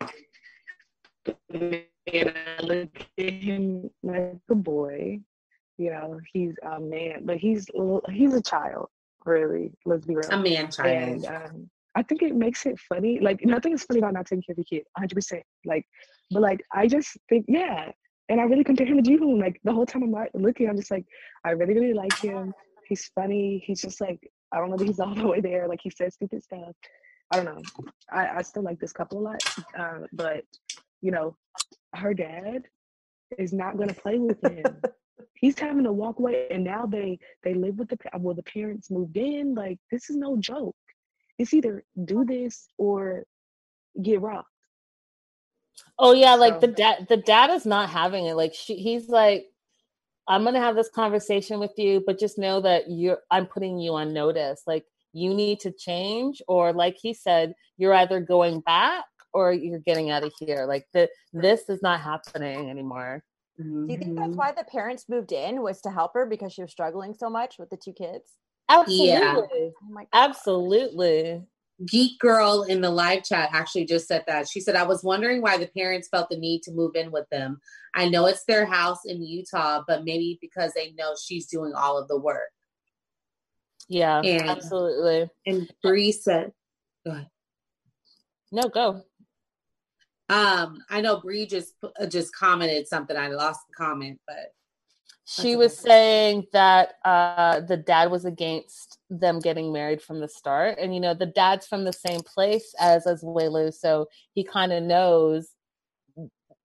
and 1.57 2.33
I 2.37 2.63
look 2.63 3.07
at 3.19 3.33
him 3.33 3.91
like 4.03 4.37
a 4.51 4.55
boy. 4.55 5.21
You 5.79 5.91
know, 5.91 6.21
he's 6.33 6.55
a 6.63 6.79
man, 6.79 7.23
but 7.25 7.39
he's 7.39 7.67
a 7.75 8.13
he's 8.13 8.35
a 8.35 8.43
child. 8.43 8.89
Really, 9.25 9.73
let's 9.85 10.07
be 10.07 10.15
real. 10.15 10.29
A 10.31 10.37
man 10.37 10.71
child. 10.71 11.25
And 11.25 11.27
um, 11.27 11.71
I 11.97 12.03
think 12.03 12.23
it 12.23 12.35
makes 12.35 12.67
it 12.67 12.79
funny. 12.79 13.19
Like 13.21 13.45
nothing 13.45 13.73
is 13.73 13.85
funny 13.85 14.01
about 14.01 14.15
not 14.15 14.27
taking 14.27 14.43
care 14.43 14.53
of 14.53 14.59
your 14.59 14.65
kid, 14.65 14.87
100. 14.95 15.15
percent 15.15 15.43
Like, 15.65 15.85
but 16.31 16.43
like 16.43 16.61
I 16.73 16.87
just 16.87 17.17
think, 17.29 17.47
yeah. 17.49 17.91
And 18.29 18.41
I 18.41 18.45
really 18.45 18.65
compare 18.65 18.87
him 18.87 19.03
to 19.03 19.11
Jihoon. 19.11 19.41
Like 19.41 19.61
the 19.65 19.73
whole 19.73 19.85
time 19.85 20.03
I'm 20.03 20.11
like, 20.11 20.31
looking, 20.33 20.69
I'm 20.69 20.77
just 20.77 20.91
like, 20.91 21.05
I 21.45 21.51
really, 21.51 21.75
really 21.75 21.93
like 21.93 22.17
him. 22.19 22.55
He's 22.89 23.11
funny. 23.15 23.63
He's 23.67 23.81
just 23.81 24.01
like, 24.01 24.21
I 24.53 24.59
don't 24.59 24.71
know 24.71 24.77
that 24.77 24.87
he's 24.87 25.01
all 25.01 25.15
the 25.15 25.27
way 25.27 25.41
there. 25.41 25.69
Like 25.69 25.81
he 25.83 25.91
says 25.91 26.15
stupid 26.15 26.43
stuff. 26.43 26.75
I 27.31 27.37
don't 27.37 27.47
know. 27.47 27.63
I, 28.11 28.39
I 28.39 28.43
still 28.43 28.63
like 28.63 28.79
this 28.79 28.93
couple 28.93 29.19
a 29.19 29.23
lot. 29.23 29.43
Uh, 29.79 30.01
but 30.13 30.45
you 31.01 31.11
know, 31.11 31.37
her 31.95 32.15
dad 32.15 32.65
is 33.39 33.53
not 33.53 33.77
gonna 33.77 33.95
play 33.95 34.19
with 34.19 34.43
him. 34.45 34.65
He's 35.35 35.59
having 35.59 35.85
to 35.85 35.93
walk 35.93 36.19
away, 36.21 36.47
and 36.51 36.65
now 36.65 36.87
they 36.87 37.19
they 37.43 37.55
live 37.55 37.77
with 37.79 37.89
the 37.89 37.99
well, 38.19 38.35
the 38.35 38.43
parents 38.45 38.91
moved 38.91 39.17
in. 39.17 39.55
Like 39.55 39.79
this 39.91 40.09
is 40.11 40.17
no 40.17 40.37
joke. 40.37 40.77
It's 41.39 41.53
either 41.53 41.85
do 42.05 42.25
this 42.25 42.69
or 42.79 43.25
get 44.01 44.21
rocked. 44.21 44.49
oh 45.99 46.13
yeah 46.13 46.35
like 46.35 46.55
So- 46.55 46.61
the 46.61 46.67
dad 46.69 47.07
the 47.09 47.17
dad 47.17 47.51
is 47.51 47.67
not 47.67 47.91
having 47.91 48.27
it 48.27 48.35
like 48.35 48.55
she, 48.55 48.77
he's 48.77 49.09
like 49.09 49.47
i'm 50.29 50.45
gonna 50.45 50.61
have 50.61 50.75
this 50.77 50.89
conversation 50.91 51.59
with 51.61 51.73
you 51.77 52.03
but 52.07 52.19
just 52.19 52.39
know 52.39 52.61
that 52.61 52.85
you're 52.91 53.19
i'm 53.31 53.47
putting 53.47 53.79
you 53.79 53.93
on 53.95 54.13
notice 54.13 54.63
like 54.67 54.85
you 55.15 55.33
need 55.33 55.61
to 55.61 55.71
change 55.73 56.43
or 56.49 56.73
like 56.73 56.97
he 57.01 57.15
said 57.15 57.55
you're 57.79 57.95
either 57.95 58.21
going 58.21 58.61
back 58.61 59.05
or 59.33 59.53
you're 59.53 59.79
getting 59.81 60.11
out 60.11 60.25
of 60.25 60.33
here 60.41 60.67
like 60.67 60.87
the 60.93 61.09
this 61.33 61.69
is 61.69 61.81
not 61.83 62.01
happening 62.01 62.69
anymore 62.69 63.23
Do 63.57 63.87
you 63.89 63.97
think 63.99 64.17
that's 64.19 64.35
Mhm. 64.35 64.37
why 64.37 64.53
the 64.53 64.65
parents 64.65 65.09
moved 65.09 65.33
in 65.33 65.63
was 65.63 65.81
to 65.83 65.91
help 65.91 66.13
her 66.15 66.27
because 66.27 66.53
she 66.53 66.63
was 66.63 66.73
struggling 66.73 67.15
so 67.15 67.31
much 67.31 67.59
with 67.59 67.71
the 67.71 67.77
two 67.77 67.93
kids? 67.93 68.33
absolutely 68.69 69.09
Yeah. 69.09 69.37
Oh 69.83 69.89
my 69.91 70.07
absolutely 70.13 71.43
Geek 71.87 72.19
Girl 72.21 72.63
in 72.63 72.81
the 72.81 72.91
live 72.91 73.25
chat 73.25 73.51
actually 73.53 73.85
just 73.85 74.07
said 74.07 74.23
that. 74.29 74.49
She 74.49 74.61
said, 74.61 74.77
I 74.77 74.85
was 74.85 75.03
wondering 75.03 75.43
why 75.43 75.59
the 75.59 75.67
parents 75.67 76.07
felt 76.09 76.31
the 76.31 76.37
need 76.39 76.63
to 76.63 76.71
move 76.73 76.93
in 76.95 77.11
with 77.11 77.29
them. 77.31 77.61
I 77.95 78.09
know 78.09 78.27
it's 78.27 78.45
their 78.45 78.65
house 78.65 79.01
in 79.05 79.21
Utah, 79.25 79.83
but 79.87 80.05
maybe 80.05 80.39
because 80.41 80.73
they 80.73 80.93
know 80.93 81.15
she's 81.21 81.49
doing 81.49 81.73
all 81.75 81.99
of 81.99 82.07
the 82.07 82.17
work. 82.19 82.51
Yeah 83.89 84.21
And- 84.21 84.49
absolutely. 84.49 85.31
And 85.47 85.71
Bree 85.83 86.13
said, 86.13 86.53
go 87.07 87.13
ahead. 87.13 87.29
no 88.53 88.63
go. 88.69 89.03
Um, 90.31 90.79
I 90.89 91.03
know 91.03 91.21
Bree 91.21 91.47
just 91.47 91.75
uh, 91.83 92.07
just 92.07 92.35
commented 92.35 92.89
something. 92.89 93.17
I 93.17 93.29
lost 93.29 93.61
the 93.69 93.75
comment, 93.75 94.21
but 94.27 94.53
she 95.27 95.57
was 95.57 95.77
saying 95.77 96.45
that 96.53 96.95
uh 97.05 97.61
the 97.61 97.77
dad 97.79 98.11
was 98.11 98.25
against 98.27 98.99
them 99.11 99.39
getting 99.39 99.73
married 99.73 100.01
from 100.03 100.21
the 100.21 100.29
start. 100.29 100.79
And 100.79 100.95
you 100.95 101.01
know 101.01 101.15
the 101.15 101.27
dad's 101.27 101.67
from 101.67 101.85
the 101.85 101.93
same 101.93 102.21
place 102.21 102.75
as 102.81 103.05
Asuelu 103.07 103.73
so 103.73 104.07
he 104.35 104.45
kind 104.45 104.73
of 104.73 104.83
knows 104.83 105.49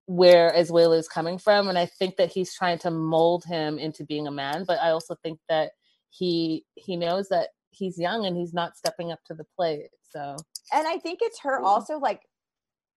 where 0.08 0.52
Asuelu's 0.54 1.08
coming 1.08 1.38
from. 1.38 1.68
And 1.70 1.78
I 1.78 1.86
think 1.86 2.16
that 2.18 2.32
he's 2.32 2.54
trying 2.54 2.80
to 2.80 2.92
mold 2.92 3.44
him 3.46 3.78
into 3.78 4.04
being 4.06 4.28
a 4.28 4.32
man 4.32 4.64
but 4.66 4.80
I 4.82 4.92
also 4.92 5.16
think 5.22 5.40
that 5.50 5.72
he 6.10 6.66
he 6.76 6.96
knows 6.96 7.30
that 7.30 7.50
he's 7.72 7.98
young 8.00 8.26
and 8.26 8.36
he's 8.36 8.54
not 8.54 8.76
stepping 8.78 9.12
up 9.12 9.20
to 9.26 9.34
the 9.34 9.46
plate 9.56 9.90
so 10.12 10.36
and 10.74 10.88
I 10.88 10.98
think 10.98 11.20
it's 11.22 11.40
her 11.42 11.62
also 11.62 11.98
like 12.00 12.22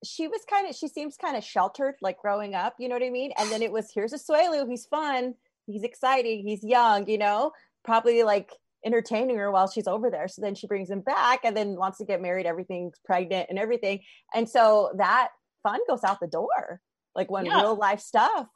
she 0.05 0.27
was 0.27 0.41
kind 0.49 0.69
of 0.69 0.75
she 0.75 0.89
seems 0.89 1.17
kind 1.17 1.37
of 1.37 1.45
sheltered 1.45 1.95
like 2.03 2.19
growing 2.19 2.55
up, 2.55 2.75
you 2.79 2.89
know 2.89 2.97
what 2.97 3.05
I 3.05 3.11
mean? 3.11 3.33
And 3.39 3.51
then 3.51 3.63
it 3.63 3.71
was 3.73 3.91
here's 3.95 4.13
Asuelu, 4.13 4.69
he's 4.69 4.87
fun, 4.87 5.35
he's 5.67 5.85
exciting, 5.85 6.47
he's 6.47 6.65
young, 6.65 7.09
you 7.09 7.19
know, 7.19 7.53
probably 7.85 8.23
like 8.25 8.51
entertaining 8.85 9.37
her 9.37 9.51
while 9.53 9.71
she's 9.71 9.87
over 9.87 10.11
there. 10.11 10.27
So 10.27 10.43
then 10.43 10.55
she 10.57 10.67
brings 10.67 10.91
him 10.91 11.01
back 11.03 11.41
and 11.45 11.57
then 11.57 11.77
wants 11.77 11.99
to 11.99 12.05
get 12.05 12.21
married, 12.21 12.47
everything's 12.47 12.99
pregnant 13.05 13.47
and 13.49 13.59
everything. 13.59 14.01
And 14.35 14.49
so 14.49 14.91
that 14.97 15.29
fun 15.63 15.79
goes 15.89 16.03
out 16.03 16.19
the 16.19 16.27
door. 16.27 16.81
Like 17.15 17.31
when 17.31 17.47
Yeah. 17.47 17.61
real 17.61 17.77
life 17.77 18.01
stuff. 18.01 18.49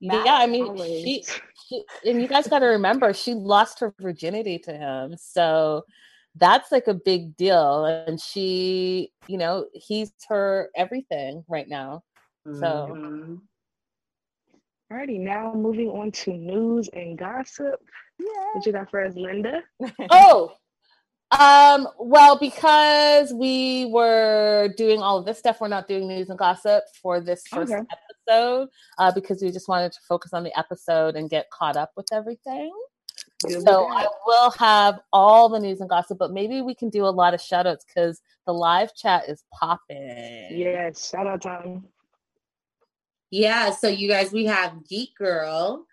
Yeah 0.00 0.36
I 0.38 0.46
mean 0.46 0.64
she, 1.04 1.24
she 1.68 1.84
and 2.04 2.20
you 2.22 2.28
guys 2.28 2.48
got 2.48 2.60
to 2.60 2.66
remember 2.66 3.12
she 3.12 3.34
lost 3.34 3.80
her 3.80 3.94
virginity 4.00 4.58
to 4.60 4.72
him 4.72 5.14
so 5.18 5.84
that's 6.36 6.70
like 6.72 6.86
a 6.86 6.94
big 6.94 7.36
deal 7.36 7.84
and 7.84 8.20
she 8.20 9.12
you 9.26 9.36
know 9.38 9.66
he's 9.74 10.12
her 10.28 10.70
everything 10.76 11.44
right 11.48 11.68
now 11.68 12.02
So- 12.60 12.88
Mhm. 12.96 13.40
Alrighty, 14.92 15.20
now 15.20 15.52
moving 15.54 15.88
on 15.88 16.10
to 16.10 16.32
news 16.32 16.88
and 16.92 17.16
gossip. 17.16 17.80
What 18.18 18.66
you 18.66 18.72
got 18.72 18.90
for 18.90 19.04
us, 19.04 19.14
Linda? 19.14 19.62
oh 20.10 20.52
um 21.38 21.86
well 21.98 22.36
because 22.38 23.32
we 23.32 23.86
were 23.86 24.72
doing 24.76 25.00
all 25.00 25.18
of 25.18 25.24
this 25.24 25.38
stuff 25.38 25.60
we're 25.60 25.68
not 25.68 25.86
doing 25.86 26.08
news 26.08 26.28
and 26.28 26.38
gossip 26.38 26.82
for 27.00 27.20
this 27.20 27.46
first 27.46 27.72
Okay. 27.72 27.82
episode 28.28 28.68
uh, 28.98 29.12
because 29.12 29.40
we 29.40 29.50
just 29.52 29.68
wanted 29.68 29.92
to 29.92 30.00
focus 30.08 30.32
on 30.32 30.42
the 30.42 30.58
episode 30.58 31.14
and 31.14 31.30
get 31.30 31.48
caught 31.50 31.76
up 31.76 31.92
with 31.96 32.06
everything 32.12 32.72
Good 33.46 33.62
So. 33.62 33.86
I 33.86 34.06
will 34.26 34.50
have 34.52 35.00
all 35.12 35.48
the 35.48 35.58
news 35.58 35.80
and 35.80 35.88
gossip, 35.88 36.18
but 36.18 36.30
maybe 36.32 36.60
we 36.62 36.74
can 36.74 36.90
do 36.90 37.04
a 37.04 37.08
lot 37.10 37.32
of 37.32 37.40
shout 37.40 37.66
outs 37.66 37.84
because 37.86 38.20
the 38.46 38.52
live 38.52 38.94
chat 38.94 39.28
is 39.28 39.44
popping. 39.52 40.48
Yes, 40.50 41.08
shout 41.08 41.26
out 41.26 41.40
time. 41.42 41.84
Yeah, 43.30 43.70
so 43.70 43.88
you 43.88 44.08
guys, 44.08 44.32
we 44.32 44.44
have 44.46 44.86
Geek 44.88 45.16
Girl, 45.16 45.86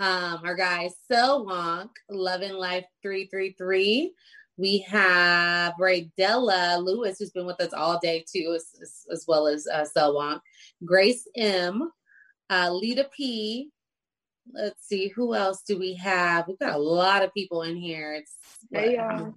um, 0.00 0.40
our 0.44 0.54
guy 0.54 0.88
So 1.10 1.44
Wonk, 1.44 1.90
Loving 2.08 2.54
Life 2.54 2.86
333. 3.02 4.12
We 4.56 4.78
have 4.88 5.74
Raydella 5.80 6.82
Lewis, 6.82 7.18
who's 7.18 7.30
been 7.30 7.46
with 7.46 7.60
us 7.60 7.72
all 7.72 7.98
day 7.98 8.24
too, 8.30 8.54
as, 8.56 8.66
as, 8.80 9.06
as 9.12 9.24
well 9.28 9.46
as 9.46 9.66
uh, 9.66 9.84
So 9.84 10.14
Wonk. 10.14 10.40
Grace 10.84 11.28
M, 11.36 11.90
uh, 12.50 12.70
Lita 12.72 13.08
P. 13.14 13.70
Let's 14.52 14.86
see, 14.86 15.08
who 15.08 15.34
else 15.34 15.62
do 15.66 15.78
we 15.78 15.94
have? 15.94 16.46
We've 16.46 16.58
got 16.58 16.74
a 16.74 16.78
lot 16.78 17.24
of 17.24 17.34
people 17.34 17.62
in 17.62 17.76
here. 17.76 18.14
It's 18.14 18.36
Hey, 18.72 18.96
y'all. 18.96 19.32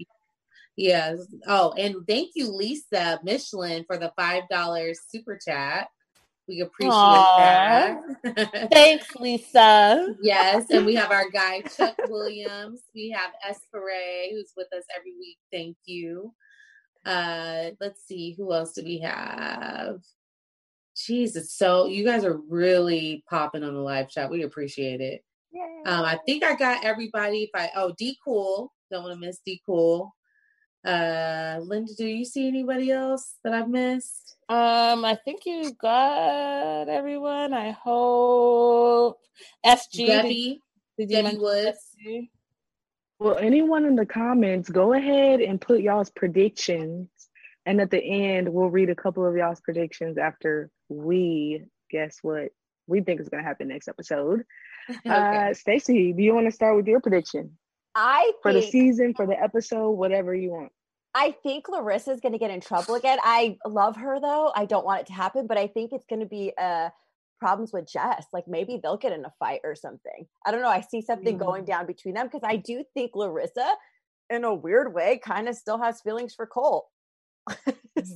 Yes. 0.78 1.20
Oh, 1.46 1.74
and 1.78 1.96
thank 2.08 2.32
you, 2.36 2.50
Lisa 2.50 3.20
Michelin, 3.24 3.84
for 3.86 3.98
the 3.98 4.14
five 4.16 4.44
dollars 4.50 5.02
super 5.10 5.38
chat. 5.38 5.90
We 6.50 6.62
appreciate 6.62 6.92
Aw. 6.92 8.02
that. 8.26 8.70
Thanks, 8.74 9.16
Lisa. 9.16 10.16
yes, 10.20 10.66
and 10.72 10.84
we 10.84 10.96
have 10.96 11.12
our 11.12 11.30
guy 11.34 11.62
Chuck 11.62 11.96
Williams. 12.10 12.82
We 12.96 13.16
have 13.16 13.32
Espere, 13.48 14.32
who's 14.32 14.52
with 14.58 14.68
us 14.76 14.84
every 14.98 15.14
week. 15.20 15.38
Thank 15.54 15.78
you. 15.86 16.34
Uh, 17.06 17.70
let's 17.80 18.06
see, 18.08 18.34
who 18.36 18.52
else 18.52 18.74
do 18.74 18.84
we 18.84 18.98
have? 19.00 20.00
Jesus. 20.98 21.54
So 21.54 21.86
you 21.86 22.04
guys 22.04 22.26
are 22.26 22.40
really 22.50 23.24
popping 23.30 23.64
on 23.64 23.76
the 23.76 23.80
live 23.80 24.10
chat. 24.10 24.32
We 24.32 24.42
appreciate 24.42 25.02
it. 25.02 25.24
Um, 25.86 26.04
I 26.04 26.20
think 26.26 26.44
I 26.44 26.56
got 26.56 26.84
everybody. 26.84 27.44
If 27.44 27.52
I 27.54 27.70
oh 27.76 27.94
D 27.98 28.18
Cool, 28.26 28.74
don't 28.92 29.04
want 29.04 29.14
to 29.14 29.26
miss 29.26 29.40
D 29.46 29.62
Cool. 29.66 30.14
Uh, 30.86 31.60
Linda, 31.62 31.94
do 31.96 32.06
you 32.06 32.26
see 32.26 32.48
anybody 32.48 32.92
else 32.92 33.36
that 33.44 33.54
I've 33.54 33.70
missed? 33.70 34.38
Um, 34.48 35.06
I 35.06 35.16
think 35.24 35.46
you 35.46 35.74
got 35.74 36.88
everyone. 36.90 37.54
I 37.54 37.72
hope 37.72 39.20
SG. 39.66 40.08
Debbie, 40.08 40.62
did, 40.98 41.08
did 41.08 41.14
Debbie 41.14 41.24
mention 41.24 41.42
Woods. 41.42 41.96
SG? 42.08 42.30
Well, 43.20 43.38
anyone 43.38 43.86
in 43.86 43.96
the 43.96 44.06
comments, 44.06 44.70
go 44.70 44.94
ahead 44.94 45.42
and 45.42 45.60
put 45.60 45.82
y'all's 45.82 46.10
predictions. 46.10 47.10
And 47.66 47.82
at 47.82 47.92
the 47.92 48.02
end, 48.02 48.52
we'll 48.52 48.70
read 48.70 48.90
a 48.90 48.96
couple 48.96 49.26
of 49.26 49.36
y'all's 49.36 49.60
predictions 49.60 50.18
after 50.18 50.72
we 50.88 51.66
guess 51.92 52.18
what 52.22 52.50
we 52.88 53.02
think 53.02 53.20
is 53.20 53.30
going 53.30 53.44
to 53.44 53.48
happen 53.48 53.68
next 53.68 53.88
episode. 53.88 54.44
Uh, 55.06 55.54
Stacey, 55.54 56.14
do 56.14 56.24
you 56.24 56.34
want 56.34 56.48
to 56.48 56.52
start 56.52 56.76
with 56.76 56.88
your 56.88 57.00
prediction 57.00 57.59
I 58.00 58.32
for 58.42 58.54
the 58.54 58.62
season, 58.62 59.14
for 59.14 59.28
the 59.28 59.38
episode, 59.38 59.92
whatever 59.92 60.34
you 60.34 60.52
want? 60.52 60.72
I 61.14 61.32
think 61.44 61.68
Larissa's 61.68 62.22
going 62.22 62.32
to 62.32 62.38
get 62.38 62.50
in 62.50 62.62
trouble 62.62 62.96
again. 62.96 63.18
I 63.22 63.58
love 63.66 63.98
her 63.98 64.22
though. 64.22 64.54
I 64.56 64.66
don't 64.66 64.86
want 64.86 65.02
it 65.02 65.08
to 65.08 65.14
happen, 65.14 65.48
but 65.48 65.58
I 65.58 65.68
think 65.68 65.92
it's 65.92 66.06
going 66.06 66.22
to 66.22 66.26
be 66.26 66.54
uh 66.58 66.90
problems 67.40 67.74
with 67.74 67.92
Jess. 67.92 68.26
Like 68.32 68.48
maybe 68.48 68.80
they'll 68.82 68.98
get 68.98 69.12
in 69.12 69.26
a 69.26 69.34
fight 69.38 69.62
or 69.66 69.76
something. 69.76 70.28
I 70.46 70.52
don't 70.52 70.62
know. 70.62 70.70
I 70.70 70.82
see 70.82 71.02
something 71.02 71.38
going 71.38 71.66
down 71.66 71.88
between 71.88 72.14
them 72.14 72.28
because 72.28 72.42
I 72.44 72.56
do 72.56 72.86
think 72.94 73.12
Larissa, 73.16 73.68
in 74.30 74.46
a 74.46 74.54
weird 74.54 74.94
way, 74.94 75.20
kind 75.22 75.50
of 75.50 75.56
still 75.56 75.82
has 75.82 76.02
feelings 76.02 76.34
for 76.34 76.46
Colt. 76.46 76.88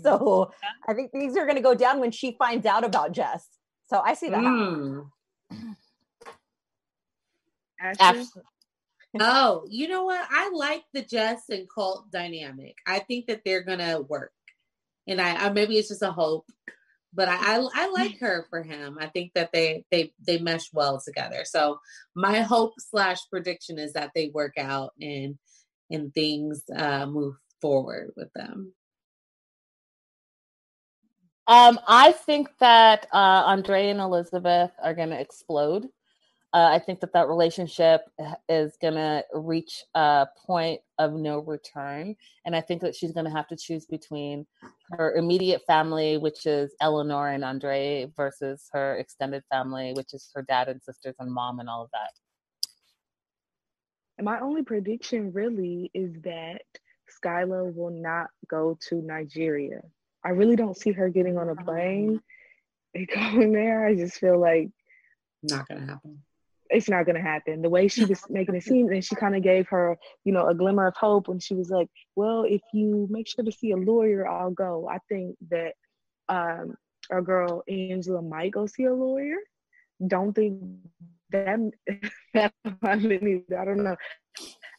so 0.04 0.52
I 0.88 0.94
think 0.94 1.12
things 1.12 1.36
are 1.36 1.46
going 1.46 1.58
to 1.58 1.62
go 1.62 1.76
down 1.76 2.00
when 2.00 2.12
she 2.12 2.36
finds 2.38 2.66
out 2.66 2.86
about 2.86 3.12
Jess. 3.12 3.48
So 3.90 4.00
I 4.00 4.14
see 4.14 4.30
that. 4.30 4.44
happening. 4.44 5.10
Mm. 5.52 5.76
Ashley? 8.00 8.44
Oh, 9.20 9.66
you 9.70 9.88
know 9.88 10.04
what? 10.06 10.26
I 10.30 10.50
like 10.50 10.84
the 10.94 11.04
Jess 11.04 11.44
and 11.50 11.70
Colt 11.70 12.12
dynamic. 12.12 12.78
I 12.88 13.00
think 13.00 13.28
that 13.28 13.42
they're 13.46 13.62
gonna 13.62 14.02
work, 14.02 14.34
and 15.08 15.22
I, 15.22 15.46
I 15.46 15.50
maybe 15.52 15.78
it's 15.78 15.90
just 15.90 16.02
a 16.02 16.12
hope, 16.12 16.46
but 17.14 17.30
I, 17.30 17.58
I 17.58 17.68
I 17.74 17.90
like 17.90 18.20
her 18.20 18.48
for 18.50 18.64
him. 18.64 18.98
I 19.00 19.08
think 19.08 19.34
that 19.36 19.52
they 19.54 19.86
they 19.92 20.14
they 20.26 20.40
mesh 20.40 20.74
well 20.74 21.00
together. 21.00 21.44
So 21.46 21.80
my 22.16 22.42
hope 22.42 22.74
slash 22.80 23.20
prediction 23.30 23.78
is 23.78 23.94
that 23.94 24.12
they 24.16 24.30
work 24.30 24.58
out 24.58 24.94
and 25.00 25.38
and 25.92 26.14
things 26.14 26.64
uh 26.76 27.06
move 27.06 27.36
forward 27.62 28.14
with 28.16 28.34
them. 28.34 28.74
Um, 31.48 31.80
I 31.88 32.14
think 32.14 32.50
that 32.60 33.08
uh, 33.12 33.44
Andrei 33.48 33.90
and 33.90 34.00
Elizabeth 34.00 34.72
are 34.82 34.94
going 34.94 35.10
to 35.10 35.20
explode. 35.20 35.90
Uh, 36.54 36.70
I 36.72 36.78
think 36.78 37.00
that 37.00 37.14
that 37.14 37.28
relationship 37.28 38.02
is 38.48 38.78
going 38.80 38.94
to 38.94 39.24
reach 39.34 39.84
a 39.96 40.28
point 40.46 40.82
of 41.00 41.14
no 41.14 41.40
return, 41.40 42.16
and 42.46 42.56
I 42.56 42.62
think 42.62 42.82
that 42.82 42.96
she's 42.96 43.12
going 43.12 43.26
to 43.26 43.32
have 43.32 43.48
to 43.48 43.56
choose 43.56 43.88
between 43.88 44.46
her 44.92 45.16
immediate 45.16 45.64
family, 45.66 46.18
which 46.18 46.46
is 46.46 46.76
Eleanor 46.80 47.30
and 47.30 47.44
Andrei, 47.44 48.06
versus 48.16 48.70
her 48.72 48.98
extended 48.98 49.44
family, 49.50 49.94
which 49.94 50.14
is 50.14 50.30
her 50.36 50.44
dad 50.44 50.70
and 50.70 50.80
sisters 50.84 51.16
and 51.18 51.34
mom 51.34 51.60
and 51.60 51.68
all 51.68 51.86
of 51.86 51.90
that. 51.92 52.12
My 54.24 54.40
only 54.40 54.62
prediction 54.62 55.32
really 55.34 55.90
is 55.96 56.14
that 56.22 56.62
Skyla 57.20 57.74
will 57.74 57.90
not 57.90 58.28
go 58.48 58.78
to 58.90 59.02
Nigeria. 59.02 59.82
I 60.24 60.30
really 60.30 60.56
don't 60.56 60.78
see 60.78 60.92
her 60.92 61.10
getting 61.10 61.40
on 61.40 61.50
a 61.50 61.56
plane 61.56 62.22
and 62.94 63.08
going 63.16 63.54
there. 63.54 63.88
I 63.88 63.96
just 63.96 64.20
feel 64.20 64.40
like 64.40 64.70
Not 65.42 65.68
gonna 65.68 65.88
happen. 65.88 66.22
It's 66.74 66.90
not 66.90 67.06
gonna 67.06 67.22
happen. 67.22 67.62
The 67.62 67.70
way 67.70 67.88
she 67.88 68.06
was 68.06 68.22
making 68.30 68.56
it 68.56 68.64
seem, 68.64 68.90
and 68.90 69.04
she 69.04 69.16
kind 69.16 69.36
of 69.36 69.44
gave 69.44 69.68
her, 69.70 69.98
you 70.26 70.34
know, 70.34 70.48
a 70.48 70.56
glimmer 70.56 70.88
of 70.88 70.96
hope 70.96 71.28
when 71.28 71.40
she 71.40 71.56
was 71.56 71.70
like, 71.70 71.88
"Well, 72.16 72.44
if 72.48 72.62
you 72.74 73.08
make 73.10 73.28
sure 73.28 73.44
to 73.46 73.52
see 73.52 73.72
a 73.72 73.78
lawyer, 73.78 74.28
I'll 74.28 74.52
go." 74.52 74.88
I 74.90 74.98
think 75.10 75.38
that 75.50 75.74
um, 76.30 76.76
our 77.12 77.22
girl 77.22 77.64
Angela 77.68 78.22
might 78.22 78.52
go 78.52 78.66
see 78.66 78.86
a 78.86 78.94
lawyer. 78.94 79.38
Don't 80.06 80.34
think 80.34 80.62
that 81.32 81.60
that 82.34 82.54
I 82.84 82.96
mean, 82.96 83.44
I 83.58 83.66
don't 83.66 83.84
know. 83.84 83.96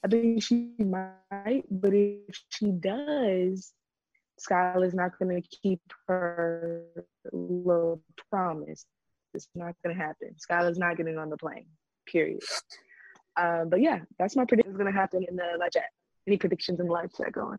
I 0.04 0.08
think 0.08 0.42
she 0.42 0.72
might, 0.78 1.64
but 1.70 1.94
if 1.94 2.36
she 2.50 2.72
does, 2.72 3.72
Skylar's 4.38 4.94
not 4.94 5.18
going 5.18 5.40
to 5.40 5.48
keep 5.62 5.80
her 6.08 6.84
little 7.32 8.02
promise. 8.30 8.84
It's 9.32 9.48
not 9.54 9.74
going 9.82 9.96
to 9.96 10.02
happen. 10.02 10.34
Skylar's 10.38 10.78
not 10.78 10.96
getting 10.96 11.18
on 11.18 11.30
the 11.30 11.36
plane. 11.36 11.66
Period. 12.06 12.42
Um, 13.36 13.68
but 13.68 13.80
yeah, 13.80 14.00
that's 14.18 14.36
my 14.36 14.44
prediction. 14.44 14.72
Is 14.72 14.78
going 14.78 14.92
to 14.92 14.98
happen 14.98 15.24
in 15.28 15.36
the 15.36 15.56
live 15.58 15.72
chat. 15.72 15.84
Any 16.26 16.36
predictions 16.36 16.80
in 16.80 16.86
the 16.86 16.92
live 16.92 17.12
chat 17.14 17.32
going? 17.32 17.58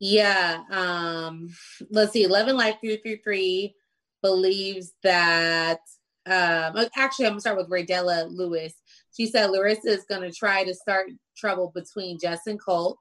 Yeah. 0.00 0.62
Um, 0.70 1.48
let's 1.90 2.12
see. 2.12 2.24
Eleven 2.24 2.56
Life 2.56 2.76
three 2.80 2.98
three 2.98 3.20
three 3.22 3.74
believes 4.22 4.92
that. 5.02 5.80
Um, 6.26 6.76
uh, 6.76 6.84
actually, 6.96 7.26
I'm 7.26 7.32
gonna 7.32 7.40
start 7.40 7.56
with 7.56 7.70
Raydella 7.70 8.26
Lewis. 8.28 8.74
She 9.16 9.26
said 9.26 9.50
Larissa 9.50 9.88
is 9.88 10.04
gonna 10.08 10.32
try 10.32 10.64
to 10.64 10.74
start 10.74 11.06
trouble 11.36 11.70
between 11.74 12.18
Jess 12.18 12.46
and 12.46 12.60
Colt. 12.60 12.98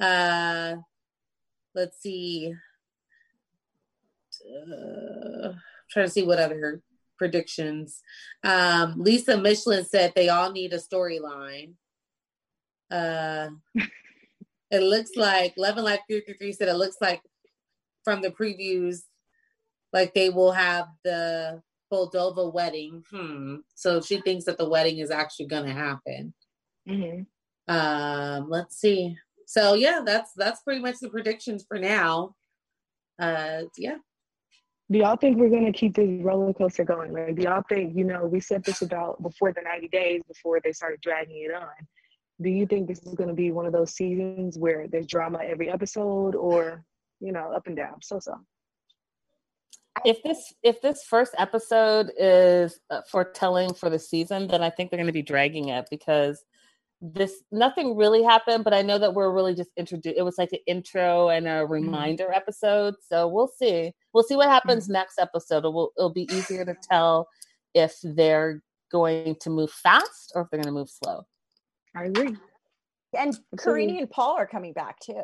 Uh, 0.00 0.76
let's 1.74 2.00
see. 2.00 2.52
Uh, 4.44 5.52
trying 5.90 6.06
to 6.06 6.10
see 6.10 6.24
what 6.24 6.38
other 6.38 6.82
predictions. 7.20 8.00
Um, 8.42 8.94
Lisa 8.96 9.36
Michelin 9.36 9.84
said 9.84 10.14
they 10.16 10.30
all 10.30 10.50
need 10.50 10.72
a 10.72 10.78
storyline. 10.78 11.74
Uh, 12.90 13.50
it 14.70 14.82
looks 14.82 15.10
like 15.16 15.52
Levin 15.58 15.84
Life 15.84 16.00
333 16.08 16.52
said 16.52 16.68
it 16.68 16.74
looks 16.74 16.96
like 17.02 17.20
from 18.04 18.22
the 18.22 18.30
previews, 18.30 19.02
like 19.92 20.14
they 20.14 20.30
will 20.30 20.52
have 20.52 20.86
the 21.04 21.60
Moldova 21.92 22.50
wedding. 22.50 23.04
Hmm. 23.10 23.56
So 23.74 24.00
she 24.00 24.22
thinks 24.22 24.46
that 24.46 24.56
the 24.56 24.68
wedding 24.68 25.00
is 25.00 25.10
actually 25.10 25.46
going 25.46 25.66
to 25.66 25.74
happen. 25.74 26.32
Mm-hmm. 26.88 27.74
Um, 27.74 28.48
let's 28.48 28.78
see. 28.78 29.14
So 29.44 29.74
yeah, 29.74 30.00
that's 30.06 30.32
that's 30.32 30.62
pretty 30.62 30.80
much 30.80 31.00
the 31.00 31.10
predictions 31.10 31.66
for 31.68 31.78
now. 31.78 32.34
Uh, 33.18 33.64
yeah. 33.76 33.98
Do 34.90 34.98
y'all 34.98 35.16
think 35.16 35.38
we're 35.38 35.50
going 35.50 35.66
to 35.66 35.78
keep 35.78 35.94
this 35.94 36.08
roller 36.20 36.52
coaster 36.52 36.84
going? 36.84 37.12
Like, 37.12 37.36
do 37.36 37.42
y'all 37.42 37.62
think, 37.68 37.96
you 37.96 38.04
know, 38.04 38.26
we 38.26 38.40
said 38.40 38.64
this 38.64 38.82
about 38.82 39.22
before 39.22 39.52
the 39.52 39.60
90 39.62 39.88
days, 39.88 40.22
before 40.26 40.60
they 40.62 40.72
started 40.72 41.00
dragging 41.00 41.44
it 41.44 41.54
on. 41.54 41.68
Do 42.42 42.50
you 42.50 42.66
think 42.66 42.88
this 42.88 42.98
is 43.02 43.14
going 43.14 43.28
to 43.28 43.34
be 43.34 43.52
one 43.52 43.66
of 43.66 43.72
those 43.72 43.94
seasons 43.94 44.58
where 44.58 44.88
there's 44.88 45.06
drama 45.06 45.38
every 45.44 45.70
episode 45.70 46.34
or, 46.34 46.84
you 47.20 47.30
know, 47.30 47.52
up 47.52 47.68
and 47.68 47.76
down? 47.76 48.02
So, 48.02 48.18
so. 48.18 48.34
if 50.04 50.22
this 50.24 50.54
if 50.62 50.80
this 50.80 51.04
first 51.04 51.34
episode 51.38 52.10
is 52.18 52.80
uh, 52.90 53.02
foretelling 53.10 53.74
for 53.74 53.90
the 53.90 53.98
season 53.98 54.46
then 54.48 54.62
i 54.62 54.70
think 54.70 54.90
they're 54.90 54.96
going 54.96 55.06
to 55.06 55.12
be 55.12 55.20
dragging 55.20 55.68
it 55.68 55.86
because 55.90 56.42
this 57.02 57.42
nothing 57.50 57.96
really 57.96 58.22
happened 58.22 58.62
but 58.62 58.74
i 58.74 58.82
know 58.82 58.98
that 58.98 59.14
we're 59.14 59.32
really 59.32 59.54
just 59.54 59.70
introduced 59.78 60.18
it 60.18 60.22
was 60.22 60.36
like 60.36 60.52
an 60.52 60.58
intro 60.66 61.30
and 61.30 61.46
a 61.46 61.50
mm-hmm. 61.50 61.72
reminder 61.72 62.30
episode 62.32 62.94
so 63.00 63.26
we'll 63.26 63.48
see 63.48 63.90
we'll 64.12 64.22
see 64.22 64.36
what 64.36 64.48
happens 64.48 64.84
mm-hmm. 64.84 64.94
next 64.94 65.18
episode 65.18 65.64
it 65.64 65.72
will, 65.72 65.92
it'll 65.96 66.12
be 66.12 66.28
easier 66.30 66.64
to 66.64 66.74
tell 66.82 67.26
if 67.74 67.96
they're 68.02 68.62
going 68.92 69.34
to 69.40 69.48
move 69.48 69.70
fast 69.70 70.32
or 70.34 70.42
if 70.42 70.50
they're 70.50 70.58
going 70.58 70.74
to 70.74 70.78
move 70.78 70.90
slow 70.90 71.24
I 71.94 72.04
agree. 72.04 72.36
And 73.16 73.36
Karine 73.56 73.98
and 73.98 74.10
Paul 74.10 74.36
are 74.36 74.46
coming 74.46 74.72
back 74.72 75.00
too. 75.00 75.22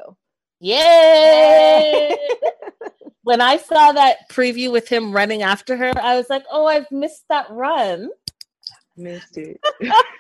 Yay! 0.61 2.17
when 3.23 3.41
I 3.41 3.57
saw 3.57 3.93
that 3.93 4.29
preview 4.31 4.73
with 4.73 4.89
him 4.89 5.13
running 5.13 5.43
after 5.43 5.77
her, 5.77 5.93
I 6.01 6.17
was 6.17 6.29
like, 6.29 6.45
"Oh, 6.51 6.67
I've 6.67 6.91
missed 6.91 7.25
that 7.29 7.47
run." 7.51 8.11
Missed 8.97 9.37
it. 9.39 9.61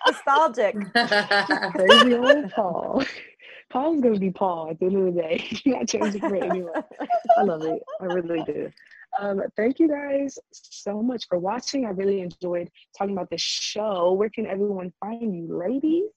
Nostalgic. 0.06 0.74
Crazy 1.72 2.14
old 2.14 2.50
Paul. 2.50 3.04
Paul's 3.70 4.00
gonna 4.00 4.18
be 4.18 4.30
Paul 4.30 4.70
at 4.70 4.78
the 4.78 4.86
end 4.86 4.96
of 5.08 5.14
the 5.14 5.20
day. 5.22 5.38
He's 5.38 5.66
not 5.66 5.88
changing 5.88 6.20
for 6.20 6.36
anyone. 6.36 6.84
I 7.36 7.42
love 7.42 7.62
it. 7.64 7.82
I 8.00 8.04
really 8.04 8.42
do. 8.44 8.70
Um, 9.18 9.42
thank 9.56 9.78
you 9.80 9.88
guys 9.88 10.38
so 10.52 11.02
much 11.02 11.26
for 11.28 11.38
watching. 11.38 11.84
I 11.86 11.90
really 11.90 12.20
enjoyed 12.20 12.70
talking 12.96 13.14
about 13.14 13.30
the 13.30 13.38
show. 13.38 14.12
Where 14.12 14.28
can 14.30 14.46
everyone 14.46 14.92
find 15.00 15.34
you, 15.34 15.56
ladies? 15.58 16.10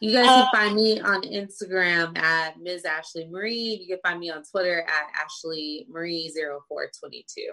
You 0.00 0.12
guys 0.12 0.26
Uh, 0.28 0.48
can 0.50 0.60
find 0.60 0.74
me 0.76 0.98
on 1.00 1.22
Instagram 1.22 2.16
at 2.18 2.58
Ms. 2.58 2.86
Ashley 2.86 3.28
Marie. 3.28 3.78
You 3.86 3.86
can 3.96 4.00
find 4.02 4.18
me 4.18 4.30
on 4.30 4.42
Twitter 4.50 4.80
at 4.80 5.06
Ashley 5.22 5.86
Marie 5.90 6.32
0422. 6.34 7.52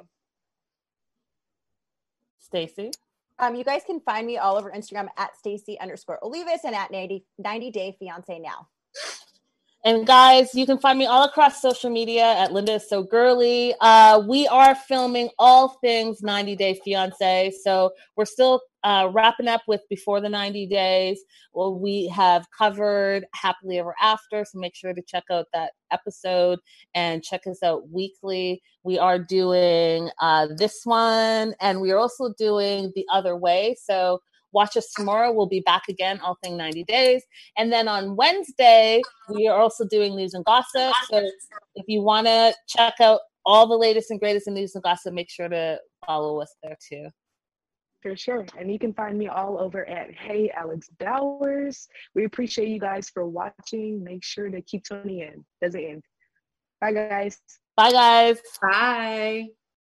Stacey. 2.40 2.92
Um, 3.40 3.56
you 3.56 3.64
guys 3.64 3.84
can 3.86 4.00
find 4.00 4.26
me 4.26 4.38
all 4.38 4.58
over 4.58 4.72
Instagram 4.72 5.08
at 5.18 5.38
Stacey 5.38 5.80
underscore 5.80 6.20
Olivas 6.24 6.64
and 6.64 6.76
at 6.76 6.92
90, 6.92 7.24
90 7.38 7.72
Day 7.72 7.96
Fiance 8.00 8.40
Now. 8.40 8.68
And 9.86 10.08
guys, 10.08 10.54
you 10.56 10.66
can 10.66 10.80
find 10.80 10.98
me 10.98 11.06
all 11.06 11.24
across 11.24 11.62
social 11.62 11.90
media 11.90 12.24
at 12.24 12.52
Linda 12.52 12.74
is 12.74 12.90
so 12.90 13.04
girly. 13.04 13.76
Uh, 13.80 14.22
we 14.28 14.48
are 14.48 14.74
filming 14.76 15.30
all 15.38 15.78
things 15.82 16.22
90 16.24 16.56
Day 16.56 16.80
Fiance, 16.84 17.54
so 17.64 17.92
we're 18.16 18.26
still 18.26 18.62
uh, 18.84 19.10
wrapping 19.14 19.48
up 19.48 19.62
with 19.68 19.82
before 19.90 20.20
the 20.20 20.30
90 20.30 20.66
days. 20.68 21.22
Well, 21.54 21.80
we 21.80 22.08
have 22.08 22.48
covered 22.58 23.26
happily 23.34 23.78
ever 23.78 23.94
after, 24.02 24.44
so 24.46 24.60
make 24.60 24.76
sure 24.76 24.94
to 24.94 25.02
check 25.04 25.26
out 25.32 25.46
that 25.54 25.74
episode 25.92 26.60
and 26.96 27.24
check 27.24 27.46
us 27.46 27.62
out 27.62 27.90
weekly. 27.90 28.62
We 28.84 28.98
are 28.98 29.20
doing 29.20 30.10
uh, 30.20 30.48
this 30.58 30.82
one, 30.86 31.54
and 31.62 31.82
we 31.82 31.92
are 31.92 31.98
also 31.98 32.34
doing 32.38 32.92
the 32.96 33.06
other 33.12 33.38
way. 33.38 33.76
So 33.82 34.22
Watch 34.58 34.76
us 34.76 34.92
tomorrow. 34.92 35.32
We'll 35.32 35.46
be 35.46 35.60
back 35.60 35.84
again, 35.88 36.20
all 36.20 36.36
thing 36.44 36.58
90 36.58 36.84
days. 36.86 37.22
And 37.60 37.72
then 37.72 37.88
on 37.88 38.16
Wednesday, 38.16 39.04
we 39.30 39.48
are 39.48 39.60
also 39.60 39.86
doing 39.86 40.16
news 40.16 40.34
and 40.34 40.44
gossip. 40.46 40.96
So 41.12 41.30
if 41.76 41.86
you 41.88 42.02
want 42.02 42.26
to 42.26 42.56
check 42.68 42.96
out 43.00 43.20
all 43.46 43.68
the 43.68 43.78
latest 43.78 44.10
and 44.10 44.20
greatest 44.20 44.48
in 44.48 44.56
news 44.56 44.74
and 44.74 44.84
gossip, 44.84 45.14
make 45.14 45.30
sure 45.30 45.48
to 45.48 45.80
follow 46.08 46.42
us 46.42 46.56
there 46.64 46.76
too. 46.90 47.08
For 48.02 48.18
sure. 48.18 48.48
And 48.58 48.72
you 48.72 48.80
can 48.80 48.96
find 48.96 49.16
me 49.16 49.28
all 49.28 49.60
over 49.60 49.88
at 49.88 50.12
Hey 50.16 50.50
Alex 50.58 50.90
Bowers. 51.00 51.88
We 52.16 52.26
appreciate 52.26 52.70
you 52.70 52.80
guys 52.80 53.12
for 53.12 53.28
watching. 53.28 54.04
Make 54.04 54.24
sure 54.24 54.50
to 54.50 54.60
keep 54.64 54.86
tuning 54.86 55.20
in. 55.20 55.46
Doesn't 55.62 55.80
end. 55.80 56.04
Bye, 56.82 56.94
guys. 56.94 57.40
Bye, 57.76 57.92
guys. 57.92 58.40
Bye. 58.60 59.50